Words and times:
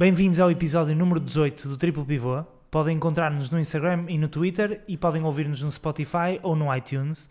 Bem-vindos 0.00 0.40
ao 0.40 0.50
episódio 0.50 0.96
número 0.96 1.20
18 1.20 1.68
do 1.68 1.76
Triplo 1.76 2.06
Pivô. 2.06 2.42
Podem 2.70 2.96
encontrar-nos 2.96 3.50
no 3.50 3.60
Instagram 3.60 4.06
e 4.08 4.16
no 4.16 4.30
Twitter 4.30 4.82
e 4.88 4.96
podem 4.96 5.22
ouvir-nos 5.22 5.60
no 5.60 5.70
Spotify 5.70 6.40
ou 6.42 6.56
no 6.56 6.74
iTunes. 6.74 7.28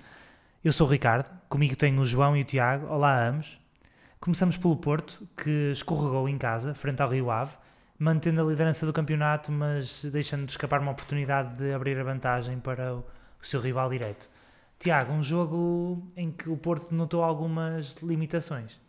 Eu 0.63 0.71
sou 0.71 0.85
o 0.85 0.89
Ricardo, 0.91 1.31
comigo 1.49 1.75
tenho 1.75 1.99
o 1.99 2.05
João 2.05 2.37
e 2.37 2.41
o 2.41 2.45
Tiago. 2.45 2.85
Olá 2.85 3.27
ambos. 3.27 3.59
Começamos 4.19 4.55
pelo 4.55 4.77
Porto, 4.77 5.27
que 5.35 5.71
escorregou 5.71 6.29
em 6.29 6.37
casa, 6.37 6.75
frente 6.75 7.01
ao 7.01 7.09
Rio 7.09 7.31
Ave, 7.31 7.53
mantendo 7.97 8.39
a 8.39 8.47
liderança 8.47 8.85
do 8.85 8.93
campeonato, 8.93 9.51
mas 9.51 10.05
deixando 10.05 10.45
de 10.45 10.51
escapar 10.51 10.79
uma 10.79 10.91
oportunidade 10.91 11.57
de 11.57 11.73
abrir 11.73 11.99
a 11.99 12.03
vantagem 12.03 12.59
para 12.59 12.93
o, 12.93 12.99
o 12.99 13.47
seu 13.47 13.59
rival 13.59 13.89
direto. 13.89 14.29
Tiago, 14.77 15.11
um 15.11 15.23
jogo 15.23 16.07
em 16.15 16.31
que 16.31 16.47
o 16.47 16.55
Porto 16.55 16.93
notou 16.93 17.23
algumas 17.23 17.95
limitações. 18.03 18.79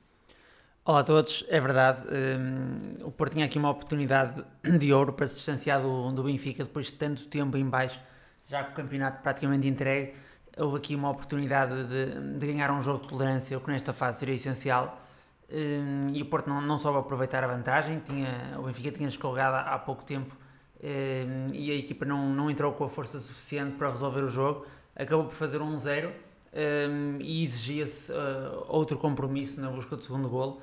Olá 0.91 1.03
a 1.03 1.05
todos, 1.05 1.45
é 1.49 1.61
verdade, 1.61 2.01
um, 2.09 3.07
o 3.07 3.12
Porto 3.12 3.35
tinha 3.35 3.45
aqui 3.45 3.57
uma 3.57 3.71
oportunidade 3.71 4.43
de 4.77 4.93
ouro 4.93 5.13
para 5.13 5.25
se 5.29 5.37
distanciar 5.37 5.80
do, 5.80 6.11
do 6.11 6.25
Benfica 6.25 6.65
depois 6.65 6.87
de 6.87 6.95
tanto 6.95 7.29
tempo 7.29 7.57
em 7.57 7.65
baixo, 7.65 8.01
já 8.45 8.65
que 8.65 8.73
o 8.73 8.75
campeonato 8.75 9.23
praticamente 9.23 9.69
entregue, 9.69 10.15
houve 10.59 10.79
aqui 10.79 10.97
uma 10.97 11.09
oportunidade 11.09 11.85
de, 11.85 12.37
de 12.37 12.45
ganhar 12.45 12.73
um 12.73 12.83
jogo 12.83 13.03
de 13.05 13.09
tolerância, 13.09 13.57
o 13.57 13.61
que 13.61 13.71
nesta 13.71 13.93
fase 13.93 14.19
seria 14.19 14.35
essencial, 14.35 15.01
um, 15.49 16.09
e 16.13 16.23
o 16.23 16.27
Porto 16.27 16.49
não, 16.49 16.61
não 16.61 16.77
soube 16.77 16.99
aproveitar 16.99 17.45
a 17.45 17.47
vantagem, 17.47 18.01
tinha, 18.01 18.59
o 18.59 18.65
Benfica 18.65 18.91
tinha 18.91 19.09
escorregado 19.09 19.71
há, 19.71 19.79
pouco 19.79 20.02
tempo 20.02 20.37
um, 20.83 21.55
e 21.55 21.71
a 21.71 21.74
equipa 21.77 22.05
não, 22.05 22.35
não 22.35 22.51
entrou 22.51 22.73
com 22.73 22.83
a 22.83 22.88
força 22.88 23.21
suficiente 23.21 23.77
para 23.77 23.93
resolver 23.93 24.23
o 24.23 24.29
jogo, 24.29 24.66
acabou 24.96 25.27
por 25.27 25.37
fazer 25.37 25.63
um 25.63 25.79
0 25.79 26.13
um, 26.52 27.18
e 27.21 27.45
exigia-se 27.45 28.11
uh, 28.11 28.65
outro 28.66 28.99
compromisso 28.99 29.61
na 29.61 29.71
busca 29.71 29.95
do 29.95 30.02
segundo 30.02 30.29
golo 30.29 30.61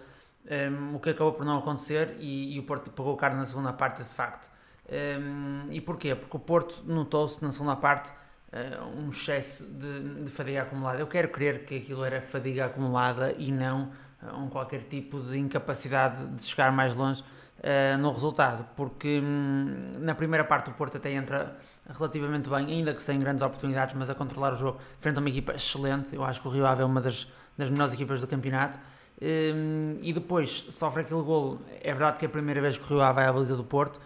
um, 0.49 0.95
o 0.95 0.99
que 0.99 1.09
acabou 1.09 1.33
por 1.33 1.45
não 1.45 1.57
acontecer 1.57 2.15
e, 2.19 2.55
e 2.55 2.59
o 2.59 2.63
Porto 2.63 2.89
pagou 2.91 3.15
caro 3.15 3.35
na 3.35 3.45
segunda 3.45 3.73
parte 3.73 3.97
desse 3.97 4.15
facto. 4.15 4.49
Um, 4.89 5.67
e 5.71 5.81
porquê? 5.81 6.15
Porque 6.15 6.37
o 6.37 6.39
Porto 6.39 6.83
notou-se 6.85 7.43
na 7.43 7.51
segunda 7.51 7.75
parte 7.75 8.09
uh, 8.53 8.85
um 8.97 9.09
excesso 9.09 9.65
de, 9.65 10.23
de, 10.23 10.31
fadiga 10.31 10.61
acumulada. 10.61 10.99
Eu 10.99 11.07
quero 11.07 11.29
crer 11.29 11.65
que 11.65 11.77
aquilo 11.77 12.03
era 12.03 12.21
fadiga 12.21 12.65
acumulada 12.65 13.35
e 13.37 13.51
não 13.51 13.91
uh, 14.21 14.37
um 14.37 14.49
qualquer 14.49 14.83
tipo 14.83 15.19
de 15.19 15.37
incapacidade 15.37 16.25
de 16.27 16.43
chegar 16.43 16.71
mais 16.71 16.95
longe 16.95 17.21
uh, 17.21 17.97
no 17.97 18.11
resultado, 18.11 18.65
porque 18.77 19.19
um, 19.21 19.99
na 19.99 20.15
primeira 20.15 20.45
parte 20.45 20.69
o 20.69 20.73
Porto 20.73 20.95
até 20.95 21.11
entra 21.11 21.57
relativamente 21.89 22.49
bem, 22.49 22.67
ainda 22.67 22.93
que 22.93 23.03
sem 23.03 23.19
grandes 23.19 23.41
oportunidades, 23.41 23.95
mas 23.95 24.09
a 24.09 24.15
controlar 24.15 24.53
o 24.53 24.55
jogo 24.55 24.79
frente 24.99 25.17
a 25.17 25.19
uma 25.19 25.29
equipa 25.29 25.53
excelente. 25.53 26.15
Eu 26.15 26.23
acho 26.23 26.41
que 26.41 26.47
o 26.47 26.51
Rio 26.51 26.65
Ave 26.65 26.81
é 26.81 26.85
uma 26.85 27.01
das, 27.01 27.27
das 27.57 27.69
melhores 27.69 27.93
equipas 27.93 28.21
do 28.21 28.27
campeonato. 28.27 28.79
Um, 29.19 29.97
e 30.01 30.13
depois 30.13 30.67
sofre 30.69 31.01
aquele 31.01 31.21
golo. 31.21 31.59
É 31.81 31.91
verdade 31.91 32.17
que 32.17 32.25
é 32.25 32.27
a 32.27 32.31
primeira 32.31 32.61
vez 32.61 32.77
que 32.77 32.83
o 32.83 32.87
Rio 32.87 33.01
Ave 33.01 33.15
vai 33.15 33.25
à 33.25 33.33
baliza 33.33 33.55
do 33.55 33.63
Porto, 33.63 33.97
uh, 33.97 34.01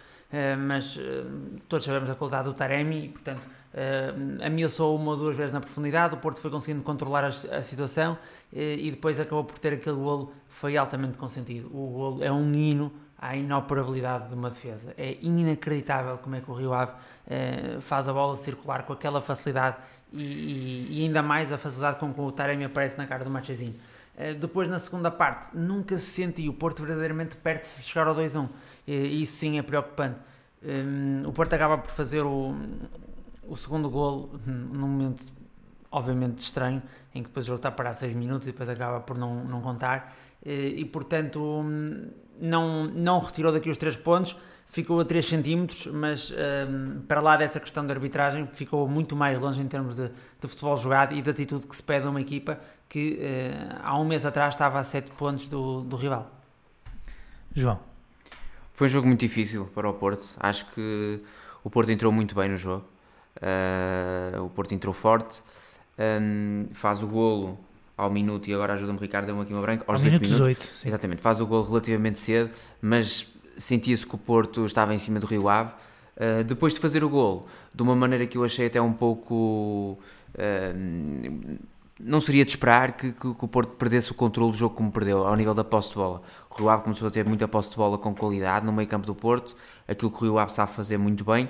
mas 0.58 0.96
uh, 0.96 1.00
todos 1.68 1.84
sabemos 1.84 2.08
a 2.08 2.14
qualidade 2.14 2.44
do 2.44 2.54
Taremi 2.54 3.04
e, 3.04 3.08
portanto, 3.10 3.44
uh, 3.46 4.46
ameaçou 4.46 4.96
uma 4.96 5.10
ou 5.10 5.16
duas 5.18 5.36
vezes 5.36 5.52
na 5.52 5.60
profundidade. 5.60 6.14
O 6.14 6.16
Porto 6.16 6.40
foi 6.40 6.50
conseguindo 6.50 6.82
controlar 6.82 7.24
a, 7.24 7.28
a 7.28 7.62
situação 7.62 8.16
e 8.54 8.90
depois 8.90 9.18
acabou 9.18 9.44
por 9.44 9.58
ter 9.58 9.72
aquele 9.72 9.96
golo. 9.96 10.30
Foi 10.46 10.76
altamente 10.76 11.16
consentido. 11.16 11.68
O 11.68 11.90
golo 11.90 12.22
é 12.22 12.30
um 12.30 12.52
hino 12.52 12.92
à 13.18 13.34
inoperabilidade 13.34 14.28
de 14.28 14.34
uma 14.34 14.50
defesa. 14.50 14.92
É 14.98 15.16
inacreditável 15.22 16.18
como 16.18 16.36
é 16.36 16.40
que 16.42 16.50
o 16.50 16.54
Rio 16.54 16.74
Ave 16.74 16.92
faz 17.80 18.10
a 18.10 18.12
bola 18.12 18.36
circular 18.36 18.82
com 18.82 18.92
aquela 18.92 19.22
facilidade 19.22 19.78
e, 20.12 20.22
e, 20.22 21.00
e, 21.00 21.02
ainda 21.04 21.22
mais 21.22 21.50
a 21.50 21.56
facilidade 21.56 21.98
com 21.98 22.12
que 22.12 22.20
o 22.20 22.30
Taremi 22.30 22.66
aparece 22.66 22.98
na 22.98 23.06
cara 23.06 23.24
do 23.24 23.30
Machezinho. 23.30 23.74
Eh, 24.16 24.34
depois, 24.34 24.68
na 24.68 24.78
segunda 24.78 25.10
parte, 25.10 25.56
nunca 25.56 25.98
se 25.98 26.06
sentiu 26.06 26.52
o 26.52 26.54
Porto 26.54 26.82
verdadeiramente 26.82 27.36
perto 27.36 27.64
de 27.76 27.82
chegar 27.82 28.06
ao 28.06 28.14
2-1. 28.14 28.48
E 28.86 29.22
isso 29.22 29.34
sim 29.34 29.58
é 29.58 29.62
preocupante. 29.62 30.18
Ehm, 30.62 31.26
o 31.26 31.32
Porto 31.32 31.54
acaba 31.54 31.78
por 31.78 31.90
fazer 31.90 32.22
o, 32.22 32.54
o 33.48 33.56
segundo 33.56 33.88
golo 33.88 34.38
num 34.46 34.88
momento, 34.88 35.24
obviamente, 35.90 36.38
estranho, 36.38 36.82
em 37.14 37.22
que 37.22 37.28
depois 37.28 37.46
o 37.46 37.48
jogo 37.48 37.58
está 37.58 37.68
a 37.68 37.72
parar 37.72 37.94
6 37.94 38.14
minutos 38.14 38.46
e 38.46 38.52
depois 38.52 38.68
acaba 38.68 39.00
por 39.00 39.16
não, 39.16 39.44
não 39.44 39.60
contar. 39.60 40.14
Eh, 40.44 40.74
e, 40.76 40.84
portanto, 40.84 41.64
não, 42.40 42.84
não 42.86 43.18
retirou 43.20 43.52
daqui 43.52 43.70
os 43.70 43.78
3 43.78 43.96
pontos 43.96 44.36
ficou 44.72 44.98
a 45.00 45.04
3 45.04 45.26
centímetros, 45.26 45.86
mas 45.88 46.32
para 47.06 47.20
lá 47.20 47.36
dessa 47.36 47.60
questão 47.60 47.84
de 47.84 47.92
arbitragem, 47.92 48.48
ficou 48.54 48.88
muito 48.88 49.14
mais 49.14 49.38
longe 49.38 49.60
em 49.60 49.68
termos 49.68 49.94
de, 49.94 50.08
de 50.08 50.48
futebol 50.48 50.74
jogado 50.78 51.14
e 51.14 51.20
de 51.20 51.28
atitude 51.28 51.66
que 51.66 51.76
se 51.76 51.82
pede 51.82 52.06
a 52.06 52.10
uma 52.10 52.22
equipa 52.22 52.58
que 52.92 53.18
uh, 53.22 53.80
há 53.82 53.98
um 53.98 54.04
mês 54.04 54.26
atrás 54.26 54.52
estava 54.52 54.78
a 54.78 54.84
7 54.84 55.12
pontos 55.12 55.48
do, 55.48 55.80
do 55.80 55.96
rival. 55.96 56.30
João. 57.54 57.80
Foi 58.74 58.86
um 58.86 58.90
jogo 58.90 59.06
muito 59.06 59.20
difícil 59.20 59.64
para 59.74 59.88
o 59.88 59.94
Porto. 59.94 60.22
Acho 60.38 60.66
que 60.72 61.18
o 61.64 61.70
Porto 61.70 61.90
entrou 61.90 62.12
muito 62.12 62.34
bem 62.34 62.50
no 62.50 62.56
jogo. 62.58 62.84
Uh, 63.36 64.44
o 64.44 64.50
Porto 64.50 64.74
entrou 64.74 64.92
forte, 64.92 65.42
um, 65.98 66.68
faz 66.74 67.02
o 67.02 67.06
golo 67.06 67.58
ao 67.96 68.10
minuto 68.10 68.50
e 68.50 68.52
agora 68.52 68.74
ajuda-me 68.74 68.98
Ricardo, 68.98 69.24
deu-me 69.24 69.40
aqui 69.40 69.54
uma 69.54 69.62
branca, 69.62 69.84
aos 69.88 70.00
ao 70.00 70.10
18 70.10 70.20
minutos. 70.20 70.58
18, 70.58 70.76
sim. 70.76 70.88
Exatamente, 70.88 71.22
faz 71.22 71.40
o 71.40 71.46
golo 71.46 71.66
relativamente 71.66 72.18
cedo, 72.18 72.50
mas 72.82 73.26
sentia-se 73.56 74.06
que 74.06 74.14
o 74.14 74.18
Porto 74.18 74.66
estava 74.66 74.92
em 74.94 74.98
cima 74.98 75.18
do 75.18 75.26
Rio 75.26 75.48
Ave. 75.48 75.70
Uh, 76.14 76.44
depois 76.44 76.74
de 76.74 76.78
fazer 76.78 77.02
o 77.02 77.08
golo, 77.08 77.46
de 77.74 77.82
uma 77.82 77.96
maneira 77.96 78.26
que 78.26 78.36
eu 78.36 78.44
achei 78.44 78.66
até 78.66 78.82
um 78.82 78.92
pouco. 78.92 79.98
Uh, 80.34 81.72
não 82.00 82.20
seria 82.20 82.44
de 82.44 82.50
esperar 82.50 82.92
que, 82.92 83.12
que, 83.12 83.34
que, 83.34 83.44
o 83.44 83.48
Porto 83.48 83.76
perdesse 83.76 84.10
o 84.10 84.14
controle 84.14 84.52
do 84.52 84.58
jogo 84.58 84.74
como 84.74 84.90
perdeu, 84.90 85.26
ao 85.26 85.36
nível 85.36 85.54
da 85.54 85.64
posse 85.64 85.90
de 85.90 85.96
bola. 85.96 86.22
O 86.50 86.54
Rio 86.54 86.68
Ave 86.68 86.82
começou 86.82 87.08
a 87.08 87.10
ter 87.10 87.24
muita 87.24 87.46
posse 87.46 87.70
de 87.70 87.76
bola 87.76 87.98
com 87.98 88.14
qualidade 88.14 88.64
no 88.66 88.72
meio 88.72 88.88
campo 88.88 89.06
do 89.06 89.14
Porto, 89.14 89.54
aquilo 89.86 90.10
que 90.10 90.18
o 90.18 90.20
Rio 90.20 90.38
Ave 90.38 90.52
sabe 90.52 90.72
fazer 90.72 90.98
muito 90.98 91.24
bem, 91.24 91.48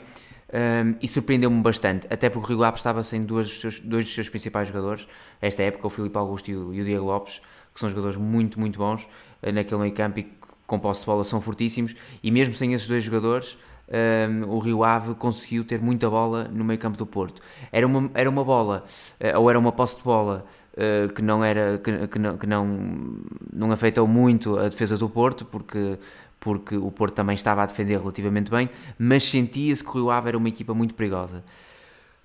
um, 0.53 0.97
e 1.01 1.09
surpreendeu-me 1.09 1.63
bastante, 1.63 2.07
até 2.11 2.29
porque 2.29 2.53
o 2.53 2.57
Rio 2.57 2.65
Ave 2.65 2.77
estava 2.77 3.03
sem 3.03 3.25
dois 3.25 3.63
dois 3.85 4.05
dos 4.05 4.15
seus 4.15 4.29
principais 4.29 4.69
jogadores, 4.69 5.09
esta 5.41 5.63
época, 5.63 5.87
o 5.87 5.91
Filipe 5.91 6.17
Augusto 6.19 6.51
e 6.51 6.57
o, 6.57 6.75
e 6.75 6.81
o 6.81 6.85
Diego 6.85 7.07
Lopes, 7.07 7.41
que 7.73 7.81
são 7.81 7.89
jogadores 7.89 8.17
muito, 8.17 8.61
muito 8.61 8.79
bons 8.79 9.05
uh, 9.43 9.53
naquele 9.53 9.81
meio 9.81 9.95
campo 9.95 10.19
e 10.21 10.33
com 10.67 10.79
posse 10.79 11.01
de 11.01 11.07
bola 11.07 11.25
são 11.25 11.41
fortíssimos, 11.41 11.95
e 12.23 12.31
mesmo 12.31 12.55
sem 12.55 12.73
esses 12.75 12.87
dois 12.87 13.03
jogadores, 13.05 13.57
um, 13.89 14.49
o 14.49 14.59
Rio 14.59 14.85
Ave 14.85 15.15
conseguiu 15.15 15.65
ter 15.65 15.81
muita 15.81 16.09
bola 16.09 16.45
no 16.53 16.65
meio 16.65 16.79
campo 16.79 16.97
do 16.97 17.07
Porto. 17.07 17.43
Era 17.71 17.87
uma, 17.87 18.11
era 18.15 18.29
uma 18.29 18.45
bola, 18.45 18.85
uh, 19.21 19.39
ou 19.39 19.51
era 19.51 19.59
uma 19.59 19.73
posse 19.73 19.97
de 19.97 20.03
bola 20.03 20.45
uh, 20.75 21.13
que 21.13 21.23
não 21.23 21.45
era 21.45 21.79
que, 21.79 22.09
que, 22.09 22.19
não, 22.19 22.37
que 22.37 22.47
não, 22.47 22.67
não 23.53 23.73
afetou 23.73 24.07
muito 24.07 24.59
a 24.59 24.69
defesa 24.69 24.97
do 24.97 25.09
Porto, 25.09 25.45
porque 25.45 25.99
porque 26.43 26.77
o 26.77 26.91
Porto 26.91 27.15
também 27.15 27.37
estava 27.37 27.63
a 27.63 27.67
defender 27.67 28.01
relativamente 28.01 28.51
bem, 28.51 28.69
mas 28.99 29.23
sentia-se 29.23 29.83
que 29.83 29.91
o 29.91 29.93
Rio 29.93 30.11
Ave 30.11 30.27
era 30.27 30.37
uma 30.37 30.49
equipa 30.49 30.75
muito 30.75 30.93
perigosa. 30.93 31.45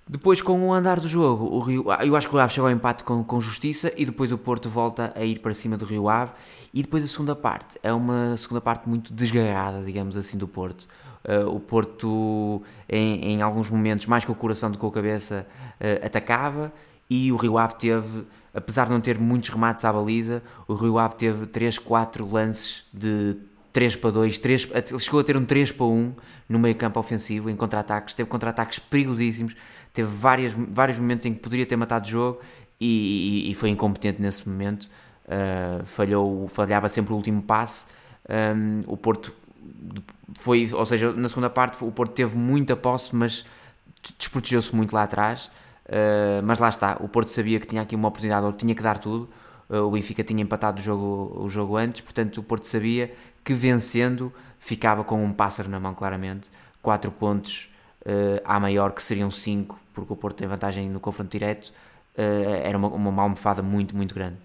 Depois, 0.08 0.40
com 0.40 0.60
o 0.66 0.72
andar 0.72 0.98
do 0.98 1.06
jogo, 1.06 1.44
o 1.44 1.60
Rio, 1.60 1.84
eu 2.02 2.16
acho 2.16 2.26
que 2.26 2.34
o 2.34 2.36
Rio 2.36 2.42
Ave 2.42 2.52
chegou 2.54 2.68
ao 2.68 2.74
empate 2.74 3.04
com, 3.04 3.22
com 3.22 3.40
justiça 3.40 3.92
e 3.94 4.06
depois 4.06 4.32
o 4.32 4.38
Porto 4.38 4.68
volta 4.68 5.12
a 5.14 5.22
ir 5.22 5.38
para 5.38 5.52
cima 5.52 5.76
do 5.76 5.84
Rio 5.84 6.08
Ave. 6.08 6.32
E 6.72 6.82
depois 6.82 7.04
a 7.04 7.06
segunda 7.06 7.36
parte 7.36 7.78
é 7.82 7.92
uma 7.92 8.36
segunda 8.36 8.60
parte 8.60 8.88
muito 8.88 9.12
desgarrada, 9.12 9.84
digamos 9.84 10.16
assim, 10.16 10.38
do 10.38 10.48
Porto. 10.48 10.88
Uh, 11.24 11.48
o 11.54 11.60
Porto, 11.60 12.62
em, 12.88 13.32
em, 13.32 13.42
alguns 13.42 13.70
momentos, 13.70 14.06
mais 14.06 14.24
com 14.24 14.32
o 14.32 14.34
coração 14.34 14.70
do 14.70 14.74
que 14.74 14.80
com 14.80 14.86
a 14.86 14.92
cabeça, 14.92 15.46
uh, 15.80 16.06
atacava. 16.06 16.72
E 17.10 17.32
o 17.32 17.36
Rio 17.36 17.58
Ave 17.58 17.74
teve, 17.74 18.24
apesar 18.54 18.86
de 18.86 18.92
não 18.92 19.00
ter 19.00 19.18
muitos 19.18 19.48
remates 19.48 19.84
à 19.84 19.92
baliza, 19.92 20.42
o 20.66 20.74
Rio 20.74 20.98
Ave 20.98 21.16
teve 21.16 21.46
3, 21.46 21.78
4 21.78 22.30
lances 22.30 22.84
de 22.92 23.36
3 23.72 23.96
para 23.96 24.10
2, 24.10 24.38
3, 24.38 24.70
ele 24.74 24.98
chegou 24.98 25.20
a 25.20 25.24
ter 25.24 25.36
um 25.36 25.44
3 25.44 25.72
para 25.72 25.86
1 25.86 26.12
no 26.48 26.58
meio 26.58 26.74
campo 26.74 26.98
ofensivo, 26.98 27.48
em 27.48 27.56
contra-ataques, 27.56 28.14
teve 28.14 28.28
contra-ataques 28.28 28.78
perigosíssimos, 28.78 29.54
teve 29.92 30.08
várias, 30.08 30.52
vários 30.52 30.98
momentos 30.98 31.26
em 31.26 31.34
que 31.34 31.40
poderia 31.40 31.66
ter 31.66 31.76
matado 31.76 32.06
o 32.06 32.10
jogo 32.10 32.40
e, 32.80 33.46
e, 33.46 33.50
e 33.50 33.54
foi 33.54 33.70
incompetente 33.70 34.20
nesse 34.20 34.48
momento, 34.48 34.90
uh, 35.26 35.84
falhou, 35.84 36.48
falhava 36.48 36.88
sempre 36.88 37.12
o 37.12 37.16
último 37.16 37.42
passe, 37.42 37.86
um, 38.28 38.82
o 38.86 38.96
Porto 38.96 39.32
foi, 40.34 40.68
ou 40.72 40.86
seja, 40.86 41.12
na 41.12 41.28
segunda 41.28 41.50
parte 41.50 41.82
o 41.84 41.90
Porto 41.90 42.12
teve 42.12 42.36
muita 42.36 42.76
posse, 42.76 43.14
mas 43.14 43.44
desprotegeu-se 44.18 44.74
muito 44.74 44.92
lá 44.92 45.02
atrás. 45.04 45.50
Uh, 45.88 46.44
mas 46.44 46.58
lá 46.58 46.68
está, 46.68 46.98
o 47.00 47.08
Porto 47.08 47.28
sabia 47.28 47.58
que 47.58 47.66
tinha 47.66 47.80
aqui 47.80 47.96
uma 47.96 48.08
oportunidade, 48.08 48.44
ou 48.44 48.52
tinha 48.52 48.74
que 48.74 48.82
dar 48.82 48.98
tudo. 48.98 49.28
Uh, 49.70 49.78
o 49.78 49.90
Benfica 49.90 50.22
tinha 50.22 50.42
empatado 50.42 50.80
o 50.80 50.82
jogo, 50.82 51.42
o 51.42 51.48
jogo 51.48 51.76
antes, 51.76 52.02
portanto 52.02 52.38
o 52.38 52.42
Porto 52.42 52.64
sabia 52.64 53.14
que 53.42 53.54
vencendo 53.54 54.32
ficava 54.58 55.02
com 55.02 55.24
um 55.24 55.32
pássaro 55.32 55.68
na 55.68 55.80
mão, 55.80 55.94
claramente. 55.94 56.50
4 56.82 57.10
pontos 57.10 57.70
uh, 58.02 58.40
à 58.44 58.60
maior, 58.60 58.92
que 58.92 59.02
seriam 59.02 59.30
5, 59.30 59.78
porque 59.94 60.12
o 60.12 60.16
Porto 60.16 60.36
tem 60.36 60.46
vantagem 60.46 60.88
no 60.88 61.00
confronto 61.00 61.30
direto. 61.30 61.72
era 62.14 62.76
uma, 62.76 62.88
uma 62.88 63.22
almofada 63.22 63.62
muito, 63.62 63.96
muito 63.96 64.14
grande. 64.14 64.36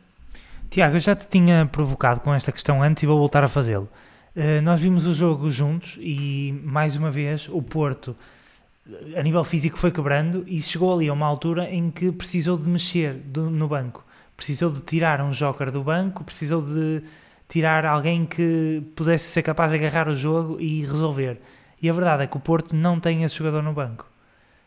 Tiago, 0.69 0.95
eu 0.95 0.99
já 0.99 1.15
te 1.15 1.27
tinha 1.27 1.67
provocado 1.71 2.21
com 2.21 2.33
esta 2.33 2.51
questão 2.51 2.81
antes 2.81 3.03
e 3.03 3.05
vou 3.05 3.17
voltar 3.17 3.43
a 3.43 3.47
fazê-lo. 3.47 3.87
Uh, 4.35 4.61
nós 4.63 4.79
vimos 4.79 5.05
o 5.05 5.13
jogo 5.13 5.49
juntos 5.49 5.97
e, 5.99 6.59
mais 6.63 6.95
uma 6.95 7.11
vez, 7.11 7.47
o 7.49 7.61
Porto, 7.61 8.15
a 9.15 9.21
nível 9.21 9.43
físico, 9.43 9.77
foi 9.77 9.91
quebrando 9.91 10.43
e 10.47 10.59
chegou 10.59 10.93
ali 10.93 11.07
a 11.07 11.13
uma 11.13 11.27
altura 11.27 11.69
em 11.69 11.91
que 11.91 12.11
precisou 12.11 12.57
de 12.57 12.67
mexer 12.67 13.13
do, 13.13 13.49
no 13.49 13.67
banco. 13.67 14.03
Precisou 14.35 14.71
de 14.71 14.81
tirar 14.81 15.21
um 15.21 15.29
joker 15.29 15.71
do 15.71 15.83
banco, 15.83 16.23
precisou 16.23 16.61
de 16.61 17.03
tirar 17.47 17.85
alguém 17.85 18.25
que 18.25 18.81
pudesse 18.95 19.25
ser 19.25 19.43
capaz 19.43 19.71
de 19.71 19.77
agarrar 19.77 20.07
o 20.07 20.15
jogo 20.15 20.59
e 20.59 20.81
resolver. 20.81 21.39
E 21.79 21.87
a 21.87 21.93
verdade 21.93 22.23
é 22.23 22.27
que 22.27 22.35
o 22.35 22.39
Porto 22.39 22.75
não 22.75 22.99
tem 22.99 23.23
esse 23.23 23.35
jogador 23.35 23.61
no 23.61 23.73
banco. 23.73 24.09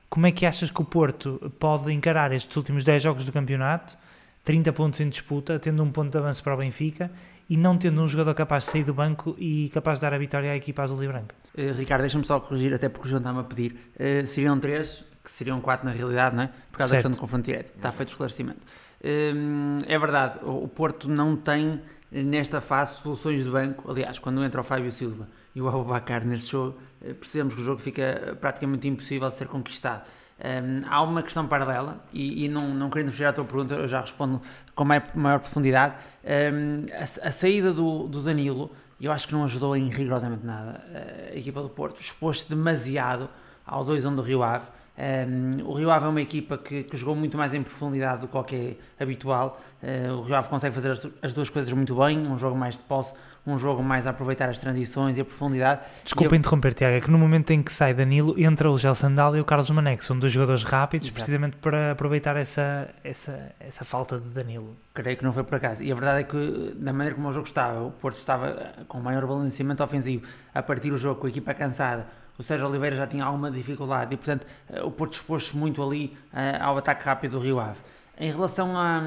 Como 0.09 0.29
é 0.29 0.31
que 0.31 0.47
achas 0.47 0.71
que 0.71 0.81
o 0.81 0.85
Porto 0.85 1.53
pode 1.59 1.93
encarar 1.93 2.31
estes 2.31 2.57
últimos 2.57 2.85
10 2.85 3.03
jogos 3.03 3.25
do 3.25 3.33
campeonato, 3.33 3.99
30 4.45 4.73
pontos 4.73 5.01
em 5.01 5.09
disputa, 5.09 5.59
tendo 5.59 5.83
um 5.83 5.91
ponto 5.91 6.13
de 6.13 6.19
avanço 6.19 6.41
para 6.45 6.55
o 6.55 6.59
Benfica 6.59 7.11
e 7.49 7.57
não 7.57 7.79
tendo 7.79 8.01
um 8.01 8.09
jogador 8.09 8.35
capaz 8.35 8.65
de 8.65 8.71
sair 8.71 8.85
do 8.85 8.93
banco 8.93 9.35
e 9.39 9.69
capaz 9.71 9.99
de 9.99 10.03
dar 10.03 10.13
a 10.13 10.19
vitória 10.19 10.51
à 10.51 10.57
equipa 10.57 10.83
azul 10.83 11.03
e 11.03 11.07
branca? 11.07 11.35
Uh, 11.57 11.73
Ricardo, 11.79 12.03
deixa-me 12.03 12.25
só 12.25 12.41
corrigir, 12.41 12.75
até 12.75 12.89
porque 12.89 13.07
o 13.07 13.09
João 13.09 13.21
está-me 13.21 13.41
a 13.41 13.45
pedir. 13.45 13.77
Uh, 13.95 14.27
seriam 14.27 14.59
3, 14.59 15.05
que 15.23 15.31
seriam 15.31 15.61
4 15.61 15.87
na 15.87 15.93
realidade, 15.93 16.35
não 16.35 16.45
é? 16.45 16.47
Por 16.71 16.79
causa 16.79 16.91
certo. 16.91 16.91
da 16.91 16.97
questão 16.97 17.11
do 17.13 17.19
confronto 17.19 17.45
direto. 17.45 17.73
Está 17.75 17.93
feito 17.93 18.09
o 18.09 18.13
esclarecimento. 18.13 18.61
Uh, 19.01 19.85
é 19.87 19.99
verdade, 19.99 20.41
o 20.43 20.67
Porto 20.67 21.09
não 21.09 21.37
tem 21.37 21.81
nesta 22.11 22.61
fase 22.61 22.97
soluções 22.97 23.45
de 23.45 23.51
banco. 23.51 23.91
Aliás, 23.91 24.19
quando 24.19 24.43
entra 24.43 24.61
o 24.61 24.65
Fábio 24.65 24.91
Silva 24.91 25.29
e 25.55 25.61
o 25.61 25.69
Abubacar 25.69 26.25
neste 26.25 26.53
jogo, 26.53 26.79
percebemos 27.01 27.55
que 27.55 27.61
o 27.61 27.65
jogo 27.65 27.81
fica 27.81 28.37
praticamente 28.41 28.89
impossível 28.89 29.29
de 29.29 29.37
ser 29.37 29.47
conquistado. 29.49 30.05
Um, 30.39 30.87
há 30.87 31.03
uma 31.03 31.23
questão 31.23 31.47
paralela 31.47 31.99
e, 32.13 32.45
e, 32.45 32.49
não, 32.49 32.69
não 32.75 32.91
querendo 32.91 33.11
fugir 33.11 33.25
à 33.25 33.33
tua 33.33 33.45
pergunta, 33.45 33.75
eu 33.75 33.89
já 33.89 34.03
respondo 34.03 34.41
com 34.75 34.85
maior, 34.85 35.03
maior 35.15 35.41
profundidade. 35.41 35.95
Um, 36.25 36.85
a, 36.93 37.29
a, 37.29 37.33
saída 37.33 37.73
do, 37.73 38.07
do, 38.07 38.21
Danilo, 38.21 38.71
eu 39.01 39.11
acho 39.13 39.27
que 39.27 39.33
não 39.33 39.45
ajudou 39.45 39.75
em 39.77 39.89
rigorosamente 39.89 40.45
nada. 40.45 40.85
A 41.33 41.37
equipa 41.37 41.63
do 41.63 41.71
Porto 41.71 42.01
expôs-se 42.03 42.49
demasiado 42.49 43.31
ao 43.65 43.85
2-1 43.85 44.15
do 44.15 44.23
Rio 44.23 44.43
Ave. 44.43 44.67
Um, 44.99 45.63
o 45.67 45.75
Rio 45.75 45.91
Ave 45.91 46.07
é 46.07 46.09
uma 46.09 46.23
equipa 46.23 46.57
que, 46.57 46.83
que, 46.85 46.97
jogou 46.97 47.15
muito 47.15 47.37
mais 47.37 47.53
em 47.53 47.63
profundidade 47.63 48.27
do 48.27 48.45
que 48.45 48.77
é 48.99 49.03
habitual. 49.03 49.61
Uh, 49.83 50.15
o 50.15 50.23
Rio 50.23 50.35
Ave 50.35 50.49
consegue 50.49 50.75
fazer 50.75 50.91
as, 50.91 51.07
as, 51.21 51.35
duas 51.35 51.51
coisas 51.51 51.71
muito 51.75 51.95
bem, 51.95 52.19
um 52.19 52.39
jogo 52.39 52.57
mais 52.57 52.79
de 52.79 52.85
posse, 52.85 53.13
um 53.47 53.59
jogo 53.59 53.83
mais 53.83 54.07
a 54.07 54.11
aproveitar 54.11 54.49
as 54.49 54.59
transições 54.59 55.19
e 55.19 55.21
a 55.21 55.25
profundidade. 55.25 55.83
Desculpa 56.03 56.35
eu... 56.35 56.39
interromper, 56.39 56.73
Tiago, 56.73 56.97
é 56.97 57.01
que 57.03 57.11
no 57.11 57.19
momento 57.19 57.51
em 57.51 57.63
que 57.63 57.71
sai 57.71 57.93
Danilo, 57.93 58.35
entra 58.41 58.71
o 58.71 58.79
Gel 58.79 58.95
Sandal 58.95 59.37
e 59.37 59.41
o 59.41 59.45
Carlos 59.45 59.69
Mané, 59.71 59.97
que 59.97 60.05
são 60.05 60.19
dois 60.19 60.33
jogadores 60.33 60.63
rápidos, 60.63 61.09
Exato. 61.09 61.15
precisamente 61.15 61.57
para 61.59 61.93
aproveitar 61.93 62.35
essa, 62.37 62.89
essa, 63.05 63.55
essa 63.61 63.85
falta 63.85 64.19
de 64.19 64.31
Danilo. 64.31 64.75
Creio 64.95 65.19
que 65.19 65.25
não 65.25 65.33
foi 65.33 65.45
por 65.45 65.57
acaso. 65.57 65.83
E 65.83 65.93
a 65.93 65.95
verdade 65.95 66.21
é 66.21 66.25
que, 66.25 66.75
da 66.75 66.93
maneira 66.93 67.15
como 67.15 67.29
o 67.29 67.33
jogo 67.35 67.47
estava, 67.47 67.83
o 67.83 67.91
Porto 67.91 68.17
estava 68.17 68.73
com 68.89 68.99
maior 68.99 69.27
balanceamento 69.27 69.85
ofensivo, 69.85 70.27
a 70.55 70.63
partir 70.63 70.89
do 70.89 70.97
jogo 70.97 71.21
com 71.21 71.27
a 71.27 71.31
equipa 71.31 71.53
cansada 71.53 72.07
o 72.39 72.43
Sérgio 72.43 72.69
Oliveira 72.69 72.97
já 72.97 73.07
tinha 73.07 73.25
alguma 73.25 73.51
dificuldade 73.51 74.15
e, 74.15 74.17
portanto, 74.17 74.47
eh, 74.71 74.83
o 74.83 74.91
Porto 74.91 75.15
expôs-se 75.15 75.57
muito 75.57 75.83
ali 75.83 76.17
uh, 76.33 76.63
ao 76.63 76.79
ataque 76.79 77.05
rápido 77.05 77.33
do 77.33 77.39
Rio 77.39 77.59
Ave. 77.59 77.79
Em 78.19 78.31
relação 78.31 78.77
à, 78.77 79.03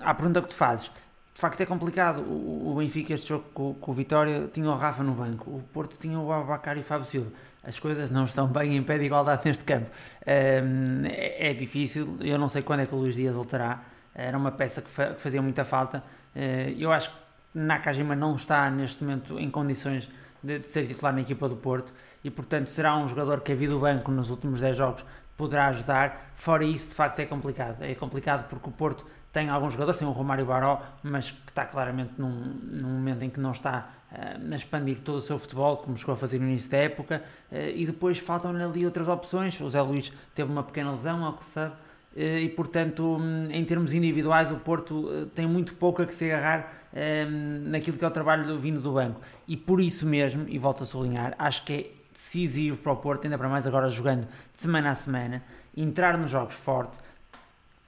à 0.00 0.14
pergunta 0.14 0.40
que 0.42 0.48
tu 0.48 0.54
fazes, 0.54 0.90
de 1.34 1.40
facto 1.40 1.60
é 1.60 1.66
complicado. 1.66 2.20
O, 2.20 2.74
Benfica, 2.78 3.12
este 3.12 3.28
jogo 3.28 3.44
com, 3.52 3.74
com, 3.74 3.90
o 3.90 3.94
Vitória, 3.94 4.48
tinha 4.52 4.70
o 4.70 4.76
Rafa 4.76 5.02
no 5.02 5.12
banco, 5.12 5.50
o 5.50 5.62
Porto 5.72 5.98
tinha 5.98 6.18
o 6.18 6.32
Abacar 6.32 6.76
e 6.76 6.80
o 6.80 6.84
Fábio 6.84 7.06
Silva. 7.06 7.30
As 7.62 7.78
coisas 7.78 8.10
não 8.10 8.24
estão 8.24 8.46
bem 8.46 8.76
em 8.76 8.82
pé 8.82 8.98
de 8.98 9.04
igualdade 9.04 9.42
neste 9.48 9.64
campo. 9.64 9.90
Um, 10.26 11.04
é, 11.06 11.50
é, 11.50 11.54
difícil, 11.54 12.16
eu 12.20 12.38
não 12.38 12.48
sei 12.48 12.62
quando 12.62 12.80
é 12.80 12.86
que 12.86 12.94
o 12.94 12.98
Luís 12.98 13.16
Dias 13.16 13.34
voltará. 13.34 13.82
Era 14.14 14.38
uma 14.38 14.52
peça 14.52 14.80
que, 14.80 14.90
fa 14.90 15.14
que 15.14 15.20
fazia 15.20 15.42
muita 15.42 15.64
falta. 15.64 16.04
Uh, 16.36 16.74
eu 16.78 16.92
acho 16.92 17.10
que 17.10 17.16
Nakajima 17.54 18.14
não 18.14 18.36
está 18.36 18.70
neste 18.70 19.02
momento 19.02 19.38
em 19.38 19.50
condições 19.50 20.08
de, 20.44 20.62
ser 20.68 20.86
titular 20.86 21.12
na 21.12 21.22
equipa 21.22 21.48
do 21.48 21.56
Porto 21.56 21.92
e, 22.22 22.30
portanto, 22.30 22.68
será 22.68 22.96
um 22.96 23.08
jogador 23.08 23.40
que 23.40 23.52
a 23.52 23.54
vida 23.54 23.72
do 23.72 23.80
banco 23.80 24.10
nos 24.10 24.30
últimos 24.30 24.60
10 24.60 24.76
jogos 24.76 25.04
poderá 25.36 25.68
ajudar. 25.68 26.32
Fora 26.34 26.64
isso, 26.64 26.90
de 26.90 26.94
facto, 26.94 27.18
é 27.20 27.26
complicado. 27.26 27.82
É 27.82 27.94
complicado 27.94 28.48
porque 28.48 28.68
o 28.68 28.72
Porto 28.72 29.06
tem 29.32 29.48
alguns 29.48 29.72
jogadores, 29.72 29.98
tem 29.98 30.06
o 30.06 30.12
Romário 30.12 30.46
Baró, 30.46 30.80
mas 31.02 31.32
que 31.32 31.50
está 31.50 31.64
claramente 31.64 32.12
num, 32.18 32.30
num 32.30 32.88
momento 32.88 33.24
em 33.24 33.30
que 33.30 33.40
não 33.40 33.50
está 33.50 33.90
uh, 34.12 34.52
a 34.52 34.56
expandir 34.56 35.00
todo 35.00 35.16
o 35.16 35.22
seu 35.22 35.36
futebol, 35.38 35.78
como 35.78 35.96
chegou 35.96 36.14
a 36.14 36.16
fazer 36.16 36.38
no 36.38 36.46
início 36.46 36.70
da 36.70 36.78
época, 36.78 37.22
uh, 37.50 37.56
e 37.74 37.84
depois 37.84 38.18
faltam-lhe 38.18 38.62
ali 38.62 38.84
outras 38.84 39.08
opções. 39.08 39.60
O 39.60 39.68
Zé 39.68 39.82
Luís 39.82 40.12
teve 40.34 40.52
uma 40.52 40.62
pequena 40.62 40.92
lesão, 40.92 41.24
ao 41.24 41.32
que 41.32 41.44
se 41.44 41.50
sabe, 41.50 41.74
e 42.16 42.48
portanto, 42.50 43.16
um, 43.16 43.44
em 43.50 43.64
termos 43.64 43.92
individuais, 43.92 44.50
o 44.50 44.56
Porto 44.56 45.28
tem 45.34 45.46
muito 45.46 45.74
pouco 45.74 46.02
a 46.02 46.06
que 46.06 46.14
se 46.14 46.30
agarrar 46.30 46.86
um, 46.94 47.70
naquilo 47.70 47.96
que 47.96 48.04
é 48.04 48.08
o 48.08 48.10
trabalho 48.10 48.58
vindo 48.58 48.80
do 48.80 48.92
banco. 48.92 49.20
E 49.48 49.56
por 49.56 49.80
isso 49.80 50.06
mesmo, 50.06 50.46
e 50.48 50.58
volto 50.58 50.82
a 50.82 50.86
sublinhar, 50.86 51.34
acho 51.38 51.64
que 51.64 51.72
é 51.72 51.90
decisivo 52.12 52.78
para 52.78 52.92
o 52.92 52.96
Porto, 52.96 53.24
ainda 53.24 53.36
para 53.36 53.48
mais 53.48 53.66
agora 53.66 53.88
jogando 53.88 54.26
de 54.54 54.62
semana 54.62 54.90
a 54.90 54.94
semana, 54.94 55.42
entrar 55.76 56.16
nos 56.16 56.30
jogos 56.30 56.54
forte 56.54 56.98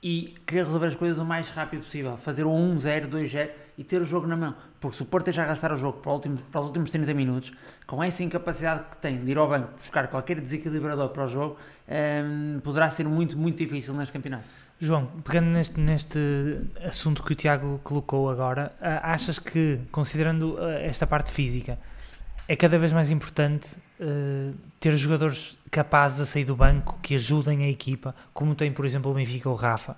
e 0.02 0.34
querer 0.46 0.64
resolver 0.64 0.86
as 0.88 0.94
coisas 0.94 1.18
o 1.18 1.24
mais 1.24 1.48
rápido 1.48 1.82
possível, 1.82 2.16
fazer 2.16 2.44
o 2.44 2.50
1-0, 2.50 3.08
2-0 3.08 3.50
e 3.78 3.84
ter 3.84 4.00
o 4.00 4.04
jogo 4.04 4.26
na 4.26 4.36
mão. 4.36 4.54
Porque 4.80 4.96
se 4.96 5.02
o 5.02 5.06
Porto 5.06 5.32
já 5.32 5.44
gastar 5.44 5.72
o 5.72 5.76
jogo 5.76 5.98
para, 6.00 6.12
último, 6.12 6.38
para, 6.50 6.60
os 6.60 6.66
últimos 6.68 6.90
30 6.90 7.12
minutos, 7.14 7.52
com 7.86 8.02
essa 8.02 8.22
incapacidade 8.22 8.84
que 8.90 8.96
tem 8.96 9.24
de 9.24 9.30
ir 9.30 9.38
ao 9.38 9.48
banco 9.48 9.72
buscar 9.76 10.08
qualquer 10.08 10.40
desequilibrador 10.40 11.10
para 11.10 11.24
o 11.24 11.28
jogo, 11.28 11.56
um, 11.88 12.60
poderá 12.60 12.88
ser 12.90 13.04
muito, 13.06 13.36
muito 13.36 13.58
difícil 13.58 13.94
neste 13.94 14.12
campeonato. 14.12 14.44
João, 14.78 15.06
pegando 15.24 15.46
neste, 15.46 15.80
neste 15.80 16.18
assunto 16.84 17.22
que 17.22 17.32
o 17.32 17.34
Tiago 17.34 17.80
colocou 17.82 18.28
agora, 18.28 18.74
achas 19.02 19.38
que, 19.38 19.80
considerando 19.90 20.58
ah, 20.58 20.72
esta 20.80 21.06
parte 21.06 21.30
física, 21.30 21.78
é 22.46 22.54
cada 22.54 22.78
vez 22.78 22.92
mais 22.92 23.10
importante 23.10 23.74
uh, 23.98 24.54
ter 24.78 24.94
jogadores 24.96 25.58
capazes 25.70 26.20
a 26.20 26.26
sair 26.26 26.44
do 26.44 26.54
banco 26.54 26.98
que 27.02 27.14
ajudem 27.14 27.64
a 27.64 27.68
equipa, 27.68 28.14
como 28.32 28.54
tem, 28.54 28.70
por 28.70 28.84
exemplo, 28.84 29.10
o 29.10 29.14
Benfica 29.14 29.48
ou 29.48 29.54
o 29.54 29.58
Rafa? 29.58 29.96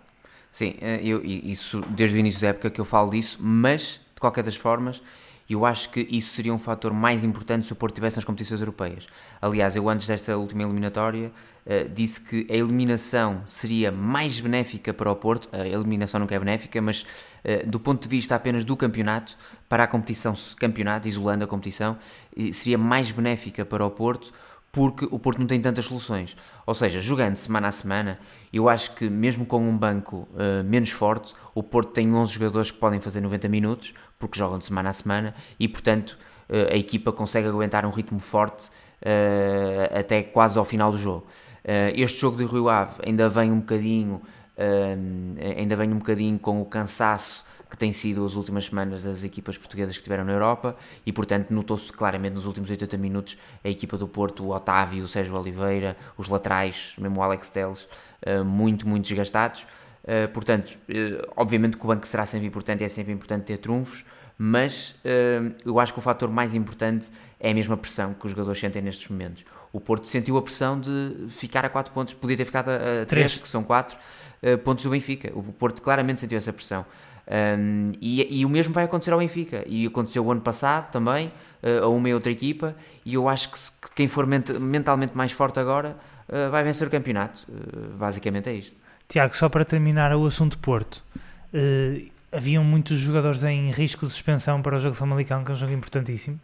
Sim, 0.51 0.75
eh, 0.81 1.01
eu, 1.03 1.25
isso 1.25 1.81
desde 1.91 2.17
o 2.17 2.19
início 2.19 2.41
da 2.41 2.49
época 2.49 2.71
que 2.71 2.81
eu 2.81 2.85
falo 2.85 3.11
disso, 3.11 3.39
mas 3.41 4.01
de 4.15 4.21
qualquer 4.21 4.43
das 4.43 4.57
formas 4.57 5.03
eu 5.49 5.65
acho 5.65 5.89
que 5.89 6.07
isso 6.11 6.35
seria 6.35 6.53
um 6.53 6.59
fator 6.59 6.93
mais 6.93 7.25
importante 7.25 7.65
se 7.65 7.73
o 7.73 7.77
Porto 7.77 7.95
estivesse 7.95 8.17
nas 8.17 8.25
competições 8.25 8.61
europeias. 8.61 9.07
Aliás, 9.41 9.75
eu 9.75 9.89
antes 9.89 10.07
desta 10.07 10.37
última 10.37 10.63
eliminatória 10.63 11.33
uh, 11.65 11.89
disse 11.89 12.21
que 12.21 12.47
a 12.51 12.55
eliminação 12.55 13.41
seria 13.47 13.91
mais 13.91 14.39
benéfica 14.39 14.93
para 14.93 15.11
o 15.11 15.17
Porto, 15.17 15.49
a 15.51 15.67
eliminação 15.67 16.21
nunca 16.21 16.35
é 16.35 16.39
benéfica, 16.39 16.83
mas 16.83 17.03
uh, 17.03 17.67
do 17.67 17.81
ponto 17.81 18.03
de 18.03 18.09
vista 18.09 18.35
apenas 18.35 18.63
do 18.63 18.77
campeonato, 18.77 19.39
para 19.69 19.85
a 19.85 19.87
competição 19.87 20.35
campeonato, 20.59 21.09
isolando 21.09 21.45
a 21.45 21.47
competição, 21.47 21.97
seria 22.53 22.77
mais 22.77 23.11
benéfica 23.11 23.65
para 23.65 23.85
o 23.85 23.91
Porto 23.91 24.33
porque 24.79 25.09
o 25.11 25.19
Porto 25.19 25.41
não 25.41 25.47
tem 25.49 25.61
tantas 25.61 25.87
soluções. 25.87 26.37
Ou 26.65 26.73
seja, 26.73 27.01
jogando 27.01 27.35
semana 27.35 27.67
a 27.67 27.73
semana, 27.73 28.17
eu 28.53 28.69
acho 28.69 28.95
que 28.95 29.11
mesmo 29.11 29.45
com 29.45 29.59
um 29.59 29.77
banco 29.77 30.29
uh, 30.35 30.63
menos 30.63 30.91
forte, 30.91 31.35
o 31.53 31.65
Porto 31.65 31.91
tem 31.91 32.15
11 32.15 32.33
jogadores 32.33 32.71
que 32.71 32.79
podem 32.79 33.01
fazer 33.01 33.21
90 33.21 33.49
minutos, 33.49 33.93
porque 34.21 34.39
jogam 34.39 34.57
de 34.57 34.67
semana 34.67 34.91
a 34.91 34.93
semana, 34.93 35.35
e 35.59 35.67
portanto 35.67 36.17
uh, 36.49 36.73
a 36.73 36.77
equipa 36.77 37.11
consegue 37.11 37.49
aguentar 37.49 37.85
um 37.85 37.91
ritmo 37.91 38.21
forte 38.21 38.69
uh, 38.69 39.99
até 39.99 40.23
quase 40.23 40.57
ao 40.57 40.65
final 40.65 40.93
do 40.93 40.99
jogo. 40.99 41.27
este 41.97 42.21
jogo 42.21 42.37
de 42.37 42.45
Rio 42.45 42.69
Ave 42.69 43.01
ainda 43.05 43.29
vem 43.29 43.51
um 43.51 43.59
bocadinho, 43.59 44.23
ainda 45.57 45.75
vem 45.75 45.93
um 45.93 45.99
bocadinho 45.99 46.39
com 46.39 46.63
o 46.63 46.65
cansaço 46.65 47.45
que 47.69 47.77
tem 47.77 47.93
sido 47.93 48.25
as 48.25 48.35
últimas 48.35 48.67
semanas 48.67 49.03
das 49.03 49.23
equipas 49.23 49.59
portuguesas 49.59 49.95
que 49.95 50.01
estiveram 50.01 50.25
na 50.25 50.33
Europa 50.33 50.77
e, 51.05 51.13
portanto, 51.13 51.51
notou-se 51.51 51.93
claramente 51.93 52.35
nos 52.35 52.47
últimos 52.47 52.71
80 52.71 52.97
minutos 52.97 53.37
a 53.63 53.69
equipa 53.69 53.99
do 53.99 54.09
Porto, 54.09 54.45
o 54.45 54.55
Otávio, 54.55 55.05
o 55.05 55.09
Sérgio 55.09 55.35
Oliveira, 55.35 55.97
os 56.17 56.29
laterais, 56.29 56.95
mesmo 56.99 57.21
o 57.21 57.23
Alex 57.23 57.51
Teles, 57.51 57.89
eh, 58.23 58.43
muito, 58.43 58.89
muito 58.89 59.05
desgastados. 59.07 59.67
Eh, 60.05 60.27
portanto, 60.29 60.77
eh, 60.89 61.27
obviamente 61.37 61.77
que 61.77 61.85
o 61.85 61.89
banco 61.89 62.07
será 62.07 62.25
sempre 62.25 62.47
importante 62.47 62.81
e 62.81 62.85
é 62.85 62.89
sempre 62.89 63.13
importante 63.13 63.45
ter 63.45 63.59
trunfos, 63.59 64.05
mas 64.41 64.95
eu 65.65 65.81
acho 65.81 65.93
que 65.93 65.99
o 65.99 66.03
fator 66.03 66.31
mais 66.31 66.55
importante 66.55 67.11
é 67.41 67.51
a 67.51 67.55
mesma 67.55 67.77
pressão 67.77 68.15
que 68.15 68.25
os 68.25 68.31
jogadores 68.31 68.61
sentem 68.61 68.81
nestes 68.81 69.09
momentos. 69.09 69.45
O 69.73 69.81
Porto 69.81 70.07
sentiu 70.07 70.37
a 70.37 70.43
pressão 70.43 70.81
de 70.81 71.27
ficar 71.29 71.65
a 71.65 71.69
4 71.69 71.93
pontos, 71.93 72.15
podia 72.15 72.37
ter 72.37 72.45
ficado 72.45 72.69
a 72.69 73.05
3, 73.05 73.39
que 73.39 73.49
são 73.49 73.65
4 73.65 73.99
pontos 74.63 74.85
do 74.85 74.91
Benfica. 74.91 75.33
O 75.35 75.43
Porto 75.43 75.83
claramente 75.83 76.21
sentiu 76.21 76.39
essa 76.39 76.53
pressão. 76.53 76.87
Um, 77.31 77.93
e, 78.01 78.41
e, 78.41 78.47
o 78.47 78.49
mesmo 78.49 78.73
vai 78.73 78.85
acontecer 78.85 79.13
ao 79.13 79.19
Benfica. 79.19 79.63
E 79.67 79.87
aconteceu 79.87 80.25
o 80.25 80.33
ano 80.33 80.41
passado 80.41 80.91
também, 80.91 81.31
uh, 81.63 81.85
a 81.85 81.89
uma 81.89 82.09
e 82.09 82.15
outra 82.15 82.33
equipa. 82.33 82.75
E 83.05 83.15
eu 83.15 83.29
acho 83.29 83.51
que, 83.51 83.59
se, 83.59 83.71
que 83.73 83.91
quem 83.95 84.09
for 84.09 84.27
ment 84.27 84.45
mentalmente 84.59 85.17
mais 85.17 85.33
forte 85.33 85.61
agora 85.61 85.97
uh, 86.29 86.51
vai 86.51 86.65
vencer 86.65 86.87
o 86.89 86.91
campeonato. 86.91 87.47
Uh, 87.49 87.97
basicamente 87.97 88.49
é 88.49 88.55
isto. 88.55 88.75
Tiago, 89.09 89.37
só 89.37 89.49
para 89.49 89.65
terminar 89.65 90.15
o 90.15 90.27
assunto 90.27 90.59
Porto. 90.59 91.03
haviam 92.31 92.63
muitos 92.63 92.99
jogadores 92.99 93.43
em 93.43 93.71
risco 93.71 94.07
de 94.07 94.13
suspensão 94.13 94.61
para 94.61 94.77
o 94.77 94.79
jogo 94.79 94.93
de 94.93 94.99
Famalicão, 94.99 95.43
que 95.43 95.51
é 95.51 95.55
um 95.55 95.57
jogo 95.57 95.73
importantíssimo. 95.73 96.39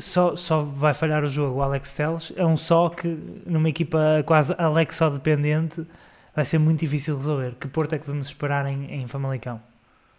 só, 0.00 0.34
só 0.34 0.62
vai 0.62 0.94
falhar 0.94 1.22
o 1.22 1.28
jogo 1.28 1.58
o 1.58 1.62
Alex 1.62 1.94
Teles. 1.94 2.32
É 2.34 2.44
um 2.44 2.56
só 2.56 2.88
que 2.88 3.06
numa 3.46 3.68
equipa 3.68 4.24
quase 4.26 4.52
Alex 4.58 4.96
só 4.96 5.10
dependente 5.10 5.86
vai 6.34 6.44
ser 6.44 6.58
muito 6.58 6.80
difícil 6.80 7.16
resolver. 7.16 7.54
Que 7.54 7.68
Porto 7.68 7.94
é 7.94 7.98
que 7.98 8.06
vamos 8.06 8.28
esperar 8.28 8.66
em, 8.66 9.02
em 9.02 9.06
Famalicão? 9.06 9.60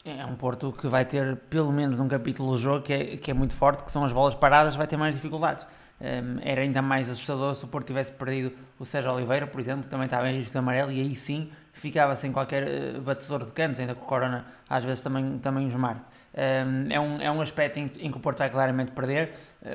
É 0.06 0.26
um 0.26 0.36
Porto 0.36 0.74
que 0.74 0.88
vai 0.88 1.06
ter 1.06 1.38
pelo 1.50 1.72
menos 1.72 1.98
um 1.98 2.10
capítulo 2.10 2.52
do 2.52 2.58
jogo 2.58 2.82
que 2.82 2.94
é, 2.94 3.18
que 3.18 3.32
é 3.32 3.34
muito 3.34 3.56
forte, 3.56 3.84
que 3.84 3.92
são 3.92 4.04
as 4.04 4.12
bolas 4.12 4.36
paradas, 4.36 4.76
vai 4.76 4.86
ter 4.86 4.98
mais 4.98 5.16
dificuldades. 5.16 5.66
Um, 6.02 6.40
era 6.42 6.62
ainda 6.62 6.82
mais 6.82 7.10
assustador 7.10 7.56
se 7.56 7.64
o 7.64 7.68
Porto 7.68 7.88
tivesse 7.88 8.12
perdido 8.12 8.52
o 8.78 8.86
Sérgio 8.86 9.14
Oliveira, 9.14 9.48
por 9.48 9.62
exemplo, 9.62 9.84
que 9.84 9.90
também 9.90 10.06
estava 10.06 10.30
em 10.30 10.38
risco 10.38 10.52
de 10.52 10.58
amarelo, 10.58 10.92
e 10.92 11.00
aí 11.00 11.16
sim 11.16 11.50
ficava 11.72 12.18
sem 12.18 12.34
qualquer 12.34 12.64
uh, 12.98 13.02
batedor 13.02 13.46
de 13.46 13.54
cantos, 13.54 13.80
ainda 13.80 13.96
que 13.96 14.02
o 14.02 14.06
Corona 14.06 14.46
às 14.70 14.84
vezes 14.84 15.02
também, 15.02 15.40
também 15.40 15.66
os 15.66 15.76
marca. 15.76 16.04
é, 16.34 17.00
um, 17.00 17.22
é 17.22 17.32
um 17.32 17.40
aspecto 17.40 17.80
em, 17.80 17.90
em 18.00 18.12
que 18.12 18.18
o 18.18 18.20
Porto 18.20 18.40
vai 18.40 18.50
claramente 18.50 18.92
perder. 18.92 19.32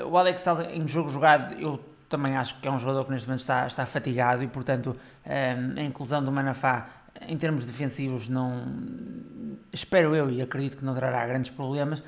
o 0.07 0.18
Alex 0.18 0.42
Telles, 0.42 0.68
em 0.75 0.87
jogo 0.87 1.09
jogado, 1.09 1.54
eu 1.54 1.80
também 2.08 2.36
acho 2.36 2.58
que 2.60 2.68
é 2.68 2.70
um 2.70 2.78
jogador 2.78 3.04
que 3.04 3.10
neste 3.10 3.26
momento 3.26 3.40
está, 3.40 3.66
está 3.66 3.84
fatigado 3.84 4.42
e, 4.42 4.48
portanto, 4.48 4.96
a 5.24 5.82
inclusão 5.82 6.22
do 6.22 6.32
Manafá 6.32 6.88
em 7.26 7.36
termos 7.36 7.64
defensivos 7.64 8.28
não 8.28 8.64
espero 9.72 10.14
eu 10.14 10.30
e 10.30 10.40
acredito 10.40 10.76
que 10.76 10.84
não 10.84 10.94
trará 10.94 11.26
grandes 11.26 11.50
problemas. 11.50 12.02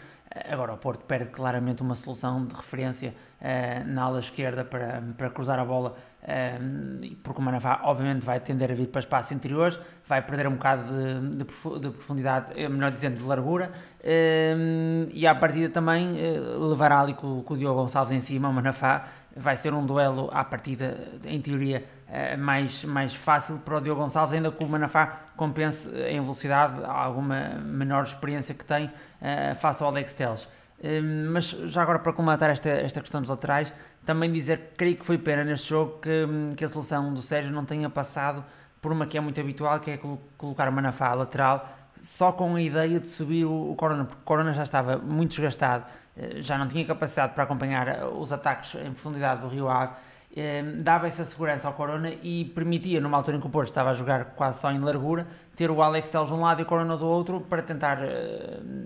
Agora 0.48 0.74
o 0.74 0.76
Porto 0.76 1.04
perde 1.06 1.30
claramente 1.30 1.82
uma 1.82 1.96
solução 1.96 2.46
de 2.46 2.54
referência 2.54 3.12
uh, 3.40 3.88
na 3.88 4.02
ala 4.04 4.20
esquerda 4.20 4.64
para, 4.64 5.02
para 5.18 5.28
cruzar 5.28 5.58
a 5.58 5.64
bola 5.64 5.96
uh, 6.22 7.16
porque 7.20 7.40
o 7.40 7.42
Manafá 7.42 7.80
obviamente 7.82 8.24
vai 8.24 8.38
tender 8.38 8.70
a 8.70 8.74
vir 8.76 8.86
para 8.86 9.00
espaços 9.00 9.32
interiores 9.32 9.76
vai 10.06 10.22
perder 10.22 10.46
um 10.46 10.52
bocado 10.52 10.84
de, 10.84 11.30
de, 11.30 11.44
de 11.44 11.90
profundidade, 11.90 12.46
eh, 12.54 12.68
melhor 12.68 12.92
dizendo 12.92 13.16
de 13.16 13.24
largura 13.24 13.72
uh, 14.04 15.08
e 15.10 15.26
à 15.26 15.34
partida 15.34 15.68
também 15.68 16.14
levará 16.60 17.00
ali 17.00 17.14
com, 17.14 17.42
com 17.42 17.54
o 17.54 17.58
Diogo 17.58 17.80
Gonçalves 17.80 18.12
em 18.12 18.20
cima 18.20 18.48
o 18.48 18.52
Manafá 18.52 19.08
vai 19.36 19.56
ser 19.56 19.72
um 19.72 19.84
duelo 19.84 20.28
à 20.32 20.44
partida, 20.44 20.96
em 21.24 21.40
teoria, 21.40 21.84
eh, 22.08 22.36
mais, 22.36 22.84
mais 22.84 23.14
fácil 23.14 23.58
para 23.58 23.76
o 23.76 23.80
Diogo 23.80 24.00
Gonçalves, 24.00 24.34
ainda 24.34 24.50
que 24.50 24.62
o 24.64 24.68
Manafá 24.68 25.20
compense 25.36 25.88
em 26.08 26.20
velocidade 26.20 26.82
alguma 26.84 27.50
menor 27.64 28.04
experiência 28.04 28.54
que 28.54 28.64
tem 28.64 28.86
uh, 28.86 29.54
face 29.56 29.82
ao 29.82 29.88
Alex 29.88 30.12
Teles. 30.12 30.44
Uh, 30.44 31.30
mas 31.32 31.50
já 31.50 31.82
agora 31.82 31.98
para 31.98 32.12
comentar 32.12 32.50
esta, 32.50 32.68
esta 32.68 33.00
questão 33.00 33.20
dos 33.20 33.30
laterais, 33.30 33.72
também 34.04 34.32
dizer 34.32 34.58
que 34.58 34.76
creio 34.76 34.96
que 34.96 35.06
foi 35.06 35.18
pena 35.18 35.44
neste 35.44 35.68
jogo 35.68 36.00
que, 36.00 36.26
que 36.56 36.64
a 36.64 36.68
solução 36.68 37.14
do 37.14 37.22
Sérgio 37.22 37.52
não 37.52 37.64
tenha 37.64 37.88
passado 37.88 38.44
por 38.80 38.90
uma 38.92 39.06
que 39.06 39.16
é 39.16 39.20
muito 39.20 39.40
habitual, 39.40 39.78
que 39.78 39.92
é 39.92 40.00
colocar 40.36 40.68
o 40.68 40.72
Manafá 40.72 41.12
lateral, 41.14 41.68
só 42.00 42.32
com 42.32 42.54
a 42.54 42.62
ideia 42.62 42.98
de 42.98 43.06
subir 43.06 43.44
o, 43.44 43.74
Corona, 43.76 44.04
porque 44.04 44.22
o 44.22 44.24
Corona 44.24 44.52
já 44.52 44.62
estava 44.62 44.96
muito 44.96 45.30
desgastado 45.30 45.84
eh, 46.16 46.42
já 46.42 46.58
não 46.58 46.66
tinha 46.68 46.84
capacidade 46.84 47.34
para 47.34 47.44
acompanhar 47.44 47.88
eh, 47.88 48.04
os 48.04 48.32
ataques 48.32 48.74
em 48.74 48.92
profundidade 48.92 49.40
do 49.40 49.48
Rio 49.48 49.68
Ave, 49.68 49.92
eh, 50.36 50.62
dava 50.76 51.06
essa 51.06 51.24
segurança 51.24 51.66
ao 51.66 51.74
Corona 51.74 52.12
e 52.22 52.44
permitia, 52.54 53.00
numa 53.00 53.16
altura 53.16 53.36
em 53.36 53.40
que 53.40 53.46
o 53.46 53.50
Porto 53.50 53.68
estava 53.68 53.90
a 53.90 53.94
jogar 53.94 54.26
quase 54.36 54.60
só 54.60 54.70
em 54.70 54.78
largura, 54.78 55.26
ter 55.56 55.70
o 55.70 55.82
Alex 55.82 56.10
Teles 56.10 56.28
de 56.28 56.34
um 56.34 56.40
lado 56.40 56.60
e 56.60 56.62
o 56.62 56.66
Corona 56.66 56.96
do 56.96 57.06
outro 57.06 57.40
para 57.40 57.62
tentar 57.62 57.98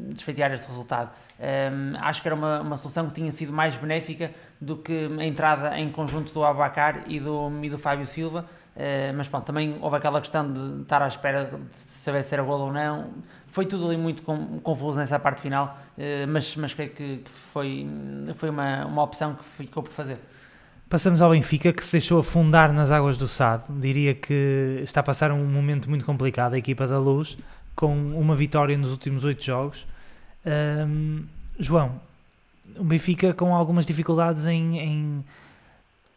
desfeitear 0.09 0.53
este 0.53 0.67
resultado. 0.67 1.11
acho 2.01 2.21
que 2.21 2.27
era 2.27 2.35
uma, 2.35 2.61
uma 2.61 2.77
solução 2.77 3.07
que 3.09 3.15
tinha 3.15 3.31
sido 3.31 3.53
mais 3.53 3.77
benéfica 3.77 4.33
do 4.61 4.79
que 4.79 5.09
a 5.19 5.25
entrada 5.25 5.79
em 5.79 5.91
conjunto 5.93 6.33
do 6.33 6.45
Abacar 6.45 7.05
e 7.07 7.21
do, 7.21 7.51
e 7.63 7.71
do 7.71 7.79
Fábio 7.79 8.07
Silva, 8.07 8.47
mas 9.17 9.29
pronto, 9.29 9.45
também 9.45 9.79
houve 9.81 9.97
aquela 9.97 10.21
questão 10.21 10.53
de 10.53 10.83
estar 10.83 11.01
à 11.01 11.07
espera 11.07 11.45
de 11.45 11.75
saber 11.87 12.25
se 12.25 12.35
era 12.35 12.43
gol 12.43 12.61
ou 12.61 12.73
não 12.73 13.13
foi 13.55 13.67
tudo 13.67 13.87
ali 13.87 13.97
muito 13.97 14.25
confuso 14.65 14.99
nessa 14.99 15.17
parte 15.17 15.41
final, 15.41 15.79
eh, 15.97 16.27
mas, 16.27 16.57
mas 16.57 16.75
creio 16.75 16.91
que, 16.91 17.23
foi, 17.25 17.87
foi 18.35 18.51
uma, 18.51 18.85
uma 18.85 19.01
opção 19.01 19.37
que 19.37 19.45
ficou 19.45 19.81
por 19.81 19.93
fazer. 19.93 20.19
Passamos 20.91 21.23
ao 21.23 21.31
Benfica, 21.31 21.73
que 21.73 21.85
se 21.85 21.93
deixou 21.93 22.19
afundar 22.19 22.73
nas 22.73 22.91
águas 22.91 23.17
do 23.17 23.29
Sado. 23.29 23.73
Diria 23.81 24.13
que 24.13 24.81
está 24.83 24.99
a 24.99 25.03
passar 25.05 25.31
um 25.31 25.45
momento 25.45 25.89
muito 25.89 26.05
complicado 26.05 26.55
a 26.55 26.59
equipa 26.59 26.85
da 26.85 26.99
Luz, 26.99 27.39
com 27.77 27.97
uma 27.97 28.35
vitória 28.35 28.77
nos 28.77 28.91
últimos 28.91 29.25
oito 29.25 29.45
jogos. 29.45 29.87
Um, 30.45 31.23
João, 31.57 32.01
o 32.77 32.83
Benfica 32.83 33.33
com 33.33 33.55
algumas 33.55 33.87
dificuldades 33.87 34.47
em, 34.47 34.81
em, 34.81 35.25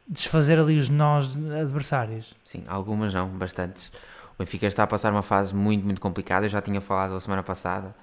desfazer 0.07 0.57
ali 0.59 0.77
os 0.77 0.89
nós 0.89 1.29
adversários. 1.59 2.33
Sim, 2.43 2.63
algumas 2.67 3.13
não, 3.13 3.27
bastantes. 3.27 3.91
O 4.35 4.43
Benfica 4.43 4.67
está 4.67 4.83
a 4.83 4.87
passar 4.87 5.11
uma 5.11 5.23
fase 5.23 5.53
muito, 5.53 5.83
muito 5.83 5.99
complicada. 5.99 6.45
Eu 6.45 6.49
já 6.49 6.61
tinha 6.61 6.79
falado 6.79 7.15
a 7.15 7.19
semana 7.19 7.43
passada. 7.43 7.93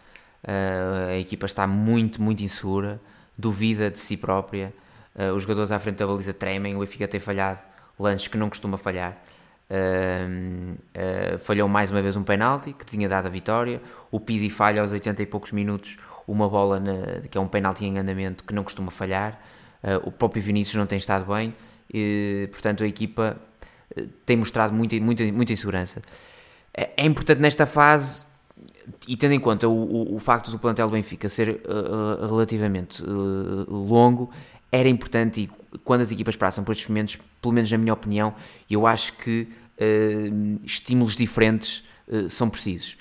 Uh, 0.43 1.11
a 1.11 1.17
equipa 1.17 1.47
está 1.47 1.67
muito, 1.67 2.21
muito 2.21 2.43
insegura, 2.43 3.01
duvida 3.39 3.91
de 3.91 3.99
si 3.99 4.17
própria. 4.17 4.75
Uh, 5.15 5.33
os 5.35 5.45
jogadores 5.45 5.71
à 5.71 5.79
frente 5.79 5.97
da 5.97 6.07
baliza 6.07 6.35
tremem. 6.35 6.77
O 6.77 6.81
Benfica 6.81 7.09
tem 7.09 7.21
falhado 7.21 7.61
lances 7.99 8.29
que 8.29 8.37
não 8.37 8.49
costuma 8.49 8.77
falhar. 8.77 9.17
Uh, 9.71 11.39
falhou 11.39 11.67
mais 11.69 11.91
uma 11.91 12.03
vez 12.03 12.17
um 12.17 12.23
penalti 12.23 12.73
que 12.73 12.85
tinha 12.85 13.09
dado 13.09 13.27
a 13.27 13.31
vitória. 13.31 13.81
O 14.11 14.21
Pizzi 14.21 14.51
falha 14.51 14.83
aos 14.83 14.93
80 14.93 15.23
e 15.23 15.27
poucos 15.27 15.53
minutos 15.53 15.97
uma 16.27 16.49
bola 16.49 16.81
na, 16.81 17.21
que 17.31 17.39
é 17.39 17.41
um 17.41 17.49
penalti 17.49 17.85
em 17.85 17.99
andamento 17.99 18.45
que 18.45 18.53
não 18.53 18.65
costuma 18.65 18.91
falhar. 18.91 19.39
o 20.05 20.11
próprio 20.11 20.43
Vinícius 20.43 20.77
não 20.77 20.87
tem 20.87 20.99
estado 20.99 21.33
bem. 21.33 21.55
E, 21.97 22.49
portanto, 22.51 22.83
a 22.83 22.87
equipa 22.89 23.41
tem 24.27 24.37
mostrado 24.37 24.75
muita, 24.75 24.97
muita, 24.97 25.25
muita 25.33 25.53
insegurança. 25.53 26.03
É, 26.77 26.91
é 26.97 27.07
importante 27.07 27.41
nesta 27.41 27.67
fase, 27.67 28.27
e 29.07 29.17
tendo 29.17 29.33
em 29.33 29.39
conta 29.41 29.69
o, 29.69 29.73
o, 29.73 30.17
o 30.17 30.19
facto 30.19 30.51
do 30.51 30.59
plantel 30.59 30.89
do 30.89 30.93
Benfica 30.93 31.29
ser 31.29 31.61
uh, 31.65 32.27
relativamente 32.27 33.01
uh, 33.03 33.71
longo, 33.71 34.31
era 34.73 34.89
importante, 34.89 35.43
e 35.43 35.79
quando 35.85 36.01
as 36.01 36.11
equipas 36.11 36.35
passam 36.35 36.65
por 36.65 36.73
estes 36.73 36.89
momentos, 36.89 37.17
pelo 37.41 37.55
menos 37.55 37.71
na 37.71 37.79
minha 37.79 37.93
opinião, 37.93 38.35
eu 38.69 38.89
acho 38.89 39.13
que 39.13 39.49
uh, 39.79 40.61
estímulos 40.65 41.15
diferentes 41.15 41.85
são 42.29 42.51
precisos. 42.51 42.99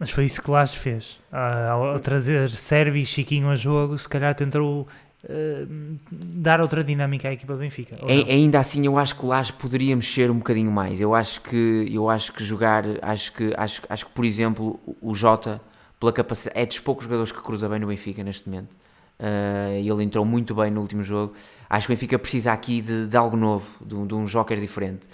Mas 0.00 0.10
foi 0.10 0.24
isso 0.24 0.40
que 0.40 0.50
Laje 0.50 0.78
fez. 0.78 1.20
ao 1.30 2.00
trazer 2.00 2.48
Sérvio 2.48 3.02
e 3.02 3.04
Chiquinho 3.04 3.50
a 3.50 3.54
jogo, 3.54 3.98
se 3.98 4.08
calhar 4.08 4.34
tentou 4.34 4.88
eh, 5.28 5.66
dar 6.10 6.60
outra 6.60 6.84
dinâmica 6.84 7.28
à 7.28 7.32
equipa 7.32 7.54
do 7.54 7.58
Benfica. 7.58 7.96
É, 8.06 8.32
ainda 8.32 8.60
assim, 8.60 8.86
eu 8.86 8.96
acho 8.96 9.16
que 9.16 9.24
o 9.24 9.28
Laje 9.28 9.52
poderia 9.52 9.96
mexer 9.96 10.30
um 10.30 10.38
bocadinho 10.38 10.70
mais. 10.70 11.00
Eu 11.00 11.14
acho 11.14 11.40
que, 11.40 11.88
eu 11.90 12.08
acho 12.08 12.32
que 12.32 12.44
jogar, 12.44 12.84
acho 13.02 13.32
que, 13.32 13.52
acho, 13.56 13.82
acho 13.88 14.06
que 14.06 14.12
por 14.12 14.24
exemplo, 14.24 14.78
o 15.00 15.14
Jota, 15.14 15.60
pela 15.98 16.12
capacidade, 16.12 16.60
é 16.60 16.64
dos 16.64 16.78
poucos 16.78 17.04
jogadores 17.04 17.32
que 17.32 17.42
cruza 17.42 17.68
bem 17.68 17.80
no 17.80 17.88
Benfica 17.88 18.22
neste 18.22 18.48
momento. 18.48 18.70
Uh, 19.18 19.78
ele 19.78 20.04
entrou 20.04 20.24
muito 20.24 20.54
bem 20.54 20.70
no 20.70 20.80
último 20.80 21.02
jogo. 21.02 21.34
Acho 21.68 21.88
que 21.88 21.92
o 21.92 21.96
Benfica 21.96 22.18
precisa 22.18 22.52
aqui 22.52 22.80
de, 22.80 23.06
de 23.08 23.16
algo 23.16 23.36
novo, 23.36 23.66
de, 23.84 24.06
de 24.06 24.14
um 24.14 24.26
joker 24.26 24.60
diferente. 24.60 25.08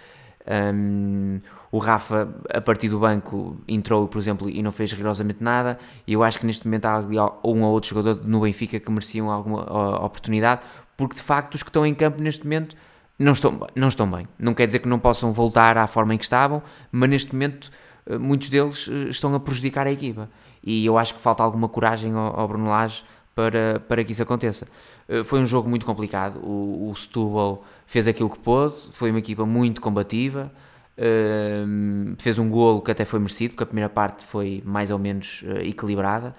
Um, 0.47 1.41
o 1.71 1.79
Rafa, 1.79 2.29
a 2.53 2.61
partir 2.61 2.89
do 2.89 2.99
banco, 2.99 3.57
entrou, 3.67 4.07
por 4.07 4.19
exemplo, 4.19 4.51
e 4.51 4.63
não 4.63 4.73
fez 4.73 4.93
rigorosamente 4.93 5.43
nada. 5.43 5.79
E 6.07 6.13
eu 6.13 6.23
acho 6.23 6.39
que 6.39 6.47
neste 6.47 6.67
momento 6.67 6.87
há 6.87 6.99
um 7.45 7.63
ou 7.63 7.73
outro 7.73 7.91
jogador 7.91 8.27
no 8.27 8.41
Benfica 8.41 8.79
que 8.79 8.91
mereciam 8.91 9.31
alguma 9.31 9.63
oportunidade, 10.05 10.63
porque 10.97 11.15
de 11.15 11.23
facto 11.23 11.55
os 11.55 11.63
que 11.63 11.71
estão 11.71 11.87
em 11.87 11.95
campo 11.95 12.23
neste 12.23 12.45
momento 12.45 12.77
não 13.19 13.33
estão, 13.33 13.67
não 13.75 13.89
estão 13.89 14.11
bem. 14.11 14.29
Não 14.39 14.53
quer 14.53 14.67
dizer 14.67 14.81
que 14.81 14.89
não 14.89 14.99
possam 14.99 15.33
voltar 15.33 15.79
à 15.79 15.87
forma 15.87 16.15
em 16.15 16.19
que 16.19 16.25
estavam, 16.25 16.63
mas 16.91 17.09
neste 17.09 17.33
momento 17.33 17.71
eh, 18.07 18.19
muitos 18.19 18.49
deles 18.51 18.89
eh, 18.91 19.09
estão 19.09 19.35
a 19.35 19.41
prejudicar 19.41 19.87
a 19.87 19.93
equipa. 19.93 20.29
E 20.63 20.85
eu 20.85 20.99
acho 20.99 21.15
que 21.15 21.21
falta 21.21 21.43
alguma 21.43 21.69
coragem 21.69 22.13
ao, 22.15 22.39
ao 22.39 22.49
Bruno 22.49 22.69
Lage 22.69 23.05
para, 23.35 23.81
para 23.81 24.05
que 24.05 24.13
isso 24.13 24.23
aconteça. 24.23 24.67
Eh, 25.09 25.25
foi 25.25 25.41
um 25.41 25.47
jogo 25.47 25.69
muito 25.69 25.87
complicado. 25.87 26.39
O, 26.43 26.91
o 26.91 26.95
Setúbal 26.95 27.65
fez 27.87 28.07
aquilo 28.07 28.31
que 28.31 28.39
pôde, 28.39 28.75
foi 28.93 29.11
uma 29.11 29.19
equipa 29.19 29.47
muito 29.47 29.81
combativa. 29.81 30.51
Uh, 30.93 32.15
fez 32.19 32.39
um 32.39 32.51
golo 32.51 32.83
que 32.83 32.91
até 32.91 33.07
foi 33.07 33.19
merecido, 33.19 33.53
porque 33.53 33.63
a 33.63 33.67
primeira 33.67 33.89
parte 33.89 34.25
foi 34.27 34.63
mais 34.65 34.91
ou 34.91 34.99
menos 34.99 35.43
uh, 35.43 35.59
equilibrada. 35.63 36.35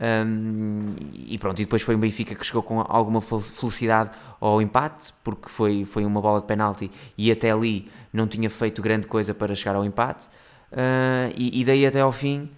Um, 0.00 0.94
e 1.12 1.36
pronto, 1.36 1.60
e 1.60 1.64
depois 1.64 1.82
foi 1.82 1.94
o 1.94 1.98
Benfica 1.98 2.34
que 2.34 2.46
chegou 2.46 2.62
com 2.62 2.80
alguma 2.80 3.20
felicidade 3.20 4.16
ao 4.40 4.62
empate, 4.62 5.12
porque 5.22 5.48
foi, 5.48 5.84
foi 5.84 6.06
uma 6.06 6.20
bola 6.20 6.40
de 6.40 6.46
penalti 6.46 6.90
e 7.18 7.30
até 7.30 7.50
ali 7.50 7.90
não 8.10 8.26
tinha 8.26 8.48
feito 8.48 8.80
grande 8.80 9.06
coisa 9.06 9.34
para 9.34 9.54
chegar 9.54 9.76
ao 9.76 9.84
empate. 9.84 10.26
Uh, 10.72 11.28
e, 11.36 11.60
e, 11.60 11.64
daí 11.64 11.84
até 11.84 12.00
ao 12.00 12.12
fim 12.12 12.48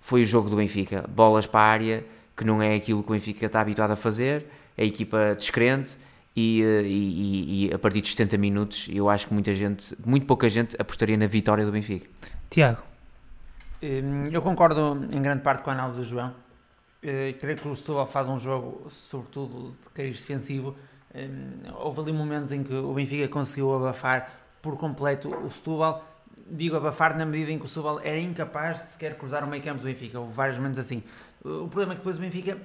foi 0.00 0.22
o 0.22 0.24
jogo 0.24 0.48
do 0.48 0.56
Benfica: 0.56 1.04
bolas 1.08 1.46
para 1.46 1.60
a 1.60 1.64
área, 1.64 2.04
que 2.36 2.44
não 2.44 2.62
é 2.62 2.74
aquilo 2.74 3.02
que 3.02 3.10
o 3.10 3.12
Benfica 3.12 3.46
está 3.46 3.60
habituado 3.60 3.90
a 3.90 3.96
fazer, 3.96 4.46
a 4.76 4.82
equipa 4.82 5.34
descrente 5.36 5.96
e, 6.34 6.62
eh, 6.62 6.82
e, 6.84 7.66
e, 7.68 7.74
a 7.74 7.78
partir 7.78 8.00
de 8.00 8.08
70 8.08 8.38
minutos 8.38 8.88
eu 8.90 9.08
acho 9.08 9.26
que 9.26 9.34
muita 9.34 9.52
gente, 9.54 9.94
muito 10.04 10.26
pouca 10.26 10.48
gente 10.48 10.74
apostaria 10.78 11.16
na 11.16 11.26
vitória 11.26 11.64
do 11.64 11.72
Benfica. 11.72 12.08
Tiago. 12.48 12.82
Hum, 13.82 14.28
eu 14.30 14.40
concordo 14.40 15.08
em 15.12 15.20
grande 15.20 15.42
parte 15.42 15.62
com 15.62 15.70
a 15.70 15.72
análise 15.74 15.98
do 15.98 16.04
João. 16.04 16.34
Eh, 17.02 17.34
creio 17.40 17.58
que 17.58 17.66
o 17.66 17.74
Setúbal 17.74 18.06
faz 18.06 18.28
um 18.28 18.38
jogo, 18.38 18.88
sobretudo 18.88 19.76
de 19.82 19.90
cariz 19.90 20.18
defensivo. 20.18 20.76
Hum, 21.14 21.50
houve 21.74 22.00
ali 22.00 22.12
momentos 22.12 22.52
em 22.52 22.62
que 22.62 22.72
o 22.72 22.94
Benfica 22.94 23.28
conseguiu 23.28 23.74
abafar 23.74 24.30
por 24.62 24.76
completo 24.78 25.28
o 25.28 25.50
Setúbal. 25.50 26.08
Digo 26.46 26.76
abafar 26.76 27.16
na 27.16 27.26
medida 27.26 27.50
em 27.50 27.58
que 27.58 27.64
o 27.64 27.68
Setúbal 27.68 28.00
era 28.00 28.18
incapaz 28.18 28.82
de 28.82 28.92
sequer 28.92 29.18
cruzar 29.18 29.42
o 29.44 29.48
meio 29.48 29.62
campo 29.62 29.80
do 29.80 29.84
Benfica. 29.84 30.20
Houve 30.20 30.32
vários 30.32 30.56
momentos 30.56 30.78
assim. 30.78 31.02
O 31.44 31.68
problema 31.68 31.92
é 31.92 31.96
que 31.96 32.00
depois 32.00 32.16
o 32.16 32.20
Benfica 32.20 32.56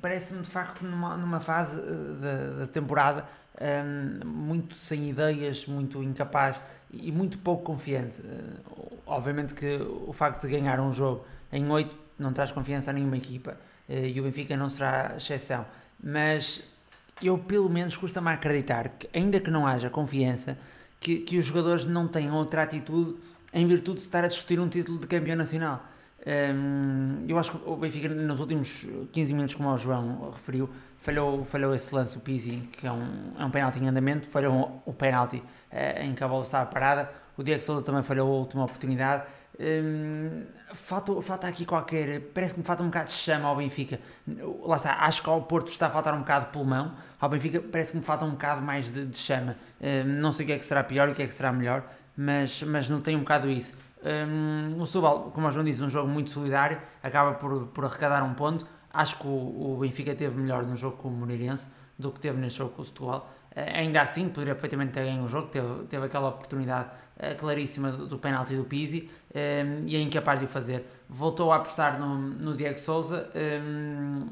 parece-me 0.00 0.40
de 0.40 0.48
facto 0.48 0.82
numa, 0.84 1.16
numa 1.16 1.40
fase 1.40 1.78
eh, 1.80 2.60
da, 2.60 2.66
temporada 2.66 3.26
um, 3.60 4.26
muito 4.26 4.74
sem 4.74 5.10
ideias, 5.10 5.66
muito 5.66 6.02
incapaz 6.02 6.60
e 6.90 7.12
muito 7.12 7.38
pouco 7.38 7.62
confiante. 7.62 8.20
Uh, 8.20 8.98
obviamente 9.06 9.54
que 9.54 9.76
o 10.06 10.12
facto 10.12 10.46
de 10.46 10.48
ganhar 10.48 10.80
um 10.80 10.92
jogo 10.92 11.26
em 11.52 11.68
8 11.70 11.94
não 12.18 12.32
traz 12.32 12.50
confiança 12.50 12.90
a 12.90 12.94
nenhuma 12.94 13.16
equipa 13.16 13.56
uh, 13.88 13.92
e 13.92 14.18
o 14.18 14.24
Benfica 14.24 14.56
não 14.56 14.70
será 14.70 15.14
exceção, 15.16 15.66
mas 16.02 16.64
eu 17.22 17.36
pelo 17.38 17.68
menos 17.68 17.96
custa-me 17.96 18.30
acreditar 18.30 18.88
que, 18.88 19.08
ainda 19.12 19.38
que 19.38 19.50
não 19.50 19.66
haja 19.66 19.90
confiança, 19.90 20.56
que, 20.98 21.18
que 21.18 21.38
os 21.38 21.44
jogadores 21.44 21.84
não 21.86 22.08
tenham 22.08 22.34
outra 22.34 22.62
atitude 22.62 23.16
em 23.52 23.66
virtude 23.66 23.96
de 23.96 24.02
estar 24.02 24.24
a 24.24 24.28
discutir 24.28 24.58
um 24.58 24.68
título 24.68 24.98
de 24.98 25.06
campeão 25.06 25.36
nacional. 25.36 25.86
Eu 27.26 27.38
acho 27.38 27.50
que 27.52 27.68
o 27.68 27.76
Benfica, 27.76 28.08
nos 28.08 28.38
últimos 28.38 28.86
15 29.10 29.34
minutos, 29.34 29.54
como 29.54 29.68
o 29.68 29.76
João 29.76 30.30
referiu, 30.30 30.70
falhou, 30.98 31.44
falhou 31.44 31.74
esse 31.74 31.92
lance, 31.94 32.16
o 32.16 32.20
Pizzi, 32.20 32.68
que 32.72 32.86
é 32.86 32.92
um, 32.92 33.32
é 33.38 33.44
um 33.44 33.50
penalti 33.50 33.80
em 33.80 33.88
andamento, 33.88 34.28
falhou 34.28 34.82
o 34.86 34.92
penalti 34.92 35.36
uh, 35.36 36.02
em 36.02 36.14
que 36.14 36.22
a 36.22 36.28
bola 36.28 36.44
estava 36.44 36.66
parada. 36.66 37.10
O 37.36 37.42
Diego 37.42 37.62
Souza 37.62 37.82
também 37.82 38.02
falhou 38.02 38.28
a 38.28 38.38
última 38.38 38.64
oportunidade. 38.64 39.24
Falta, 40.74 41.20
falta 41.22 41.46
aqui 41.46 41.64
qualquer. 41.64 42.20
Parece 42.32 42.54
que 42.54 42.60
me 42.60 42.66
falta 42.66 42.82
um 42.82 42.86
bocado 42.86 43.06
de 43.06 43.12
chama 43.12 43.48
ao 43.48 43.56
Benfica. 43.56 44.00
Lá 44.62 44.76
está, 44.76 44.94
acho 45.00 45.22
que 45.22 45.28
ao 45.28 45.42
Porto 45.42 45.70
está 45.70 45.86
a 45.86 45.90
faltar 45.90 46.14
um 46.14 46.20
bocado 46.20 46.46
de 46.46 46.52
pulmão. 46.52 46.94
Ao 47.20 47.28
Benfica 47.28 47.60
parece 47.60 47.92
que 47.92 47.98
me 47.98 48.02
falta 48.02 48.24
um 48.24 48.32
bocado 48.32 48.62
mais 48.62 48.90
de, 48.90 49.06
de 49.06 49.18
chama. 49.18 49.56
Não 50.06 50.32
sei 50.32 50.44
o 50.44 50.46
que 50.46 50.52
é 50.52 50.58
que 50.58 50.64
será 50.64 50.84
pior 50.84 51.08
e 51.08 51.12
o 51.12 51.14
que 51.14 51.22
é 51.22 51.26
que 51.26 51.34
será 51.34 51.52
melhor, 51.52 51.84
mas, 52.16 52.62
mas 52.62 52.88
não 52.88 53.00
tem 53.00 53.16
um 53.16 53.20
bocado 53.20 53.50
isso. 53.50 53.74
Um, 54.04 54.80
o 54.80 54.86
Subal, 54.86 55.30
como 55.32 55.46
o 55.46 55.50
João 55.50 55.64
disse, 55.64 55.82
um 55.82 55.88
jogo 55.88 56.08
muito 56.08 56.30
solidário, 56.30 56.80
acaba 57.02 57.34
por, 57.34 57.66
por 57.68 57.84
arrecadar 57.84 58.22
um 58.22 58.34
ponto. 58.34 58.66
Acho 58.92 59.18
que 59.18 59.26
o, 59.26 59.30
o 59.30 59.78
Benfica 59.80 60.14
teve 60.14 60.38
melhor 60.38 60.64
no 60.64 60.76
jogo 60.76 60.96
com 60.96 61.08
o 61.08 61.12
Moreirense 61.12 61.68
do 61.98 62.10
que 62.10 62.20
teve 62.20 62.38
neste 62.38 62.58
jogo 62.58 62.70
com 62.70 62.82
o 62.82 62.84
Setúbal. 62.84 63.30
Uh, 63.52 63.60
ainda 63.74 64.02
assim, 64.02 64.28
poderia 64.28 64.54
perfeitamente 64.54 64.92
ter 64.92 65.04
ganho 65.04 65.22
o 65.22 65.28
jogo, 65.28 65.48
teve, 65.48 65.84
teve 65.84 66.06
aquela 66.06 66.28
oportunidade 66.28 66.88
uh, 67.16 67.36
claríssima 67.36 67.92
do, 67.92 68.06
do 68.06 68.18
penalti 68.18 68.56
do 68.56 68.64
Pizzi 68.64 69.08
um, 69.34 69.86
e 69.86 69.96
é 69.96 70.00
incapaz 70.00 70.40
de 70.40 70.46
o 70.46 70.48
fazer. 70.48 70.84
Voltou 71.08 71.52
a 71.52 71.56
apostar 71.56 71.98
no, 72.00 72.16
no 72.16 72.56
Diego 72.56 72.78
Souza, 72.78 73.30
um, 73.34 74.26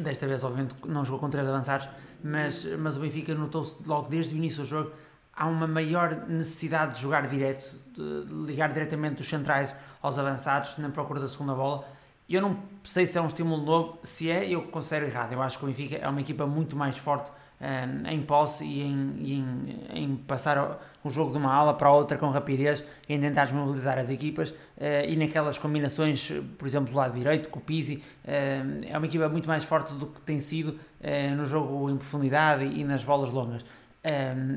desta 0.00 0.26
vez, 0.26 0.42
obviamente, 0.44 0.74
não 0.86 1.04
jogou 1.04 1.20
com 1.20 1.28
três 1.28 1.48
avançados, 1.48 1.88
mas, 2.22 2.64
mas 2.78 2.96
o 2.96 3.00
Benfica 3.00 3.34
notou-se 3.34 3.76
logo 3.86 4.08
desde 4.08 4.34
o 4.34 4.36
início 4.36 4.62
do 4.62 4.68
jogo 4.68 4.92
há 5.34 5.46
uma 5.46 5.66
maior 5.66 6.28
necessidade 6.28 6.96
de 6.96 7.02
jogar 7.02 7.26
direto, 7.26 7.74
ligar 8.46 8.72
diretamente 8.72 9.16
dos 9.16 9.28
centrais 9.28 9.74
aos 10.00 10.18
avançados 10.18 10.78
na 10.78 10.88
procura 10.88 11.20
da 11.20 11.28
segunda 11.28 11.54
bola. 11.54 11.86
Eu 12.28 12.40
não 12.40 12.56
sei 12.84 13.06
se 13.06 13.18
é 13.18 13.20
um 13.20 13.26
estímulo 13.26 13.62
novo, 13.62 13.98
se 14.02 14.30
é, 14.30 14.48
eu 14.48 14.62
considero 14.62 15.06
errado. 15.06 15.32
Eu 15.32 15.42
acho 15.42 15.58
que 15.58 15.64
o 15.64 15.66
Benfica 15.66 15.96
é 15.96 16.08
uma 16.08 16.20
equipa 16.20 16.46
muito 16.46 16.76
mais 16.76 16.96
forte 16.96 17.30
um, 17.62 18.08
em 18.08 18.20
posse 18.22 18.64
e 18.64 18.82
em, 18.82 19.16
em, 19.20 20.02
em, 20.02 20.16
passar 20.16 20.80
o 21.04 21.10
jogo 21.10 21.30
de 21.30 21.38
uma 21.38 21.52
ala 21.52 21.74
para 21.74 21.90
outra 21.90 22.18
com 22.18 22.28
rapidez, 22.30 22.84
em 23.08 23.20
tentar 23.20 23.44
desmobilizar 23.44 23.98
as 23.98 24.10
equipas 24.10 24.50
uh, 24.50 24.54
e 25.08 25.16
naquelas 25.16 25.58
combinações, 25.58 26.32
por 26.58 26.66
exemplo, 26.66 26.90
do 26.90 26.96
lado 26.96 27.16
direito, 27.16 27.48
com 27.48 27.60
o 27.60 27.62
Pizzi, 27.62 28.02
uh, 28.24 28.84
é 28.88 28.96
uma 28.96 29.06
equipa 29.06 29.28
muito 29.28 29.46
mais 29.46 29.62
forte 29.62 29.94
do 29.94 30.06
que 30.06 30.20
tem 30.22 30.40
sido 30.40 30.70
uh, 31.00 31.36
no 31.36 31.46
jogo 31.46 31.88
em 31.88 31.96
profundidade 31.96 32.64
e 32.64 32.82
nas 32.82 33.04
bolas 33.04 33.30
longas. 33.30 33.64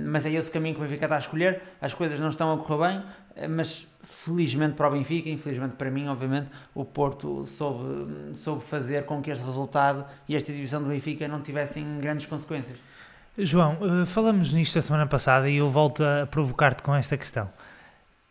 Mas 0.07 0.25
é 0.25 0.31
esse 0.31 0.49
o 0.49 0.51
caminho 0.51 0.73
que 0.73 0.81
o 0.81 0.83
Benfica 0.83 1.05
está 1.05 1.15
a 1.15 1.19
escolher. 1.19 1.61
As 1.79 1.93
coisas 1.93 2.19
não 2.19 2.29
estão 2.29 2.51
a 2.53 2.57
correr 2.57 2.87
bem, 2.87 3.49
mas 3.49 3.87
felizmente 4.03 4.75
para 4.75 4.87
o 4.87 4.91
Benfica, 4.91 5.29
infelizmente 5.29 5.75
para 5.75 5.91
mim, 5.91 6.07
obviamente, 6.07 6.47
o 6.73 6.83
Porto 6.83 7.45
soube, 7.45 8.35
soube 8.35 8.63
fazer 8.63 9.05
com 9.05 9.21
que 9.21 9.29
este 9.29 9.45
resultado 9.45 10.05
e 10.27 10.35
esta 10.35 10.51
exibição 10.51 10.81
do 10.81 10.89
Benfica 10.89 11.27
não 11.27 11.41
tivessem 11.41 11.99
grandes 11.99 12.25
consequências. 12.25 12.77
João, 13.37 13.77
eh, 13.81 14.05
falamos 14.05 14.53
nisto 14.53 14.79
a 14.79 14.81
semana 14.81 15.05
passada 15.05 15.49
e 15.49 15.57
eu 15.57 15.67
volto 15.67 16.03
a 16.03 16.25
provocar-te 16.25 16.81
com 16.81 16.95
esta 16.95 17.17
questão. 17.17 17.49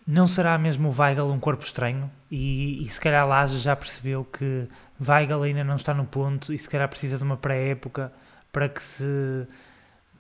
Não 0.07 0.27
será 0.27 0.57
mesmo 0.59 0.89
o 0.89 0.95
Weigl 0.99 1.31
um 1.31 1.39
corpo 1.39 1.63
estranho? 1.63 2.11
E, 2.31 2.83
e 2.83 2.89
se 2.89 3.01
calhar 3.01 3.27
Laje 3.27 3.59
já 3.59 3.77
percebeu 3.77 4.25
que 4.25 4.67
Weigl 5.07 5.43
ainda 5.43 5.65
não 5.65 5.77
está 5.77 5.93
no 5.93 6.05
ponto 6.05 6.53
e 6.53 6.59
se 6.59 6.69
calhar 6.69 6.89
precisa 6.89 7.17
de 7.17 7.23
uma 7.23 7.37
pré-época 7.37 8.13
para 8.53 8.69
que 8.69 8.83
se 8.83 9.47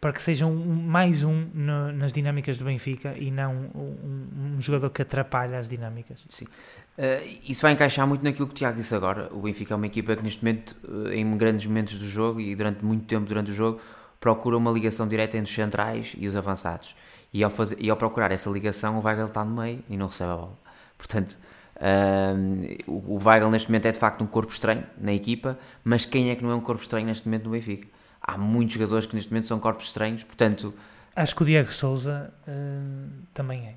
para 0.05 0.13
que 0.13 0.21
seja 0.21 0.45
um, 0.45 0.55
mais 0.55 1.25
um 1.25 1.49
no, 1.55 1.91
nas 1.91 2.13
dinâmicas 2.13 2.59
do 2.59 2.67
Benfica 2.67 3.15
e 3.17 3.31
não 3.31 3.55
um, 3.75 4.55
um, 4.55 4.61
jogador 4.61 4.91
que 4.91 5.01
atrapalha 5.01 5.59
as 5.59 5.67
dinâmicas. 5.67 6.23
Sim. 6.29 6.45
Uh, 6.45 7.41
isso 7.49 7.63
vai 7.63 7.73
encaixar 7.73 8.07
muito 8.07 8.23
naquilo 8.23 8.47
que 8.47 8.53
o 8.53 8.55
Tiago 8.55 8.77
disse 8.77 8.95
agora. 8.95 9.31
O 9.33 9.41
Benfica 9.41 9.73
é 9.73 9.77
uma 9.79 9.87
equipa 9.87 10.15
que 10.15 10.23
neste 10.23 10.45
momento, 10.45 10.77
uh, 10.87 11.09
em 11.09 11.35
grandes 11.39 11.65
momentos 11.65 11.99
do 11.99 12.07
jogo 12.07 12.39
e 12.39 12.55
durante 12.55 12.85
muito 12.85 13.07
tempo 13.07 13.25
durante 13.25 13.51
o 13.51 13.55
jogo, 13.55 13.81
procura 14.21 14.59
uma 14.59 14.71
ligação 14.71 15.09
direta 15.09 15.39
entre 15.39 15.49
os 15.49 15.55
centrais 15.55 16.15
e 16.19 16.29
os 16.29 16.37
avançados. 16.37 16.95
E 17.33 17.43
ao, 17.43 17.49
fazer, 17.49 17.79
e 17.81 17.89
ao 17.89 17.97
procurar 17.97 18.31
essa 18.31 18.51
ligação, 18.51 18.99
o 18.99 19.03
Weigl 19.03 19.25
está 19.25 19.43
no 19.43 19.63
meio 19.63 19.83
e 19.89 19.97
não 19.97 20.09
recebe 20.09 20.33
a 20.33 20.37
bola. 20.37 20.59
Portanto, 20.99 21.39
uh, 21.77 22.93
o 22.93 23.27
Weigl 23.27 23.51
neste 23.51 23.71
momento 23.71 23.87
é 23.87 23.91
de 23.91 23.99
facto 23.99 24.23
um 24.23 24.27
corpo 24.27 24.53
estranho 24.53 24.85
na 25.01 25.15
equipa, 25.15 25.59
mas 25.83 26.05
quem 26.05 26.29
é 26.29 26.37
que 26.37 26.43
não 26.43 26.51
é 26.51 26.55
um 26.55 26.61
corpo 26.61 26.83
estranho 26.83 27.07
neste 27.07 27.27
momento 27.27 27.45
no 27.45 27.53
Benfica? 27.53 27.89
Há 28.27 28.39
muitos 28.39 28.75
jogadores 28.75 29.07
que 29.07 29.15
neste 29.15 29.31
momento 29.31 29.47
são 29.47 29.59
corpos 29.59 29.87
estranhos, 29.87 30.23
portanto... 30.25 30.75
Acho 31.15 31.37
que 31.37 31.43
o 31.43 31.47
Diego 31.47 31.73
Souza 31.73 32.33
uh, 32.49 33.11
também 33.33 33.67
é. 33.67 33.75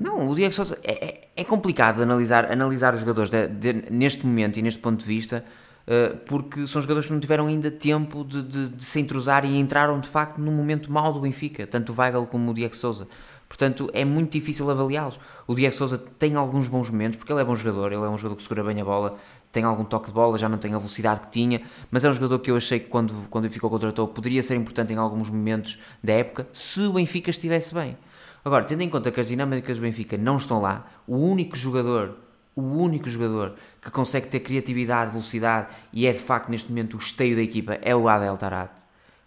Não, 0.00 0.28
o 0.28 0.34
Diego 0.34 0.52
Souza 0.52 0.76
é, 0.82 1.06
é, 1.06 1.28
é, 1.36 1.44
complicado 1.44 2.02
analisar, 2.02 2.50
analisar 2.50 2.94
os 2.94 3.00
jogadores 3.00 3.30
de, 3.30 3.46
de, 3.46 3.72
neste 3.90 4.26
momento 4.26 4.58
e 4.58 4.62
neste 4.62 4.80
ponto 4.80 5.00
de 5.00 5.06
vista, 5.06 5.44
uh, 5.86 6.16
porque 6.26 6.66
são 6.66 6.82
jogadores 6.82 7.06
que 7.06 7.12
não 7.12 7.20
tiveram 7.20 7.46
ainda 7.46 7.70
tempo 7.70 8.24
de, 8.24 8.42
de, 8.42 8.68
de, 8.70 8.84
se 8.84 8.98
entrosar 8.98 9.44
e 9.44 9.56
entraram 9.56 10.00
de 10.00 10.08
facto 10.08 10.38
no 10.38 10.50
momento 10.50 10.90
mau 10.90 11.12
do 11.12 11.20
Benfica, 11.20 11.66
tanto 11.66 11.92
o 11.92 11.94
Weigl 11.96 12.26
como 12.26 12.50
o 12.50 12.54
Diego 12.54 12.74
Souza. 12.74 13.06
Portanto, 13.48 13.88
é 13.92 14.04
muito 14.04 14.32
difícil 14.32 14.68
avaliá-los. 14.68 15.20
O 15.46 15.54
Diego 15.54 15.74
Souza 15.74 15.96
tem 15.96 16.34
alguns 16.34 16.66
bons 16.66 16.90
momentos, 16.90 17.16
porque 17.16 17.32
ele 17.32 17.40
é 17.40 17.44
bom 17.44 17.54
jogador, 17.54 17.92
ele 17.92 18.02
é 18.02 18.08
um 18.08 18.16
jogador 18.16 18.36
que 18.36 18.42
segura 18.42 18.64
bem 18.64 18.80
a 18.80 18.84
bola, 18.84 19.16
tem 19.54 19.62
algum 19.62 19.84
toque 19.84 20.08
de 20.08 20.12
bola, 20.12 20.36
já 20.36 20.48
não 20.48 20.58
tem 20.58 20.74
a 20.74 20.78
velocidade 20.78 21.20
que 21.20 21.30
tinha, 21.30 21.62
mas 21.88 22.04
é 22.04 22.10
um 22.10 22.12
jogador 22.12 22.40
que 22.40 22.50
eu 22.50 22.56
achei 22.56 22.80
que 22.80 22.88
quando, 22.88 23.14
quando 23.30 23.48
ficou 23.48 23.70
contratou 23.70 24.08
poderia 24.08 24.42
ser 24.42 24.56
importante 24.56 24.92
em 24.92 24.96
alguns 24.96 25.30
momentos 25.30 25.78
da 26.02 26.12
época, 26.12 26.48
se 26.52 26.80
o 26.80 26.94
Benfica 26.94 27.30
estivesse 27.30 27.72
bem. 27.72 27.96
Agora, 28.44 28.64
tendo 28.64 28.82
em 28.82 28.90
conta 28.90 29.12
que 29.12 29.20
as 29.20 29.28
dinâmicas 29.28 29.78
do 29.78 29.82
Benfica 29.82 30.18
não 30.18 30.36
estão 30.36 30.60
lá, 30.60 30.86
o 31.06 31.16
único 31.16 31.56
jogador, 31.56 32.16
o 32.56 32.62
único 32.62 33.08
jogador 33.08 33.54
que 33.80 33.90
consegue 33.92 34.26
ter 34.26 34.40
criatividade, 34.40 35.12
velocidade 35.12 35.68
e 35.92 36.04
é 36.04 36.12
de 36.12 36.18
facto 36.18 36.50
neste 36.50 36.68
momento 36.68 36.94
o 36.94 36.98
esteio 36.98 37.36
da 37.36 37.42
equipa 37.42 37.78
é 37.80 37.94
o 37.94 38.08
Adel 38.08 38.36
Tarat. 38.36 38.72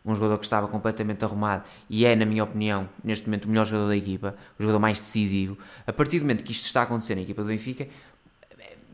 Um 0.06 0.14
jogador 0.14 0.38
que 0.38 0.46
estava 0.46 0.68
completamente 0.68 1.24
arrumado 1.26 1.64
e 1.90 2.06
é, 2.06 2.16
na 2.16 2.26
minha 2.26 2.44
opinião, 2.44 2.88
neste 3.04 3.28
momento 3.28 3.46
o 3.46 3.50
melhor 3.50 3.66
jogador 3.66 3.88
da 3.88 3.98
equipa, 3.98 4.36
o 4.60 4.62
jogador 4.62 4.80
mais 4.80 4.98
decisivo. 4.98 5.58
A 5.86 5.92
partir 5.92 6.20
do 6.20 6.24
momento 6.24 6.44
que 6.44 6.52
isto 6.52 6.66
está 6.66 6.82
a 6.82 6.84
acontecer 6.84 7.16
na 7.16 7.22
equipa 7.22 7.42
do 7.42 7.48
Benfica, 7.48 7.88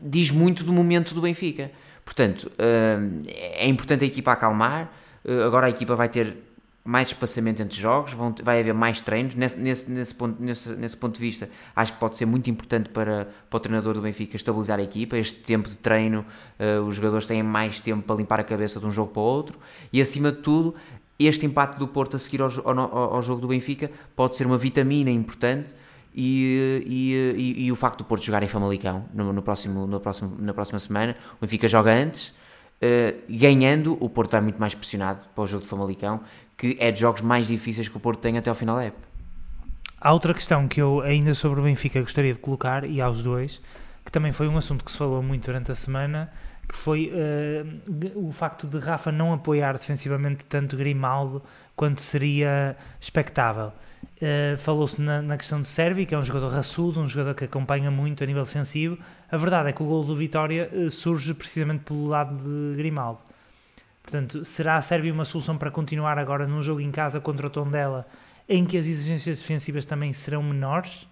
diz 0.00 0.30
muito 0.30 0.64
do 0.64 0.72
momento 0.72 1.14
do 1.14 1.20
Benfica. 1.20 1.70
Portanto, 2.04 2.50
uh, 2.58 3.22
é 3.26 3.66
importante 3.66 4.04
a 4.04 4.06
equipa 4.06 4.32
acalmar. 4.32 4.92
Uh, 5.24 5.42
agora 5.42 5.66
a 5.66 5.70
equipa 5.70 5.96
vai 5.96 6.08
ter 6.08 6.36
mais 6.84 7.08
espaçamento 7.08 7.62
entre 7.62 7.80
jogos, 7.80 8.12
vão, 8.12 8.34
vai 8.42 8.60
haver 8.60 8.74
mais 8.74 9.00
treinos. 9.00 9.34
Nesse, 9.34 9.58
nesse, 9.58 9.90
nesse, 9.90 10.14
ponto, 10.14 10.42
nesse, 10.42 10.68
nesse 10.76 10.96
ponto 10.96 11.14
de 11.14 11.20
vista, 11.20 11.48
acho 11.74 11.94
que 11.94 11.98
pode 11.98 12.16
ser 12.16 12.26
muito 12.26 12.50
importante 12.50 12.90
para, 12.90 13.28
para 13.48 13.56
o 13.56 13.60
treinador 13.60 13.94
do 13.94 14.02
Benfica 14.02 14.36
estabilizar 14.36 14.78
a 14.78 14.82
equipa. 14.82 15.16
Este 15.16 15.40
tempo 15.40 15.66
de 15.66 15.78
treino, 15.78 16.26
uh, 16.60 16.82
os 16.82 16.94
jogadores 16.94 17.26
têm 17.26 17.42
mais 17.42 17.80
tempo 17.80 18.02
para 18.02 18.16
limpar 18.16 18.40
a 18.40 18.44
cabeça 18.44 18.78
de 18.78 18.84
um 18.84 18.90
jogo 18.90 19.12
para 19.12 19.22
o 19.22 19.24
outro. 19.24 19.58
E 19.90 20.00
acima 20.00 20.30
de 20.30 20.38
tudo, 20.38 20.74
este 21.18 21.46
impacto 21.46 21.78
do 21.78 21.88
Porto 21.88 22.16
a 22.16 22.18
seguir 22.18 22.42
ao, 22.42 22.50
ao, 22.64 23.14
ao 23.14 23.22
jogo 23.22 23.40
do 23.40 23.48
Benfica 23.48 23.90
pode 24.14 24.36
ser 24.36 24.46
uma 24.46 24.58
vitamina 24.58 25.10
importante 25.10 25.74
e, 26.14 26.84
e, 26.86 27.64
e, 27.64 27.72
o 27.72 27.76
facto 27.76 27.98
do 27.98 28.04
Porto 28.04 28.24
jogar 28.24 28.42
em 28.42 28.48
Famalicão 28.48 29.04
no, 29.12 29.32
no, 29.32 29.42
próximo, 29.42 29.86
no 29.86 29.98
próximo, 29.98 30.36
na 30.38 30.54
próxima 30.54 30.78
semana, 30.78 31.16
o 31.38 31.44
Benfica 31.44 31.66
joga 31.66 31.92
antes, 31.92 32.28
uh, 32.28 33.20
ganhando, 33.28 33.98
o 34.00 34.08
Porto 34.08 34.30
vai 34.30 34.40
muito 34.40 34.60
mais 34.60 34.74
pressionado 34.74 35.26
para 35.34 35.42
o 35.42 35.46
jogo 35.46 35.62
de 35.64 35.68
Famalicão, 35.68 36.20
que 36.56 36.76
é 36.78 36.92
de 36.92 37.00
jogos 37.00 37.20
mais 37.20 37.48
difíceis 37.48 37.88
que 37.88 37.96
o 37.96 38.00
Porto 38.00 38.20
tem 38.20 38.38
até 38.38 38.48
ao 38.48 38.54
final 38.54 38.76
da 38.76 38.84
época. 38.84 39.08
Há 40.00 40.12
outra 40.12 40.32
questão 40.32 40.68
que 40.68 40.80
eu 40.80 41.00
ainda 41.00 41.34
sobre 41.34 41.60
o 41.60 41.64
Benfica 41.64 42.00
gostaria 42.00 42.32
de 42.32 42.38
colocar, 42.38 42.84
e 42.84 43.00
aos 43.00 43.22
dois, 43.22 43.60
que 44.04 44.12
também 44.12 44.30
foi 44.30 44.46
um 44.46 44.56
assunto 44.56 44.84
que 44.84 44.92
se 44.92 44.98
falou 44.98 45.22
muito 45.22 45.46
durante 45.46 45.72
a 45.72 45.74
semana, 45.74 46.30
que 46.68 46.76
foi 46.76 47.12
uh, 47.12 48.26
o 48.26 48.32
facto 48.32 48.66
de 48.66 48.78
Rafa 48.78 49.12
não 49.12 49.32
apoiar 49.32 49.72
defensivamente 49.72 50.44
tanto 50.44 50.76
Grimaldo 50.76 51.42
quanto 51.76 52.00
seria 52.00 52.76
expectável. 53.00 53.72
Uh, 54.16 54.56
Falou-se 54.56 55.00
na, 55.00 55.20
na, 55.20 55.36
questão 55.36 55.60
de 55.60 55.68
Servi, 55.68 56.06
que 56.06 56.14
é 56.14 56.18
um 56.18 56.22
jogador 56.22 56.48
raçudo, 56.48 57.00
um 57.00 57.08
jogador 57.08 57.34
que 57.34 57.44
acompanha 57.44 57.90
muito 57.90 58.22
a 58.22 58.26
nível 58.26 58.44
defensivo. 58.44 58.98
A 59.30 59.36
verdade 59.36 59.70
é 59.70 59.72
que 59.72 59.82
o 59.82 59.86
gol 59.86 60.04
do 60.04 60.16
Vitória 60.16 60.70
uh, 60.72 60.90
surge 60.90 61.34
precisamente 61.34 61.84
pelo 61.84 62.06
lado 62.06 62.36
de 62.36 62.76
Grimaldo. 62.76 63.18
Portanto, 64.02 64.44
será 64.44 64.76
a 64.76 64.82
Sérvia 64.82 65.12
uma 65.12 65.24
solução 65.24 65.56
para 65.56 65.70
continuar 65.70 66.18
agora 66.18 66.46
num 66.46 66.60
jogo 66.62 66.80
em 66.80 66.90
casa 66.90 67.20
contra 67.20 67.46
o 67.46 67.50
Tondela, 67.50 68.06
em 68.48 68.64
que 68.64 68.76
as 68.76 68.86
exigências 68.86 69.38
defensivas 69.38 69.84
também 69.84 70.12
serão 70.12 70.42
menores? 70.42 71.08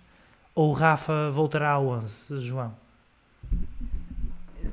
Ou 0.54 0.70
o 0.70 0.72
Rafa 0.72 1.30
voltará 1.30 1.70
ao 1.70 1.86
11, 1.88 2.40
João? 2.42 2.74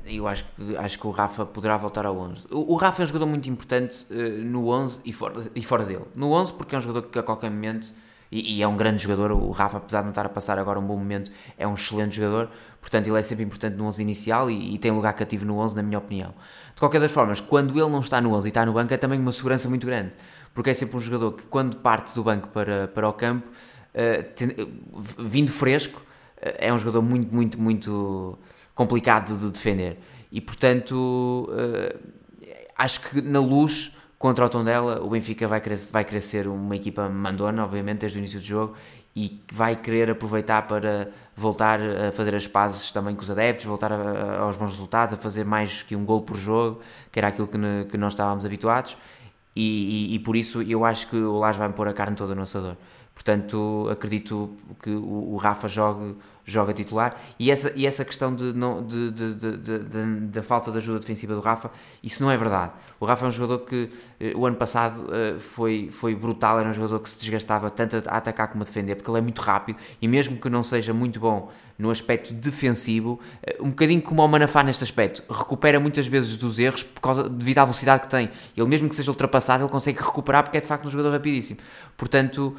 Eu 0.04 0.26
acho 0.26 0.44
que, 0.44 0.76
acho 0.76 0.98
que 0.98 1.06
o 1.06 1.10
Rafa 1.10 1.44
poderá 1.44 1.76
voltar 1.76 2.06
ao 2.06 2.16
11. 2.16 2.42
O, 2.50 2.74
o 2.74 2.76
Rafa 2.76 3.02
é 3.02 3.04
um 3.04 3.06
jogador 3.06 3.26
muito 3.26 3.48
importante 3.48 4.06
uh, 4.10 4.44
no 4.44 4.68
11 4.68 5.02
e 5.04 5.12
fora, 5.12 5.50
e 5.54 5.62
fora 5.62 5.84
dele. 5.84 6.04
No 6.14 6.32
11 6.32 6.52
porque 6.54 6.74
é 6.74 6.78
um 6.78 6.80
jogador 6.80 7.08
que 7.08 7.18
a 7.18 7.22
qualquer 7.22 7.50
momento, 7.50 7.88
e, 8.30 8.58
e, 8.58 8.62
é 8.62 8.68
um 8.68 8.76
grande 8.76 9.02
jogador, 9.02 9.32
o 9.32 9.50
Rafa 9.50 9.78
apesar 9.78 10.00
de 10.00 10.04
não 10.04 10.10
estar 10.10 10.24
a 10.24 10.28
passar 10.28 10.58
agora 10.58 10.78
um 10.78 10.86
bom 10.86 10.96
momento, 10.96 11.30
é 11.58 11.66
um 11.66 11.74
excelente 11.74 12.16
jogador, 12.16 12.48
portanto 12.80 13.08
ele 13.08 13.18
é 13.18 13.22
sempre 13.22 13.44
importante 13.44 13.76
no 13.76 13.84
11 13.86 14.00
inicial 14.00 14.50
e, 14.50 14.74
e 14.74 14.78
tem 14.78 14.90
lugar 14.92 15.12
cativo 15.14 15.44
no 15.44 15.58
11 15.58 15.74
na 15.74 15.82
minha 15.82 15.98
opinião. 15.98 16.32
De 16.74 16.80
qualquer 16.80 17.00
das 17.00 17.10
formas, 17.10 17.40
quando 17.40 17.78
ele 17.78 17.90
não 17.90 18.00
está 18.00 18.20
no 18.20 18.32
11 18.32 18.46
e 18.46 18.50
está 18.50 18.64
no 18.64 18.72
banco 18.72 18.94
é 18.94 18.96
também 18.96 19.18
uma 19.18 19.32
segurança 19.32 19.68
muito 19.68 19.86
grande, 19.86 20.12
porque 20.54 20.70
é 20.70 20.74
sempre 20.74 20.96
um 20.96 21.00
jogador 21.00 21.32
que 21.32 21.44
quando 21.46 21.76
parte 21.76 22.14
do 22.14 22.22
banco 22.22 22.48
para, 22.48 22.88
para 22.88 23.08
o 23.08 23.12
campo, 23.12 23.48
uh, 23.48 24.22
tem, 24.34 24.54
vindo 25.18 25.50
fresco, 25.50 26.00
é 26.40 26.72
um 26.72 26.78
jogador 26.78 27.02
muito, 27.02 27.34
muito, 27.34 27.60
muito 27.60 28.38
complicado 28.80 29.36
de 29.36 29.50
defender. 29.50 29.98
E 30.32 30.40
portanto, 30.40 31.50
uh, 31.50 31.98
acho 32.74 33.02
que 33.02 33.20
na 33.20 33.38
luz 33.38 33.94
contra 34.18 34.46
o 34.46 34.48
Tondela, 34.48 35.02
o 35.02 35.10
Benfica 35.10 35.46
vai 35.46 35.60
querer, 35.60 35.76
vai 35.76 36.02
querer 36.02 36.22
ser 36.22 36.48
uma 36.48 36.74
equipa 36.74 37.06
mandona, 37.06 37.62
obviamente, 37.62 38.00
desde 38.00 38.16
o 38.16 38.20
início 38.20 38.40
do 38.40 38.46
jogo 38.46 38.74
e 39.14 39.42
vai 39.52 39.76
querer 39.76 40.08
aproveitar 40.10 40.62
para 40.66 41.10
voltar 41.36 41.78
a 41.78 42.10
fazer 42.12 42.34
as 42.34 42.46
pazes 42.46 42.90
também 42.90 43.14
com 43.14 43.20
os 43.20 43.30
adeptos, 43.30 43.66
voltar 43.66 43.92
a, 43.92 43.96
a, 43.96 44.40
aos 44.40 44.56
bons 44.56 44.70
resultados, 44.70 45.12
a 45.12 45.16
fazer 45.18 45.44
mais 45.44 45.82
que 45.82 45.94
um 45.94 46.06
gol 46.06 46.22
por 46.22 46.36
jogo, 46.36 46.80
que 47.12 47.18
era 47.18 47.28
aquilo 47.28 47.48
que, 47.48 47.58
ne, 47.58 47.84
que 47.84 47.98
nós 47.98 48.14
estávamos 48.14 48.46
habituados. 48.46 48.96
E, 49.54 50.12
e, 50.12 50.14
e, 50.14 50.18
por 50.20 50.36
isso 50.36 50.62
eu 50.62 50.86
acho 50.86 51.06
que 51.10 51.16
o 51.16 51.38
Lage 51.38 51.58
vai 51.58 51.68
pôr 51.70 51.86
a 51.86 51.92
carne 51.92 52.16
toda 52.16 52.34
no 52.34 52.42
assador. 52.42 52.76
Portanto, 53.20 53.86
acredito 53.92 54.50
que 54.82 54.88
o, 54.88 55.34
o 55.34 55.36
Rafa 55.36 55.68
jogue 55.68 56.16
joga 56.50 56.72
titular. 56.72 57.14
E 57.38 57.50
essa, 57.50 57.70
e 57.76 57.86
essa 57.86 58.02
questão 58.02 58.34
de, 58.34 58.52
não, 58.52 58.82
de, 58.82 59.10
de, 59.10 59.34
de, 59.34 59.78
da 60.26 60.42
falta 60.42 60.70
de 60.70 60.78
ajuda 60.78 60.98
defensiva 60.98 61.34
do 61.34 61.40
Rafa, 61.40 61.70
isso 62.02 62.22
não 62.22 62.30
é 62.30 62.36
verdade. 62.36 62.72
O 62.98 63.04
Rafa 63.04 63.26
é 63.26 63.28
um 63.28 63.32
jogador 63.32 63.60
que 63.60 63.90
eh, 64.18 64.32
o 64.34 64.46
ano 64.46 64.56
passado 64.56 65.06
eh, 65.12 65.36
foi, 65.38 65.90
foi 65.92 66.14
brutal, 66.14 66.58
era 66.58 66.68
um 66.68 66.72
jogador 66.72 66.98
que 67.00 67.10
se 67.10 67.18
desgastava 67.18 67.70
tanto 67.70 67.96
a 67.96 68.16
atacar 68.16 68.48
como 68.48 68.62
a 68.62 68.66
defender, 68.66 68.96
porque 68.96 69.10
ele 69.10 69.18
é 69.18 69.20
muito 69.20 69.40
rápido 69.40 69.78
e 70.02 70.08
mesmo 70.08 70.36
que 70.38 70.48
não 70.48 70.62
seja 70.62 70.92
muito 70.92 71.20
bom 71.20 71.50
no 71.78 71.90
aspecto 71.90 72.34
defensivo, 72.34 73.18
eh, 73.42 73.56
um 73.60 73.70
bocadinho 73.70 74.02
como 74.02 74.22
o 74.22 74.28
Manafá 74.28 74.62
neste 74.62 74.84
aspecto, 74.84 75.22
recupera 75.32 75.80
muitas 75.80 76.06
vezes 76.06 76.36
dos 76.36 76.58
erros 76.58 76.82
por 76.82 77.00
causa, 77.00 77.28
devido 77.28 77.58
à 77.58 77.64
velocidade 77.64 78.02
que 78.02 78.08
tem. 78.08 78.30
Ele 78.54 78.68
mesmo 78.68 78.88
que 78.88 78.94
seja 78.94 79.10
ultrapassado, 79.10 79.62
ele 79.64 79.70
consegue 79.70 79.98
recuperar 79.98 80.42
porque 80.42 80.58
é 80.58 80.60
de 80.60 80.66
facto 80.66 80.86
um 80.86 80.90
jogador 80.90 81.10
rapidíssimo. 81.12 81.58
Portanto, 81.96 82.54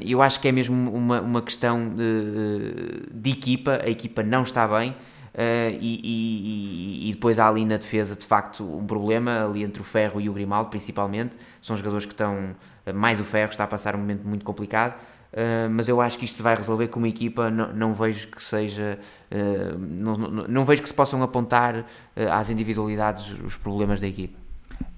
eu 0.00 0.22
acho 0.22 0.40
que 0.40 0.48
é 0.48 0.52
mesmo 0.52 0.90
uma, 0.92 1.20
uma 1.20 1.42
questão 1.42 1.88
de, 1.88 3.08
de 3.12 3.30
equipa, 3.30 3.80
a 3.82 3.88
equipa 3.88 4.22
não 4.22 4.42
está 4.42 4.66
bem. 4.66 4.94
Uh, 5.34 5.70
e, 5.80 6.00
e, 6.02 7.10
e, 7.10 7.12
depois 7.12 7.38
há 7.38 7.46
ali 7.46 7.64
na 7.64 7.76
defesa 7.76 8.16
de 8.16 8.24
facto 8.24 8.64
um 8.64 8.84
problema 8.84 9.44
ali 9.44 9.62
entre 9.62 9.80
o 9.80 9.84
Ferro 9.84 10.20
e 10.20 10.28
o 10.28 10.32
Grimaldo 10.32 10.68
principalmente 10.68 11.36
são 11.62 11.76
jogadores 11.76 12.06
que 12.06 12.12
estão 12.12 12.56
mais 12.92 13.20
o 13.20 13.24
Ferro 13.24 13.50
está 13.50 13.62
a 13.62 13.66
passar 13.68 13.94
um 13.94 13.98
momento 13.98 14.26
muito 14.26 14.44
complicado 14.44 14.96
Uh, 15.32 15.68
mas 15.70 15.88
eu 15.88 16.00
acho 16.00 16.18
que 16.18 16.24
isto 16.24 16.36
se 16.36 16.42
vai 16.42 16.54
resolver 16.54 16.88
com 16.88 16.98
uma 16.98 17.08
equipa, 17.08 17.50
não, 17.50 17.72
não 17.72 17.94
vejo 17.94 18.28
que 18.28 18.42
seja, 18.42 18.98
uh, 19.30 19.78
não, 19.78 20.16
não, 20.16 20.48
não, 20.48 20.64
vejo 20.64 20.80
que 20.80 20.88
se 20.88 20.94
possam 20.94 21.22
apontar 21.22 21.84
às 22.30 22.48
individualidades 22.48 23.38
os 23.40 23.54
problemas 23.56 24.00
da 24.00 24.06
equipa. 24.06 24.38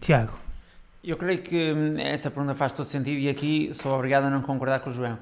Tiago. 0.00 0.32
Eu 1.02 1.16
creio 1.16 1.42
que 1.42 1.72
hum, 1.72 1.92
essa 1.98 2.30
pergunta 2.30 2.54
faz 2.54 2.72
todo 2.72 2.86
sentido 2.86 3.18
e 3.18 3.28
aqui 3.28 3.70
sou 3.74 3.92
obrigado 3.94 4.24
a 4.24 4.30
não 4.30 4.42
concordar 4.42 4.80
com 4.80 4.90
o 4.90 4.92
João. 4.92 5.18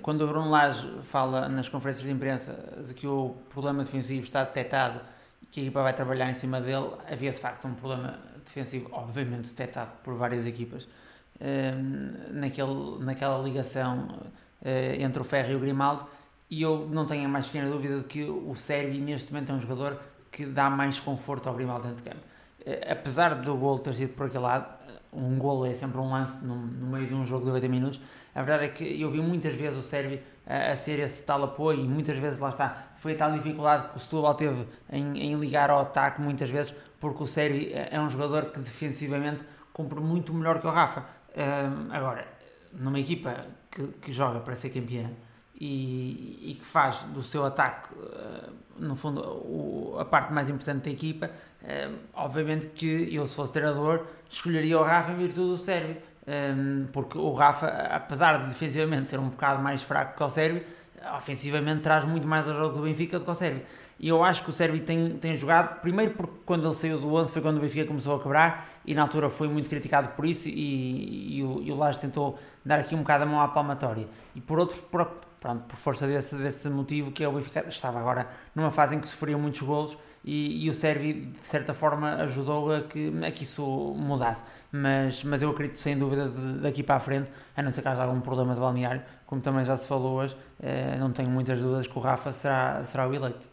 Quando 0.00 0.22
o 0.22 0.26
Bruno 0.26 0.48
Lage 0.48 0.90
fala 1.02 1.46
nas 1.46 1.68
conferências 1.68 2.06
de 2.06 2.10
imprensa 2.10 2.84
de 2.88 2.94
que 2.94 3.06
o 3.06 3.36
problema 3.50 3.84
defensivo 3.84 4.24
está 4.24 4.44
detectado 4.44 4.98
e 5.42 5.46
que 5.46 5.60
a 5.60 5.62
equipa 5.64 5.82
vai 5.82 5.92
trabalhar 5.92 6.30
em 6.30 6.34
cima 6.34 6.58
dele, 6.58 6.88
havia 7.06 7.30
de 7.32 7.36
facto 7.36 7.68
um 7.68 7.74
problema 7.74 8.18
defensivo, 8.42 8.88
obviamente 8.92 9.50
detectado 9.50 9.90
por 10.02 10.14
várias 10.14 10.46
equipas 10.46 10.88
Ehm, 11.44 12.38
naquele, 12.38 12.98
naquela 13.00 13.42
ligação 13.42 14.04
uh, 14.62 15.00
entre 15.00 15.20
o 15.20 15.24
Ferro 15.24 15.50
e 15.50 15.56
o 15.56 15.58
Grimaldo 15.58 16.06
e 16.48 16.62
eu 16.62 16.88
não 16.88 17.04
tenho 17.04 17.24
a 17.24 17.28
mais 17.28 17.46
pequena 17.46 17.68
dúvida 17.68 17.98
de 17.98 18.04
que 18.04 18.22
o 18.22 18.54
Sérgio 18.54 19.02
neste 19.02 19.32
momento 19.32 19.50
é 19.50 19.54
um 19.56 19.60
jogador 19.60 19.98
que 20.30 20.46
dá 20.46 20.70
mais 20.70 21.00
conforto 21.00 21.48
ao 21.48 21.54
Grimaldo 21.56 21.88
dentro 21.88 22.04
de 22.04 22.10
campo. 22.10 22.24
Uh, 22.60 22.92
apesar 22.92 23.34
do 23.34 23.56
gol 23.56 23.80
ter 23.80 23.92
sido 23.94 24.14
por 24.14 24.26
aquele 24.26 24.44
lado, 24.44 24.66
um 25.12 25.38
gol 25.38 25.66
é 25.66 25.74
sempre 25.74 25.98
um 25.98 26.10
lance 26.10 26.42
no, 26.44 26.56
no, 26.56 26.86
meio 26.86 27.06
de 27.06 27.14
um 27.14 27.24
jogo 27.24 27.44
de 27.44 27.48
90 27.48 27.68
minutos. 27.68 28.00
A 28.34 28.42
verdade 28.42 28.64
é 28.64 28.68
que 28.68 29.00
eu 29.00 29.10
vi 29.10 29.20
muitas 29.20 29.54
vezes 29.54 29.78
o 29.78 29.82
Sérgio 29.82 30.18
a, 30.46 30.72
a, 30.72 30.76
ser 30.76 30.98
esse 31.00 31.24
tal 31.24 31.44
apoio 31.44 31.80
e 31.80 31.88
muitas 31.88 32.16
vezes 32.16 32.38
lá 32.38 32.48
está. 32.48 32.94
Foi 32.96 33.12
a 33.12 33.16
tal 33.16 33.32
dificuldade 33.32 33.88
que 33.90 33.96
o 33.96 34.00
Setúbal 34.00 34.34
teve 34.34 34.66
em, 34.90 35.18
em 35.18 35.34
ligar 35.34 35.70
ao 35.70 35.80
ataque 35.80 36.20
muitas 36.20 36.48
vezes, 36.48 36.74
porque 36.98 37.22
o 37.22 37.26
Sérgio 37.26 37.70
é, 37.74 37.90
é 37.92 38.00
um 38.00 38.08
jogador 38.08 38.46
que 38.46 38.60
defensivamente 38.60 39.44
cumpre 39.72 40.00
muito 40.00 40.32
melhor 40.32 40.60
que 40.60 40.66
o 40.66 40.70
Rafa. 40.70 41.04
Um, 41.36 41.92
agora, 41.92 42.26
numa 42.72 42.98
equipa 42.98 43.46
que, 43.70 43.86
que, 44.00 44.12
joga 44.12 44.40
para 44.40 44.54
ser 44.54 44.70
campeã 44.70 45.10
e, 45.64 46.50
e 46.50 46.54
que 46.54 46.66
faz 46.66 47.04
do 47.04 47.22
seu 47.22 47.44
ataque, 47.46 47.94
uh, 47.94 48.52
no 48.80 48.96
fundo, 48.96 49.20
o, 49.20 49.96
a 49.96 50.04
parte 50.04 50.32
mais 50.32 50.50
importante 50.50 50.86
da 50.86 50.90
equipa, 50.90 51.30
uh, 51.62 51.98
obviamente 52.14 52.66
que 52.66 53.14
eu, 53.14 53.24
se 53.28 53.36
fosse 53.36 53.52
treinador, 53.52 54.04
escolheria 54.28 54.76
o 54.76 54.82
Rafa 54.82 55.12
em 55.12 55.16
virtude 55.16 55.50
do 55.50 55.58
Sérvio. 55.58 55.98
Um, 56.24 56.86
porque 56.92 57.16
o 57.16 57.32
Rafa, 57.32 57.66
apesar 57.66 58.38
de 58.38 58.48
defensivamente 58.48 59.08
ser 59.08 59.20
um 59.20 59.28
bocado 59.28 59.62
mais 59.62 59.82
fraco 59.82 60.16
que 60.16 60.22
o 60.22 60.30
Sérvio, 60.30 60.64
ofensivamente 61.16 61.82
traz 61.82 62.04
muito 62.04 62.26
mais 62.26 62.48
ao 62.48 62.56
jogo 62.56 62.78
do 62.78 62.82
Benfica 62.82 63.20
do 63.20 63.24
que 63.24 63.30
o 63.30 63.34
Sérvio. 63.34 63.62
E 64.00 64.08
eu 64.08 64.22
acho 64.24 64.42
que 64.42 64.50
o 64.50 64.52
Sérvio 64.52 64.80
tem, 64.82 65.16
tem 65.18 65.36
jogado, 65.36 65.80
primeiro 65.80 66.14
porque 66.14 66.40
quando 66.44 66.66
ele 66.66 66.74
saiu 66.74 66.98
do 66.98 67.14
11 67.14 67.30
foi 67.30 67.40
quando 67.40 67.58
o 67.58 67.60
Benfica 67.60 67.86
começou 67.86 68.16
a 68.16 68.20
quebrar 68.20 68.68
e 68.84 68.94
na 68.94 69.02
altura 69.02 69.30
foi 69.30 69.46
muito 69.46 69.68
criticado 69.68 70.08
por 70.10 70.26
isso 70.26 70.48
e, 70.48 71.38
e, 71.38 71.42
o, 71.44 71.62
e 71.62 71.70
o 71.70 71.76
Lages 71.76 72.00
tentou 72.00 72.36
dar 72.64 72.80
aqui 72.80 72.96
um 72.96 72.98
bocado 72.98 73.24
a 73.24 73.26
mão 73.26 73.40
à 73.40 73.46
palmatória. 73.46 74.08
E 74.34 74.40
por 74.40 74.58
outro, 74.58 74.80
por, 74.82 75.20
pronto, 75.42 75.64
por 75.64 75.76
força 75.76 76.06
desse, 76.06 76.36
desse 76.36 76.68
motivo 76.68 77.10
que 77.10 77.24
é 77.24 77.28
o 77.28 77.32
Benfica 77.32 77.64
estava 77.68 77.98
agora 77.98 78.28
numa 78.54 78.70
fase 78.70 78.94
em 78.94 79.00
que 79.00 79.08
sofria 79.08 79.36
muitos 79.36 79.60
golos 79.60 79.98
e, 80.24 80.64
e, 80.64 80.70
o 80.70 80.74
Sérvio 80.74 81.14
de 81.32 81.44
certa 81.44 81.74
forma 81.74 82.14
ajudou 82.14 82.72
a 82.72 82.82
que, 82.82 83.12
a 83.26 83.30
que 83.32 83.42
isso 83.42 83.64
mudasse. 83.98 84.44
Mas, 84.70 85.24
mas 85.24 85.42
eu 85.42 85.50
acredito 85.50 85.80
sem 85.80 85.98
dúvida 85.98 86.28
de, 86.28 86.60
daqui 86.60 86.84
para 86.84 86.94
a 86.94 87.00
frente, 87.00 87.28
a 87.56 87.62
não 87.62 87.72
ser 87.72 87.82
que 87.82 87.88
haja 87.88 88.04
algum 88.04 88.20
problema 88.20 88.54
de 88.54 88.60
balneário, 88.60 89.02
como 89.26 89.42
também 89.42 89.64
já 89.64 89.76
se 89.76 89.84
falou 89.88 90.12
hoje, 90.20 90.36
eh, 90.62 90.96
não 91.00 91.10
tenho 91.10 91.28
muitas 91.28 91.58
dúvidas 91.58 91.88
que 91.88 91.98
o 91.98 92.00
Rafa 92.00 92.30
será, 92.30 92.84
será 92.84 93.08
o 93.08 93.12
eleito. 93.12 93.48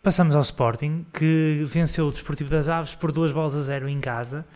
Passamos 0.00 0.36
ao 0.36 0.42
Sporting, 0.42 1.04
que 1.12 1.64
venceu 1.66 2.06
o 2.06 2.12
Desportivo 2.12 2.50
das 2.50 2.68
Aves 2.68 2.94
por 2.94 3.10
duas 3.10 3.32
bolas 3.32 3.56
a 3.56 3.62
zero 3.62 3.88
em 3.88 4.00
casa. 4.00 4.46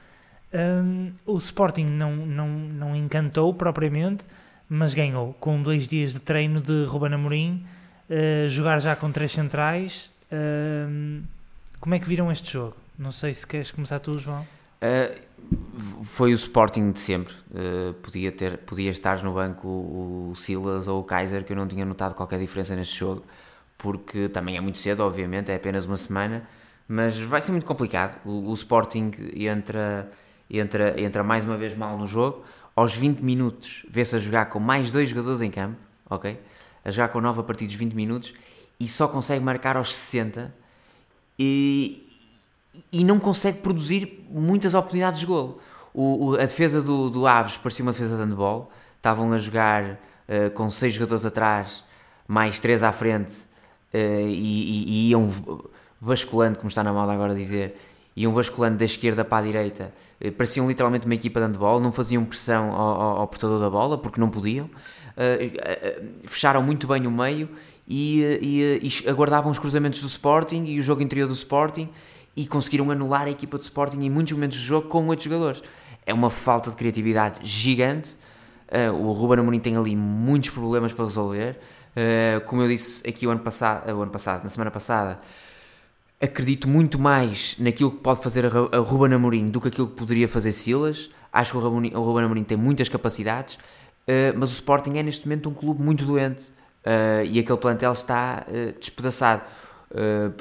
Um, 0.55 1.12
o 1.27 1.37
Sporting 1.38 1.87
não, 1.87 2.14
não, 2.14 2.48
não 2.48 2.94
encantou 2.94 3.53
propriamente, 3.53 4.24
mas 4.68 4.94
ganhou 4.94 5.35
com 5.40 5.62
dois 5.62 5.88
dias 5.88 6.12
de 6.12 6.20
treino 6.20 6.61
de 6.61 6.85
Ruben 6.85 7.14
Amorim, 7.14 7.64
uh, 8.11 8.48
jogar 8.48 8.78
já 8.81 8.94
com 8.94 9.11
três 9.11 9.33
centrais. 9.33 10.11
Um, 10.31 11.22
como 11.81 11.94
é 11.94 11.98
que 11.98 12.07
viram 12.07 12.31
este 12.31 12.52
jogo? 12.52 12.76
Não 12.98 13.12
sei 13.12 13.33
se 13.33 13.46
queres 13.46 13.70
começar 13.70 14.00
tu, 14.00 14.18
João. 14.18 14.46
Uh, 14.83 16.04
foi 16.04 16.33
o 16.33 16.35
Sporting 16.35 16.92
de 16.92 17.00
sempre. 17.00 17.35
Uh, 17.50 17.94
podia, 17.94 18.31
ter, 18.31 18.59
podia 18.59 18.90
estar 18.90 19.22
no 19.22 19.35
banco 19.35 19.66
o, 19.66 20.31
o 20.33 20.37
Silas 20.37 20.88
ou 20.88 21.00
o 21.00 21.04
Kaiser, 21.04 21.44
que 21.44 21.52
eu 21.52 21.57
não 21.57 21.66
tinha 21.66 21.85
notado 21.85 22.14
qualquer 22.14 22.38
diferença 22.38 22.76
neste 22.76 22.98
jogo 22.98 23.24
porque 23.78 24.28
também 24.28 24.57
é 24.57 24.61
muito 24.61 24.81
cedo, 24.81 25.04
obviamente, 25.04 25.52
é 25.52 25.54
apenas 25.54 25.87
uma 25.87 25.96
semana, 25.96 26.42
mas 26.88 27.16
vai 27.16 27.40
ser 27.40 27.52
muito 27.52 27.64
complicado. 27.64 28.18
O, 28.24 28.50
o 28.50 28.54
Sporting 28.54 29.12
entra, 29.35 30.11
entra, 30.50 31.00
entra 31.00 31.22
mais 31.22 31.44
uma 31.44 31.57
vez 31.57 31.74
mal 31.76 31.96
no 31.96 32.07
jogo. 32.07 32.44
Aos 32.78 32.94
20 32.94 33.18
minutos 33.22 33.84
vê-se 33.90 34.14
a 34.14 34.20
jogar 34.20 34.46
com 34.46 34.60
mais 34.60 34.92
dois 34.92 35.08
jogadores 35.08 35.40
em 35.40 35.50
campo, 35.50 35.76
ok? 36.08 36.40
A 36.84 36.90
jogar 36.92 37.08
com 37.08 37.20
9 37.20 37.40
a 37.40 37.42
partir 37.42 37.66
dos 37.66 37.74
20 37.74 37.92
minutos 37.92 38.32
e 38.78 38.86
só 38.86 39.08
consegue 39.08 39.44
marcar 39.44 39.76
aos 39.76 39.92
60 39.96 40.54
e, 41.36 42.08
e 42.92 43.02
não 43.02 43.18
consegue 43.18 43.58
produzir 43.58 44.24
muitas 44.30 44.74
oportunidades 44.74 45.18
de 45.18 45.26
golo. 45.26 45.60
O, 45.92 46.26
o, 46.26 46.34
a 46.36 46.42
defesa 46.42 46.80
do, 46.80 47.10
do 47.10 47.26
Aves 47.26 47.56
parecia 47.56 47.82
uma 47.82 47.90
defesa 47.90 48.14
de 48.14 48.22
handball, 48.22 48.70
estavam 48.96 49.32
a 49.32 49.38
jogar 49.38 49.98
uh, 50.28 50.48
com 50.54 50.70
6 50.70 50.94
jogadores 50.94 51.24
atrás, 51.24 51.82
mais 52.28 52.60
3 52.60 52.84
à 52.84 52.92
frente 52.92 53.42
uh, 53.92 53.96
e, 53.96 54.84
e, 54.86 55.10
iam 55.10 55.32
basculando, 56.00 56.58
como 56.58 56.68
está 56.68 56.84
na 56.84 56.92
moda 56.92 57.12
agora 57.12 57.34
dizer, 57.34 57.76
iam 58.22 58.33
basculando 58.33 58.76
da 58.76 58.85
esquerda 58.85 59.24
para 59.24 59.38
a 59.38 59.42
direita, 59.46 59.92
uh, 60.20 60.33
pareciam 60.33 60.68
literalmente 60.68 61.07
uma 61.07 61.14
equipa 61.14 61.40
de 61.40 61.46
handball, 61.46 61.81
não 61.81 61.92
faziam 61.92 62.24
pressão 62.24 62.72
ao, 62.72 63.00
ao, 63.00 63.16
ao 63.20 63.28
portador 63.28 63.59
da 63.59 63.70
bola, 63.70 63.98
porque 63.98 64.20
não 64.20 64.28
podiam, 64.28 64.66
uh, 64.66 66.28
fecharam 66.28 66.62
muito 66.62 66.87
bem 66.87 67.07
o 67.07 67.11
meio 67.11 67.48
e, 67.87 68.22
e, 68.42 68.88
e, 69.04 69.09
aguardavam 69.09 69.50
os 69.50 69.59
cruzamentos 69.59 70.00
do 70.00 70.07
Sporting 70.07 70.64
e 70.64 70.78
o 70.78 70.83
jogo 70.83 71.02
interior 71.02 71.26
do 71.26 71.35
Sporting 71.35 71.88
e 72.37 72.46
conseguiram 72.46 72.90
anular 72.90 73.22
a 73.22 73.31
equipa 73.31 73.59
do 73.59 73.62
Sporting 73.62 74.00
em 74.00 74.11
muitos 74.11 74.33
momentos 74.33 74.59
do 74.59 74.64
jogo 74.64 74.88
com 74.88 75.07
oito 75.09 75.24
jogadores. 75.24 75.62
É 76.04 76.14
uma 76.14 76.31
falta 76.31 76.70
de 76.70 76.76
criatividade 76.76 77.40
gigante. 77.42 78.16
Uh, 78.70 78.94
o 78.94 79.12
Ruben 79.12 79.40
Amorim 79.40 79.61
tem 79.61 79.76
ali 79.76 79.96
muitos 79.96 80.50
problemas 80.50 80.92
para 80.92 81.04
resolver. 81.04 81.59
Eh, 82.00 82.40
como 82.46 82.62
eu 82.62 82.68
disse 82.68 83.09
aqui 83.09 83.26
o 83.26 83.31
ano, 83.31 83.40
passado, 83.40 83.90
o 83.92 84.02
ano 84.02 84.12
passado, 84.12 84.44
na 84.44 84.50
semana 84.50 84.70
passada, 84.70 85.18
acredito 86.20 86.68
muito 86.68 86.98
mais 86.98 87.57
naquilo 87.59 87.90
que 87.90 87.98
pode 87.98 88.22
fazer 88.22 88.44
a, 88.46 88.78
Ruben 88.78 89.14
Amorim 89.14 89.50
do 89.50 89.61
que 89.61 89.68
aquilo 89.68 89.87
que 89.87 89.94
poderia 89.94 90.28
fazer 90.28 90.52
Silas. 90.52 91.11
Acho 91.33 91.52
que 91.52 91.57
o 91.59 91.61
Ruben, 91.61 92.24
Amorim 92.24 92.42
tem 92.42 92.57
muitas 92.57 92.88
capacidades, 92.88 93.54
uh, 93.54 94.37
mas 94.37 94.50
o 94.50 94.52
Sporting 94.54 94.96
é 94.96 95.02
neste 95.02 95.26
momento 95.26 95.48
um 95.48 95.54
clube 95.54 95.83
muito 95.83 96.04
doente 96.04 96.46
uh, 96.85 97.24
e 97.24 97.38
aquele 97.38 97.59
plantel 97.59 97.92
está 97.92 98.46
despedaçado. 98.78 99.42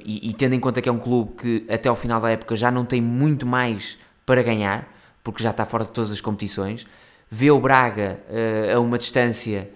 E, 0.03 0.29
e, 0.29 0.33
tendo 0.33 0.55
em 0.55 0.59
conta 0.59 0.81
que 0.81 0.89
é 0.89 0.91
um 0.91 0.99
clube 0.99 1.31
que 1.37 1.65
até 1.69 1.87
ao 1.87 1.95
final 1.95 2.19
da 2.19 2.29
época 2.29 2.53
já 2.53 2.69
não 2.69 2.83
tem 2.83 2.99
muito 2.99 3.45
mais 3.45 3.97
para 4.25 4.43
ganhar, 4.43 4.93
porque 5.23 5.41
já 5.41 5.51
está 5.51 5.65
fora 5.65 5.85
de 5.85 5.91
todas 5.91 6.11
as 6.11 6.19
competições, 6.19 6.85
vê 7.31 7.49
o 7.49 7.57
Braga 7.57 8.19
a 8.75 8.77
uma 8.77 8.97
distância 8.97 9.69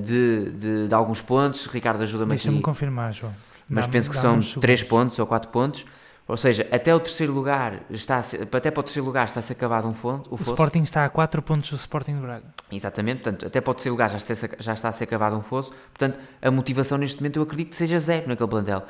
de, 0.00 0.50
de, 0.52 0.86
de, 0.86 0.94
alguns 0.94 1.20
pontos. 1.20 1.66
Ricardo 1.66 2.04
ajuda-me 2.04 2.34
aqui. 2.34 2.44
Deixa-me 2.44 2.62
confirmar, 2.62 3.12
João. 3.12 3.32
Mas 3.68 3.86
Dá- 3.86 3.92
penso 3.92 4.10
que 4.10 4.16
são 4.16 4.36
uns 4.36 4.54
3 4.54 4.80
segundos. 4.80 5.04
pontos 5.06 5.18
ou 5.18 5.26
4 5.26 5.50
pontos. 5.50 5.84
Ou 6.26 6.38
seja, 6.38 6.66
até 6.72 6.94
o 6.94 6.98
terceiro 6.98 7.34
lugar 7.34 7.82
está 7.90 8.16
a 8.16 8.22
ser- 8.22 8.42
até 8.50 8.70
para 8.70 8.80
o 8.80 8.82
terceiro 8.82 9.04
lugar 9.04 9.26
está-se 9.26 9.52
acabado 9.52 9.86
um 9.86 9.92
fonte, 9.92 10.26
o 10.30 10.34
O 10.34 10.36
fosso. 10.38 10.52
Sporting 10.52 10.80
está 10.80 11.04
a 11.04 11.08
4 11.10 11.42
pontos 11.42 11.68
do 11.68 11.76
Sporting 11.76 12.14
de 12.14 12.20
Braga. 12.22 12.46
Exatamente, 12.72 13.22
portanto, 13.22 13.46
até 13.46 13.60
para 13.60 13.70
o 13.70 13.74
terceiro 13.74 13.92
lugar 13.94 14.08
já 14.08 14.16
está, 14.16 14.34
já 14.58 14.72
está 14.72 14.88
a 14.88 14.92
ser 14.92 15.04
cavado 15.04 15.36
um 15.36 15.42
fosso. 15.42 15.70
Portanto, 15.92 16.18
a 16.40 16.50
motivação 16.50 16.96
neste 16.96 17.20
momento 17.20 17.36
eu 17.38 17.42
acredito 17.42 17.68
que 17.70 17.76
seja 17.76 17.98
zero 18.00 18.26
naquele 18.26 18.48
plantel. 18.48 18.82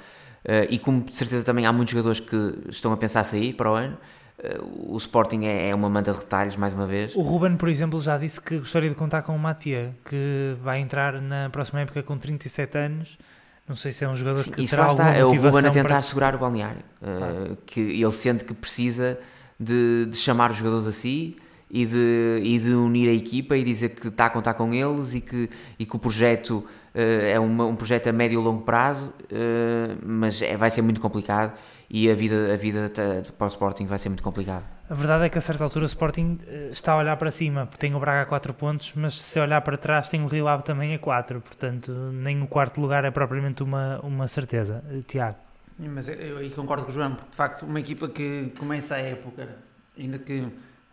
Eh, 0.44 0.68
e 0.70 0.78
como 0.78 1.00
de 1.02 1.14
certeza 1.16 1.42
também 1.44 1.66
há 1.66 1.72
muitos 1.72 1.90
jogadores 1.92 2.20
que 2.20 2.36
estão 2.68 2.92
a 2.92 2.96
pensar 2.96 3.24
sair 3.24 3.52
para 3.54 3.68
o 3.68 3.74
ano, 3.74 3.98
eh, 4.38 4.60
o 4.86 4.96
Sporting 4.98 5.44
é, 5.44 5.70
é 5.70 5.74
uma 5.74 5.88
manta 5.90 6.12
de 6.12 6.18
retalhos, 6.18 6.54
mais 6.56 6.72
uma 6.72 6.86
vez. 6.86 7.16
O 7.16 7.22
Ruben, 7.22 7.56
por 7.56 7.68
exemplo, 7.68 7.98
já 8.00 8.16
disse 8.16 8.40
que 8.40 8.58
gostaria 8.58 8.90
de 8.90 8.94
contar 8.94 9.22
com 9.22 9.34
o 9.34 9.38
Mathieu, 9.40 9.92
que 10.08 10.54
vai 10.62 10.78
entrar 10.78 11.20
na 11.20 11.50
próxima 11.50 11.80
época 11.80 12.00
com 12.04 12.16
37 12.16 12.78
anos. 12.78 13.18
Não 13.66 13.74
sei 13.76 13.92
se 13.92 14.04
é 14.04 14.08
um 14.08 14.14
jogador 14.14 14.42
Sim, 14.42 14.50
que 14.52 14.62
isso 14.62 14.70
terá 14.74 14.86
lá 14.86 14.92
está, 14.92 15.04
alguma 15.06 15.18
é 15.18 15.24
o 15.24 15.28
Ruben 15.30 15.66
a 15.66 15.70
tentar 15.72 15.88
para... 15.88 16.02
segurar 16.02 16.34
o 16.34 16.38
balneário. 16.38 16.82
eh, 17.02 17.56
que 17.64 17.80
ele 17.80 18.12
sente 18.12 18.44
que 18.44 18.52
precisa 18.52 19.18
de, 19.58 20.06
de 20.06 20.16
chamar 20.16 20.50
os 20.50 20.56
jogadores 20.58 20.86
a 20.86 20.92
si 20.92 21.36
e 21.70 21.86
de, 21.86 22.40
e 22.42 22.58
de 22.58 22.74
unir 22.74 23.08
a 23.08 23.12
equipa 23.12 23.56
e 23.56 23.64
dizer 23.64 23.90
que 23.90 24.08
está 24.08 24.26
a 24.26 24.30
contar 24.30 24.54
com 24.54 24.72
eles 24.74 25.14
e 25.14 25.20
que, 25.20 25.48
e 25.78 25.86
que 25.86 25.96
o 25.96 25.98
projeto 25.98 26.64
eh, 26.94 27.32
é 27.32 27.40
uma- 27.40 27.64
um 27.66 27.74
projeto 27.74 28.06
a 28.08 28.12
médio 28.12 28.38
e 28.40 28.44
longo 28.44 28.62
prazo, 28.62 29.12
eh, 29.30 29.96
mas 30.04 30.42
é- 30.42 30.56
vai 30.58 30.70
ser 30.70 30.82
muito 30.82 31.00
complicado 31.00 31.52
e 31.88 32.10
a 32.10 32.14
vida, 32.14 32.52
a 32.52 32.56
vida 32.58 32.92
para 33.38 33.44
o 33.46 33.48
Sporting 33.48 33.86
vai 33.86 33.98
ser 33.98 34.10
muito 34.10 34.22
complicada. 34.22 34.73
A 34.88 34.92
verdade 34.92 35.24
é 35.24 35.28
que 35.30 35.38
a 35.38 35.40
certa 35.40 35.64
altura 35.64 35.86
o 35.86 35.88
Sporting 35.88 36.38
eh, 36.46 36.68
está 36.70 36.92
a 36.92 36.98
olhar 36.98 37.16
para 37.16 37.30
cima, 37.30 37.64
porque 37.64 37.78
tem 37.78 37.94
o 37.94 37.98
Braga 37.98 38.20
a 38.20 38.26
4 38.26 38.52
pontos, 38.52 38.92
mas 38.94 39.14
se 39.14 39.40
olhar 39.40 39.62
para 39.62 39.78
trás 39.78 40.10
tem 40.10 40.22
o 40.22 40.26
Rio 40.26 40.46
Ave 40.46 40.62
também 40.62 40.94
a 40.94 40.98
4, 40.98 41.40
portanto 41.40 41.90
nem 41.90 42.42
o 42.42 42.46
quarto 42.46 42.82
lugar 42.82 43.02
é 43.02 43.10
propriamente 43.10 43.62
uma, 43.62 43.98
uma 44.00 44.28
certeza. 44.28 44.84
Eh, 44.90 45.00
Tiago, 45.06 45.38
Mas 45.78 46.06
eu, 46.08 46.36
aí 46.36 46.50
concordo 46.50 46.84
com 46.84 46.90
o 46.90 46.94
João, 46.94 47.14
porque 47.14 47.30
de 47.30 47.36
facto 47.36 47.64
uma 47.64 47.80
equipa 47.80 48.08
que 48.08 48.52
começa 48.58 48.96
a 48.96 48.98
época, 48.98 49.56
ainda 49.98 50.18
que 50.18 50.46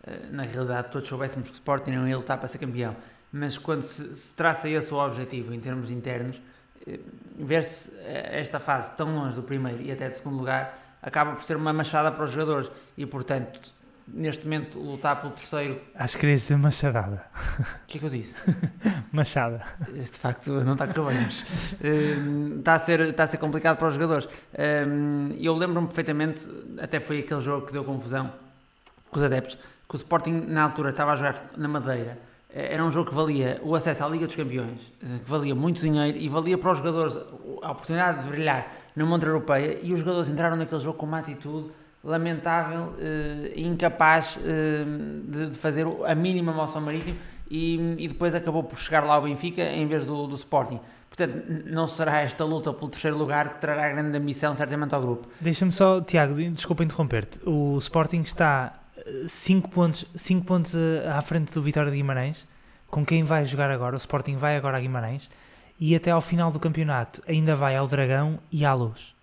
eh, 0.08 0.19
na 0.32 0.43
realidade 0.43 0.88
todos 0.89 1.10
soubéssemos 1.10 1.49
que 1.49 1.56
o 1.56 1.58
Sporting 1.58 1.91
não 1.91 2.08
ia 2.08 2.15
lutar 2.15 2.38
para 2.38 2.47
ser 2.47 2.60
campeão, 2.60 2.95
mas 3.30 3.58
quando 3.58 3.84
se, 3.84 4.15
se 4.15 4.34
traça 4.34 4.69
esse 4.69 4.93
o 4.93 5.06
objetivo 5.06 5.54
em 5.54 5.60
termos 5.60 5.89
internos, 5.89 6.41
ver-se 7.38 7.93
esta 8.08 8.60
fase 8.60 8.95
tão 8.95 9.13
longe 9.15 9.36
do 9.36 9.43
primeiro 9.43 9.82
e 9.82 9.91
até 9.91 10.08
do 10.08 10.13
segundo 10.13 10.38
lugar 10.38 10.80
acaba 11.01 11.34
por 11.34 11.43
ser 11.43 11.56
uma 11.58 11.71
machada 11.71 12.12
para 12.12 12.23
os 12.23 12.32
jogadores 12.32 12.71
e 12.97 13.06
portanto 13.06 13.71
neste 14.07 14.43
momento 14.43 14.79
lutar 14.79 15.19
pelo 15.21 15.33
terceiro, 15.33 15.79
acho 15.95 16.13
que 16.15 16.19
querias 16.21 16.41
dizer 16.41 16.57
machadada. 16.57 17.23
o 17.59 17.87
que 17.87 17.97
é 17.97 17.99
que 17.99 18.05
eu 18.05 18.09
disse? 18.09 18.35
Machada. 19.11 19.61
De 19.91 20.03
facto, 20.03 20.51
não 20.63 20.73
está 20.73 20.85
a 20.85 20.93
correr 20.93 21.15
bem, 21.15 21.25
mas, 21.25 21.75
hum, 21.83 22.55
está, 22.59 22.73
a 22.73 22.79
ser, 22.79 22.99
está 23.01 23.23
a 23.23 23.27
ser 23.27 23.37
complicado 23.37 23.77
para 23.77 23.87
os 23.87 23.93
jogadores. 23.93 24.27
Hum, 24.87 25.35
Eu 25.39 25.55
lembro-me 25.55 25.87
perfeitamente, 25.87 26.47
até 26.81 26.99
foi 26.99 27.19
aquele 27.19 27.41
jogo 27.41 27.67
que 27.67 27.73
deu 27.73 27.83
confusão 27.83 28.31
com 29.09 29.17
os 29.19 29.23
adeptos, 29.25 29.55
que 29.87 29.95
o 29.95 29.97
Sporting 29.97 30.45
na 30.47 30.63
altura 30.63 30.91
estava 30.91 31.13
a 31.13 31.15
jogar 31.15 31.43
na 31.57 31.67
Madeira. 31.67 32.17
Eh, 32.53 32.73
Era 32.73 32.83
um 32.83 32.91
jogo 32.91 33.09
que 33.09 33.15
valia 33.15 33.59
o 33.63 33.75
acesso 33.75 34.03
à 34.03 34.07
Liga 34.07 34.25
dos 34.25 34.35
Campeões, 34.35 34.79
que 34.99 35.29
valia 35.29 35.53
muito 35.55 35.81
dinheiro 35.81 36.17
e 36.17 36.29
valia 36.29 36.57
para 36.57 36.71
os 36.71 36.77
jogadores 36.77 37.17
a 37.61 37.71
oportunidade 37.71 38.23
de 38.23 38.29
brilhar 38.29 38.71
na 38.95 39.05
Montra 39.05 39.29
Europeia 39.29 39.79
e 39.81 39.93
os 39.93 39.99
jogadores 39.99 40.29
entraram 40.29 40.55
naquele 40.55 40.81
jogo 40.81 40.97
com 40.97 41.05
uma 41.05 41.19
atitude 41.19 41.71
lamentável 42.03 42.93
eh, 42.99 43.53
incapaz 43.55 44.39
eh, 44.43 44.83
de, 45.49 45.57
fazer 45.57 45.85
a 46.05 46.15
mínima 46.15 46.51
moção 46.51 46.81
marítima 46.81 47.17
e, 47.49 47.95
e 47.97 48.07
depois 48.07 48.33
acabou 48.33 48.63
por 48.63 48.79
chegar 48.79 49.03
lá 49.03 49.15
ao 49.15 49.21
Benfica 49.21 49.61
em 49.61 49.85
vez 49.85 50.05
do, 50.05 50.25
do 50.27 50.35
Sporting. 50.35 50.79
Portanto, 51.09 51.43
não 51.65 51.87
será 51.87 52.21
esta 52.21 52.45
luta 52.45 52.73
pelo 52.73 52.89
terceiro 52.89 53.17
lugar 53.17 53.49
que 53.49 53.59
trará 53.59 53.89
grande 53.89 54.17
ambição 54.17 54.55
certamente 54.55 54.95
ao 54.95 55.01
grupo. 55.01 55.27
Deixa-me 55.41 55.71
só, 55.71 55.99
Tiago, 55.99 56.33
desculpa 56.33 56.83
interromper-te. 56.83 57.39
O 57.45 57.77
Sporting 57.77 58.21
está 58.21 58.81
5 59.27 59.69
pontos, 59.69 60.05
cinco 60.15 60.45
pontos 60.45 60.75
eh, 60.75 61.07
à 61.07 61.21
frente 61.21 61.53
do 61.53 61.61
Vitória 61.61 61.91
de 61.91 61.97
Guimarães, 61.97 62.47
com 62.87 63.05
quem 63.05 63.23
vai 63.23 63.43
jogar 63.43 63.69
agora. 63.69 63.95
O 63.95 63.97
Sporting 63.97 64.37
vai 64.37 64.55
agora 64.55 64.77
a 64.77 64.79
Guimarães 64.79 65.29
e 65.79 65.95
até 65.95 66.11
ao 66.11 66.21
final 66.21 66.51
do 66.51 66.59
campeonato 66.59 67.21
ainda 67.27 67.55
vai 67.55 67.75
ao 67.75 67.87
Dragão 67.87 68.39
e 68.51 68.65
à 68.65 68.73
Luz. 68.73 69.15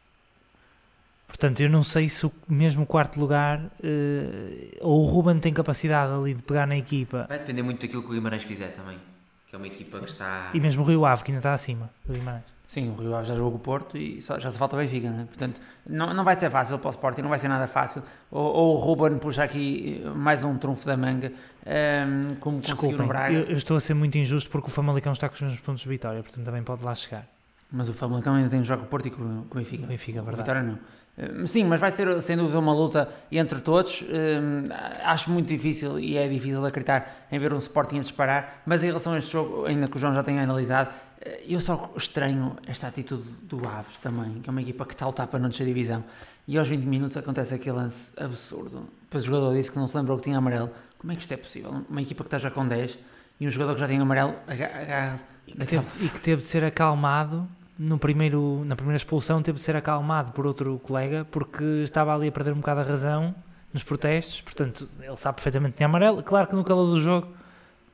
Portanto, 1.28 1.60
eu 1.60 1.68
não 1.70 1.84
sei 1.84 2.08
se 2.08 2.26
o 2.26 2.32
mesmo 2.48 2.84
quarto 2.86 3.20
lugar 3.20 3.60
eh, 3.84 4.76
ou 4.80 5.02
o 5.02 5.06
Ruben 5.06 5.38
tem 5.38 5.52
capacidade 5.52 6.10
ali 6.12 6.34
de 6.34 6.42
pegar 6.42 6.66
na 6.66 6.76
equipa 6.76 7.26
Vai 7.28 7.38
depender 7.38 7.62
muito 7.62 7.80
daquilo 7.80 8.02
que 8.02 8.08
o 8.08 8.12
Guimarães 8.12 8.42
fizer 8.42 8.72
também, 8.72 8.98
que 9.46 9.54
é 9.54 9.58
uma 9.58 9.66
equipa 9.66 9.98
que 10.00 10.08
está. 10.10 10.50
e 10.54 10.58
mesmo 10.60 10.82
o 10.82 10.86
Rio 10.86 11.04
Ave, 11.04 11.22
que 11.22 11.30
ainda 11.30 11.38
está 11.38 11.52
acima 11.52 11.90
do 12.04 12.14
Guimarães. 12.14 12.44
Sim, 12.66 12.90
o 12.90 12.94
Rio 13.00 13.14
Ave 13.14 13.26
já 13.28 13.34
jogou 13.36 13.54
o 13.54 13.58
Porto 13.58 13.96
e 13.96 14.20
só, 14.20 14.38
já 14.38 14.50
se 14.50 14.58
falta 14.58 14.76
o 14.76 14.78
Benfica, 14.78 15.10
não 15.10 15.20
é? 15.20 15.24
Portanto, 15.24 15.60
não, 15.86 16.12
não 16.12 16.24
vai 16.24 16.34
ser 16.36 16.50
fácil 16.50 16.78
para 16.78 16.88
o 16.88 16.90
Sporting, 16.90 17.22
não 17.22 17.30
vai 17.30 17.38
ser 17.38 17.48
nada 17.48 17.66
fácil. 17.66 18.02
Ou, 18.30 18.44
ou 18.44 18.74
o 18.74 18.78
Ruben 18.78 19.18
puxa 19.18 19.42
aqui 19.44 20.02
mais 20.16 20.42
um 20.44 20.56
trunfo 20.58 20.86
da 20.86 20.96
manga, 20.96 21.32
ehm, 21.64 22.28
como 22.40 22.56
conseguiu 22.56 22.74
Desculpem, 22.74 22.98
no 22.98 23.06
Braga. 23.06 23.34
eu, 23.38 23.44
eu 23.44 23.56
estou 23.56 23.76
a 23.76 23.80
ser 23.80 23.94
muito 23.94 24.18
injusto 24.18 24.50
porque 24.50 24.68
o 24.68 24.70
Famalicão 24.70 25.12
está 25.12 25.28
com 25.28 25.34
os 25.34 25.40
mesmos 25.40 25.60
pontos 25.60 25.82
de 25.82 25.88
vitória, 25.88 26.22
portanto 26.22 26.44
também 26.44 26.62
pode 26.62 26.84
lá 26.84 26.94
chegar. 26.94 27.26
Mas 27.70 27.88
o 27.88 27.94
Famalicão 27.94 28.34
ainda 28.34 28.48
tem 28.50 28.60
que 28.60 28.66
jogar 28.66 28.80
com 28.80 28.86
o 28.86 28.88
Porto 28.88 29.06
e 29.08 29.10
com, 29.10 29.44
com 29.48 29.58
o 29.58 29.60
Benfica. 29.60 29.86
Benfica, 29.86 30.20
O 30.20 30.24
verdade. 30.24 30.42
Vitória 30.42 30.62
não. 30.62 30.78
Eh, 31.18 31.46
Sim, 31.46 31.64
mas 31.64 31.80
vai 31.80 31.90
ser 31.90 32.22
sem 32.22 32.36
dúvida 32.36 32.58
uma 32.58 32.72
luta 32.72 33.08
entre 33.30 33.60
todos. 33.60 34.02
Hum, 34.02 34.64
Acho 35.04 35.30
muito 35.30 35.48
difícil 35.48 35.98
e 35.98 36.16
é 36.16 36.28
difícil 36.28 36.60
de 36.62 36.68
acreditar 36.68 37.26
em 37.32 37.38
ver 37.38 37.52
um 37.52 37.58
Sporting 37.58 37.98
a 37.98 38.02
disparar. 38.02 38.62
Mas 38.64 38.82
em 38.82 38.86
relação 38.86 39.12
a 39.14 39.18
este 39.18 39.32
jogo, 39.32 39.66
ainda 39.66 39.88
que 39.88 39.96
o 39.96 40.00
João 40.00 40.14
já 40.14 40.22
tenha 40.22 40.42
analisado, 40.42 40.90
eh, 41.20 41.42
eu 41.48 41.60
só 41.60 41.92
estranho 41.96 42.56
esta 42.66 42.86
atitude 42.86 43.24
do 43.42 43.66
Aves 43.66 43.98
também, 44.00 44.40
que 44.40 44.48
é 44.48 44.52
uma 44.52 44.62
equipa 44.62 44.84
que 44.86 44.92
está 44.94 45.04
a 45.04 45.08
lutar 45.08 45.26
para 45.26 45.38
não 45.38 45.48
descer 45.48 45.66
divisão. 45.66 46.04
E 46.46 46.56
aos 46.56 46.66
20 46.68 46.84
minutos 46.84 47.16
acontece 47.16 47.52
aquele 47.54 47.76
lance 47.76 48.12
absurdo. 48.18 48.88
Depois 49.02 49.24
o 49.24 49.26
jogador 49.26 49.54
disse 49.54 49.70
que 49.70 49.78
não 49.78 49.86
se 49.86 49.96
lembrou 49.96 50.16
que 50.16 50.24
tinha 50.24 50.38
amarelo. 50.38 50.70
Como 50.98 51.12
é 51.12 51.16
que 51.16 51.20
isto 51.22 51.32
é 51.32 51.36
possível? 51.36 51.84
Uma 51.90 52.00
equipa 52.02 52.24
que 52.24 52.28
está 52.28 52.38
já 52.38 52.50
com 52.50 52.66
10 52.66 52.98
e 53.40 53.46
um 53.46 53.50
jogador 53.50 53.74
que 53.74 53.80
já 53.80 53.86
tem 53.86 53.98
amarelo 54.00 54.34
aga- 54.46 54.66
agarra-se. 54.80 55.24
E 55.46 55.52
que, 55.52 55.66
teve, 55.66 55.86
e 56.04 56.08
que 56.08 56.20
teve 56.20 56.42
de 56.42 56.48
ser 56.48 56.64
acalmado 56.64 57.46
no 57.78 57.98
primeiro, 57.98 58.64
na 58.64 58.74
primeira 58.74 58.96
expulsão, 58.96 59.40
teve 59.40 59.58
de 59.58 59.62
ser 59.62 59.76
acalmado 59.76 60.32
por 60.32 60.46
outro 60.46 60.78
colega 60.80 61.26
porque 61.30 61.64
estava 61.84 62.14
ali 62.14 62.28
a 62.28 62.32
perder 62.32 62.52
um 62.52 62.56
bocado 62.56 62.80
a 62.80 62.82
razão 62.82 63.34
nos 63.72 63.82
protestos. 63.82 64.40
Portanto, 64.40 64.88
ele 65.00 65.16
sabe 65.16 65.36
perfeitamente 65.36 65.72
que 65.72 65.76
tinha 65.78 65.86
amarelo. 65.86 66.22
Claro 66.22 66.48
que 66.48 66.56
no 66.56 66.64
calor 66.64 66.86
do 66.86 67.00
jogo, 67.00 67.28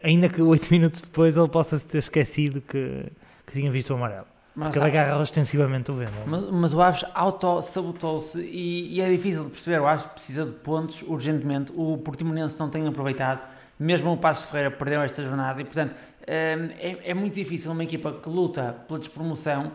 ainda 0.02 0.28
que 0.28 0.40
8 0.40 0.68
minutos 0.72 1.02
depois 1.02 1.36
ele 1.36 1.48
possa 1.48 1.78
ter 1.78 1.98
esquecido 1.98 2.60
que, 2.62 3.12
que 3.46 3.52
tinha 3.52 3.70
visto 3.70 3.90
o 3.90 3.94
amarelo. 3.94 4.26
Mas 4.56 4.68
Porque 4.68 4.78
ele 4.78 4.86
agarra 4.86 5.18
ostensivamente 5.18 5.90
o 5.90 5.94
vento. 5.94 6.12
Mas, 6.26 6.50
mas 6.50 6.74
o 6.74 6.80
Aves 6.80 7.04
auto-sabotou-se 7.12 8.38
e, 8.40 8.94
e 8.94 9.00
é 9.00 9.08
difícil 9.10 9.44
de 9.44 9.50
perceber. 9.50 9.80
O 9.80 9.86
Aves 9.86 10.06
precisa 10.06 10.46
de 10.46 10.52
pontos 10.52 11.02
urgentemente. 11.02 11.72
O 11.74 11.98
Portimonense 11.98 12.58
não 12.58 12.70
tem 12.70 12.86
aproveitado. 12.86 13.42
Mesmo 13.76 14.12
o 14.12 14.16
Passo 14.16 14.46
Ferreira 14.46 14.70
perdeu 14.70 15.02
esta 15.02 15.24
jornada 15.24 15.60
e, 15.60 15.64
portanto, 15.64 15.96
é, 16.26 17.10
é 17.10 17.14
muito 17.14 17.34
difícil 17.34 17.70
uma 17.72 17.84
equipa 17.84 18.12
que 18.12 18.28
luta 18.28 18.76
pela 18.86 18.98
despromoção 18.98 19.72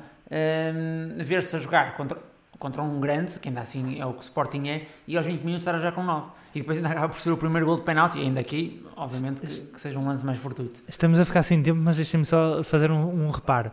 ver-se 1.17 1.55
a 1.55 1.59
jogar 1.59 1.95
contra, 1.95 2.17
contra 2.59 2.83
um 2.83 2.99
grande, 2.99 3.39
que 3.39 3.47
ainda 3.47 3.61
assim 3.61 3.99
é 3.99 4.05
o 4.05 4.13
que 4.13 4.19
o 4.19 4.21
Sporting 4.21 4.67
é, 4.67 4.85
e 5.07 5.17
aos 5.17 5.25
20 5.25 5.41
minutos 5.41 5.65
estar 5.65 5.75
a 5.75 5.79
jogar 5.79 5.93
com 5.93 6.03
9. 6.03 6.27
E 6.53 6.59
depois 6.59 6.77
ainda 6.77 6.89
acaba 6.89 7.09
por 7.09 7.19
ser 7.19 7.31
o 7.31 7.37
primeiro 7.37 7.65
gol 7.65 7.77
de 7.77 7.83
penalti, 7.83 8.17
e 8.17 8.21
ainda 8.21 8.39
aqui, 8.39 8.85
obviamente, 8.95 9.41
que, 9.41 9.61
que 9.61 9.81
seja 9.81 9.97
um 9.97 10.05
lance 10.05 10.25
mais 10.25 10.37
fortuito. 10.37 10.81
Estamos 10.87 11.19
a 11.19 11.25
ficar 11.25 11.43
sem 11.43 11.61
tempo, 11.61 11.79
mas 11.79 11.95
deixem-me 11.95 12.25
só 12.25 12.63
fazer 12.63 12.91
um, 12.91 13.27
um 13.27 13.31
reparo. 13.31 13.71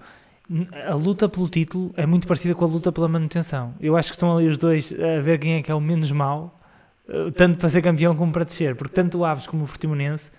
A 0.89 0.95
luta 0.95 1.29
pelo 1.29 1.49
título 1.49 1.93
é 1.97 2.07
muito 2.07 2.27
parecida 2.29 2.55
com 2.55 2.65
a 2.65 2.69
luta 2.69 2.93
pela 2.93 3.09
manutenção. 3.09 3.75
Eu 3.81 3.97
acho 3.97 4.11
que 4.11 4.17
estão 4.17 4.37
ali 4.37 4.47
os 4.47 4.57
dois 4.57 4.93
a 4.93 5.21
ver 5.21 5.39
quem 5.39 5.55
é 5.55 5.63
que 5.63 5.73
é 5.73 5.75
o 5.75 5.81
menos 5.81 6.13
mau, 6.13 6.61
eh, 7.09 7.33
tanto 7.33 7.57
para 7.57 7.69
ser 7.69 7.83
campeão 7.83 8.15
como 8.15 8.33
para 8.33 8.45
descer, 8.45 8.77
porque 8.77 8.95
tanto 8.95 9.19
o 9.19 9.25
Aves 9.25 9.47
como 9.47 9.65
o 9.65 9.67
Portimonense 9.67 10.31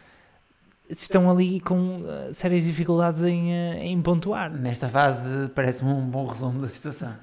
estão 0.90 1.30
ali 1.30 1.60
com 1.60 2.04
eh, 2.08 2.34
sérias 2.34 2.64
dificuldades 2.64 3.24
em, 3.24 3.54
eh, 3.54 3.86
em 3.86 4.02
pontuar. 4.02 4.52
Nesta 4.52 4.88
fase, 4.88 5.50
parece-me 5.50 5.92
um 5.92 6.06
bom 6.06 6.26
resumo 6.26 6.62
da 6.62 6.68
situação. 6.68 7.14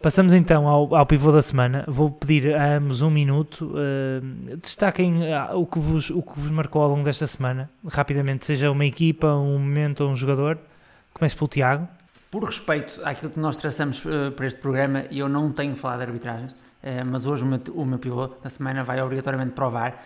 Passamos 0.00 0.32
então 0.32 0.68
ao, 0.68 0.94
ao 0.94 1.06
pivô 1.06 1.32
da 1.32 1.42
semana. 1.42 1.84
Vou 1.88 2.10
pedir 2.10 2.54
a 2.54 2.76
ambos 2.76 3.02
um 3.02 3.10
minuto. 3.10 3.72
eh, 3.76 4.56
destaquem 4.56 5.22
o, 5.54 5.66
que 5.66 5.78
vos, 5.78 6.10
o 6.10 6.22
que 6.22 6.38
vos 6.38 6.50
marcou 6.50 6.82
ao 6.82 6.90
longo 6.90 7.02
desta 7.02 7.26
semana, 7.26 7.70
rapidamente, 7.88 8.44
seja 8.46 8.70
uma 8.70 8.84
equipa, 8.84 9.26
um 9.28 9.58
momento 9.58 10.04
ou 10.04 10.10
um 10.10 10.16
jogador. 10.16 10.58
Começo 11.12 11.36
pelo 11.36 11.48
Tiago. 11.48 11.88
Por 12.30 12.44
respeito 12.44 13.00
àquilo 13.02 13.30
que 13.30 13.40
nós 13.40 13.56
traçamos 13.56 14.04
para 14.36 14.46
este 14.46 14.60
programa, 14.60 15.04
e 15.10 15.18
eu 15.20 15.28
não 15.28 15.50
tenho 15.50 15.74
falado 15.74 16.00
de 16.00 16.04
arbitragens, 16.04 16.54
mas 17.06 17.24
hoje 17.24 17.44
o 17.44 17.46
meu, 17.46 17.58
o 17.74 17.84
meu 17.86 17.98
pivô 17.98 18.26
da 18.26 18.50
semana 18.50 18.84
vai 18.84 19.00
obrigatoriamente 19.00 19.52
provar. 19.52 20.04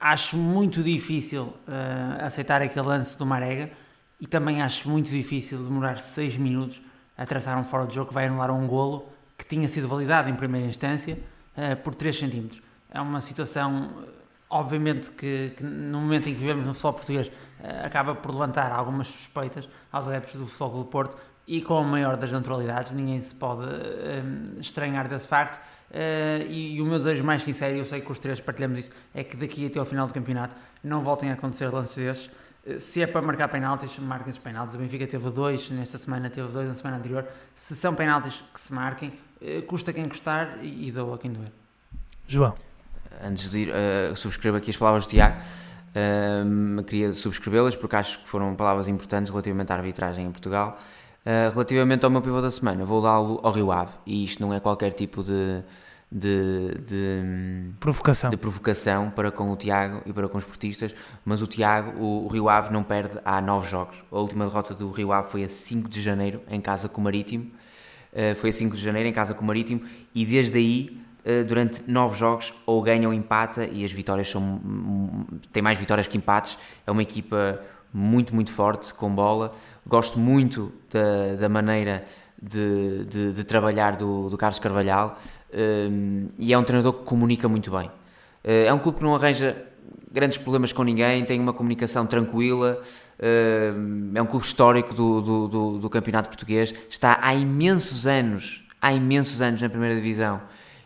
Acho 0.00 0.38
muito 0.38 0.82
difícil 0.82 1.52
eh, 1.68 2.24
aceitar 2.24 2.62
aquele 2.62 2.86
lance 2.86 3.18
do 3.18 3.26
Marega 3.26 3.70
e 4.18 4.26
também 4.26 4.62
acho 4.62 4.88
muito 4.88 5.10
difícil 5.10 5.62
demorar 5.62 5.98
6 5.98 6.38
minutos 6.38 6.80
a 7.18 7.26
traçar 7.26 7.58
um 7.58 7.64
fora 7.64 7.86
de 7.86 7.94
jogo 7.94 8.08
que 8.08 8.14
vai 8.14 8.24
anular 8.24 8.50
um 8.50 8.66
golo 8.66 9.06
que 9.36 9.44
tinha 9.44 9.68
sido 9.68 9.86
validado 9.86 10.30
em 10.30 10.34
primeira 10.34 10.66
instância 10.66 11.18
eh, 11.54 11.74
por 11.74 11.94
3 11.94 12.18
centímetros. 12.18 12.62
É 12.90 12.98
uma 12.98 13.20
situação, 13.20 13.90
obviamente, 14.48 15.10
que, 15.10 15.52
que 15.54 15.62
no 15.62 16.00
momento 16.00 16.30
em 16.30 16.32
que 16.32 16.40
vivemos 16.40 16.64
no 16.64 16.72
futebol 16.72 16.94
português 16.94 17.30
eh, 17.62 17.82
acaba 17.84 18.14
por 18.14 18.32
levantar 18.32 18.72
algumas 18.72 19.06
suspeitas 19.06 19.68
aos 19.92 20.08
adeptos 20.08 20.36
do 20.36 20.46
Futebol 20.46 20.82
do 20.82 20.88
Porto 20.88 21.18
e 21.50 21.60
com 21.60 21.78
a 21.78 21.82
maior 21.82 22.16
das 22.16 22.30
naturalidades, 22.30 22.92
ninguém 22.92 23.18
se 23.18 23.34
pode 23.34 23.66
um, 23.66 24.60
estranhar 24.60 25.08
desse 25.08 25.26
facto. 25.26 25.56
Uh, 25.90 26.46
e, 26.48 26.76
e, 26.76 26.80
o 26.80 26.84
meu 26.84 26.96
desejo 26.96 27.24
mais 27.24 27.42
sincero, 27.42 27.76
eu 27.76 27.84
sei 27.84 28.00
que 28.00 28.12
os 28.12 28.20
três 28.20 28.40
partilhamos 28.40 28.78
isso, 28.78 28.90
é 29.12 29.24
que 29.24 29.36
daqui 29.36 29.66
até 29.66 29.80
ao 29.80 29.84
final 29.84 30.06
do 30.06 30.14
campeonato 30.14 30.54
não 30.84 31.02
voltem 31.02 31.28
a 31.28 31.32
acontecer 31.32 31.66
lances 31.66 31.96
desses. 31.96 32.26
Uh, 32.64 32.78
se 32.78 33.02
é 33.02 33.06
para 33.08 33.20
marcar 33.20 33.48
penaltis, 33.48 33.98
marquem 33.98 34.30
os 34.30 34.38
penaltis. 34.38 34.76
O 34.76 34.78
Benfica 34.78 35.08
teve 35.08 35.28
dois 35.28 35.68
nesta 35.70 35.98
semana, 35.98 36.30
teve 36.30 36.46
dois 36.52 36.68
na 36.68 36.74
semana 36.76 36.98
anterior. 36.98 37.26
Se 37.56 37.74
são 37.74 37.96
penaltis 37.96 38.44
que 38.54 38.60
se 38.60 38.72
marquem, 38.72 39.08
uh, 39.42 39.62
custa 39.62 39.92
quem 39.92 40.08
custar 40.08 40.56
e, 40.62 40.86
e 40.86 40.92
doa 40.92 41.18
quem 41.18 41.32
doer. 41.32 41.50
João. 42.28 42.54
Antes 43.20 43.50
de 43.50 43.58
ir, 43.58 43.72
subscrevo 44.16 44.56
aqui 44.56 44.70
as 44.70 44.76
palavras 44.76 45.04
do 45.04 45.10
Tiago. 45.10 45.36
queria 46.86 47.12
subscrevê-las 47.12 47.74
porque 47.74 47.96
acho 47.96 48.20
que 48.20 48.28
foram 48.28 48.54
palavras 48.54 48.86
importantes 48.86 49.30
relativamente 49.30 49.72
à 49.72 49.74
arbitragem 49.74 50.26
em 50.26 50.30
Portugal. 50.30 50.78
Uh, 51.20 51.52
relativamente 51.52 52.02
ao 52.02 52.10
meu 52.10 52.22
pivô 52.22 52.40
da 52.40 52.50
semana, 52.50 52.82
vou 52.82 53.02
dá-lo 53.02 53.40
ao 53.42 53.52
Rio 53.52 53.70
Ave 53.70 53.92
e 54.06 54.24
isto 54.24 54.40
não 54.40 54.54
é 54.54 54.58
qualquer 54.58 54.94
tipo 54.94 55.22
de, 55.22 55.62
de, 56.10 56.74
de, 56.86 57.70
provocação. 57.78 58.30
de 58.30 58.38
provocação 58.38 59.10
para 59.10 59.30
com 59.30 59.52
o 59.52 59.56
Tiago 59.56 60.00
e 60.06 60.14
para 60.14 60.30
com 60.30 60.38
os 60.38 60.44
esportistas, 60.44 60.94
mas 61.22 61.42
o 61.42 61.46
Tiago, 61.46 62.00
o, 62.00 62.24
o, 62.24 62.28
Rio 62.28 62.48
Ave 62.48 62.72
não 62.72 62.82
perde 62.82 63.20
há 63.22 63.38
nove 63.42 63.68
jogos. 63.68 64.02
A 64.10 64.18
última 64.18 64.46
derrota 64.46 64.74
do 64.74 64.90
Rio 64.90 65.12
Ave 65.12 65.30
foi 65.30 65.44
a 65.44 65.48
5 65.48 65.90
de 65.90 66.00
janeiro 66.00 66.40
em 66.48 66.58
casa 66.58 66.88
com 66.88 67.02
o 67.02 67.04
Marítimo, 67.04 67.50
uh, 68.14 68.34
foi 68.36 68.48
a 68.48 68.52
5 68.52 68.74
de 68.74 68.82
janeiro 68.82 69.06
em 69.06 69.12
casa 69.12 69.34
com 69.34 69.44
o 69.44 69.46
Marítimo 69.46 69.82
e 70.14 70.24
desde 70.24 70.56
aí 70.56 71.02
uh, 71.26 71.44
durante 71.44 71.82
nove 71.86 72.16
jogos 72.18 72.54
ou 72.64 72.80
ganha 72.80 73.06
ou 73.06 73.12
empata 73.12 73.66
e 73.66 73.84
as 73.84 73.92
vitórias 73.92 74.30
são 74.30 74.58
tem 75.52 75.62
mais 75.62 75.78
vitórias 75.78 76.06
que 76.06 76.16
empates 76.16 76.56
é 76.86 76.90
uma 76.90 77.02
equipa 77.02 77.60
muito 77.92 78.34
muito 78.34 78.50
forte 78.52 78.94
com 78.94 79.14
bola 79.14 79.54
Gosto 79.86 80.18
muito 80.18 80.72
da, 80.90 81.36
da 81.36 81.48
maneira 81.48 82.04
de, 82.40 83.04
de, 83.04 83.32
de, 83.32 83.44
trabalhar 83.44 83.96
do, 83.96 84.30
do 84.30 84.36
Carlos 84.36 84.58
Carvalhal 84.58 85.18
um, 85.52 86.28
e 86.38 86.52
é 86.52 86.58
um 86.58 86.64
treinador 86.64 86.94
que 86.94 87.04
comunica 87.04 87.48
muito 87.48 87.70
bem. 87.70 87.88
Uh, 88.44 88.66
é 88.66 88.72
um 88.72 88.78
clube 88.78 88.98
que 88.98 89.04
não 89.04 89.14
arranja 89.14 89.56
grandes 90.10 90.38
problemas 90.38 90.72
com 90.72 90.82
ninguém, 90.82 91.24
tem 91.24 91.38
uma 91.38 91.52
comunicação 91.52 92.06
tranquila, 92.06 92.80
uh, 93.18 94.12
é 94.14 94.22
um 94.22 94.26
clube 94.26 94.44
histórico 94.44 94.94
do, 94.94 95.20
do, 95.20 95.48
do, 95.48 95.78
do, 95.78 95.90
campeonato 95.90 96.28
português, 96.28 96.74
está 96.88 97.18
há 97.20 97.34
imensos 97.34 98.06
anos, 98.06 98.64
há 98.80 98.92
imensos 98.92 99.40
anos 99.40 99.60
na 99.60 99.68
primeira 99.68 99.94
divisão 99.94 100.40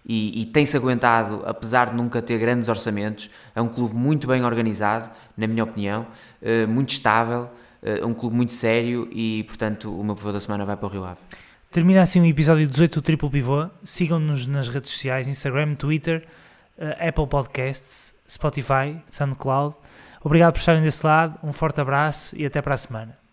e, 0.06 0.42
e 0.42 0.46
tem-se 0.46 0.76
aguentado, 0.76 1.42
apesar 1.46 1.90
de 1.90 1.96
nunca 1.96 2.20
ter 2.20 2.38
grandes 2.38 2.68
orçamentos, 2.68 3.30
é 3.54 3.62
um 3.62 3.68
clube 3.68 3.94
muito 3.94 4.26
bem 4.26 4.44
organizado, 4.44 5.10
na 5.36 5.46
minha 5.46 5.64
opinião, 5.64 6.06
uh, 6.42 6.68
muito 6.68 6.90
estável, 6.90 7.48
é 7.84 8.04
um 8.04 8.14
clube 8.14 8.34
muito 8.34 8.52
sério 8.52 9.08
e, 9.12 9.44
portanto, 9.44 9.94
o 9.94 10.02
meu 10.02 10.16
pivô 10.16 10.32
da 10.32 10.40
semana 10.40 10.64
vai 10.64 10.76
para 10.76 10.86
o 10.86 10.88
Rio 10.88 11.04
Ave. 11.04 11.20
Termina 11.70 12.02
assim 12.02 12.20
o 12.20 12.24
episódio 12.24 12.66
18 12.66 12.94
do 12.94 13.02
Triplo 13.02 13.28
Pivô. 13.28 13.68
Sigam-nos 13.82 14.46
nas 14.46 14.68
redes 14.68 14.90
sociais, 14.90 15.28
Instagram, 15.28 15.74
Twitter, 15.74 16.24
uh, 16.78 17.08
Apple 17.08 17.26
Podcasts, 17.26 18.14
Spotify, 18.28 18.96
SoundCloud. 19.10 19.74
Obrigado 20.22 20.52
por 20.52 20.60
estarem 20.60 20.82
desse 20.82 21.04
lado, 21.04 21.38
um 21.42 21.52
forte 21.52 21.80
abraço 21.80 22.34
e 22.38 22.46
até 22.46 22.62
para 22.62 22.74
a 22.74 22.78
semana. 22.78 23.23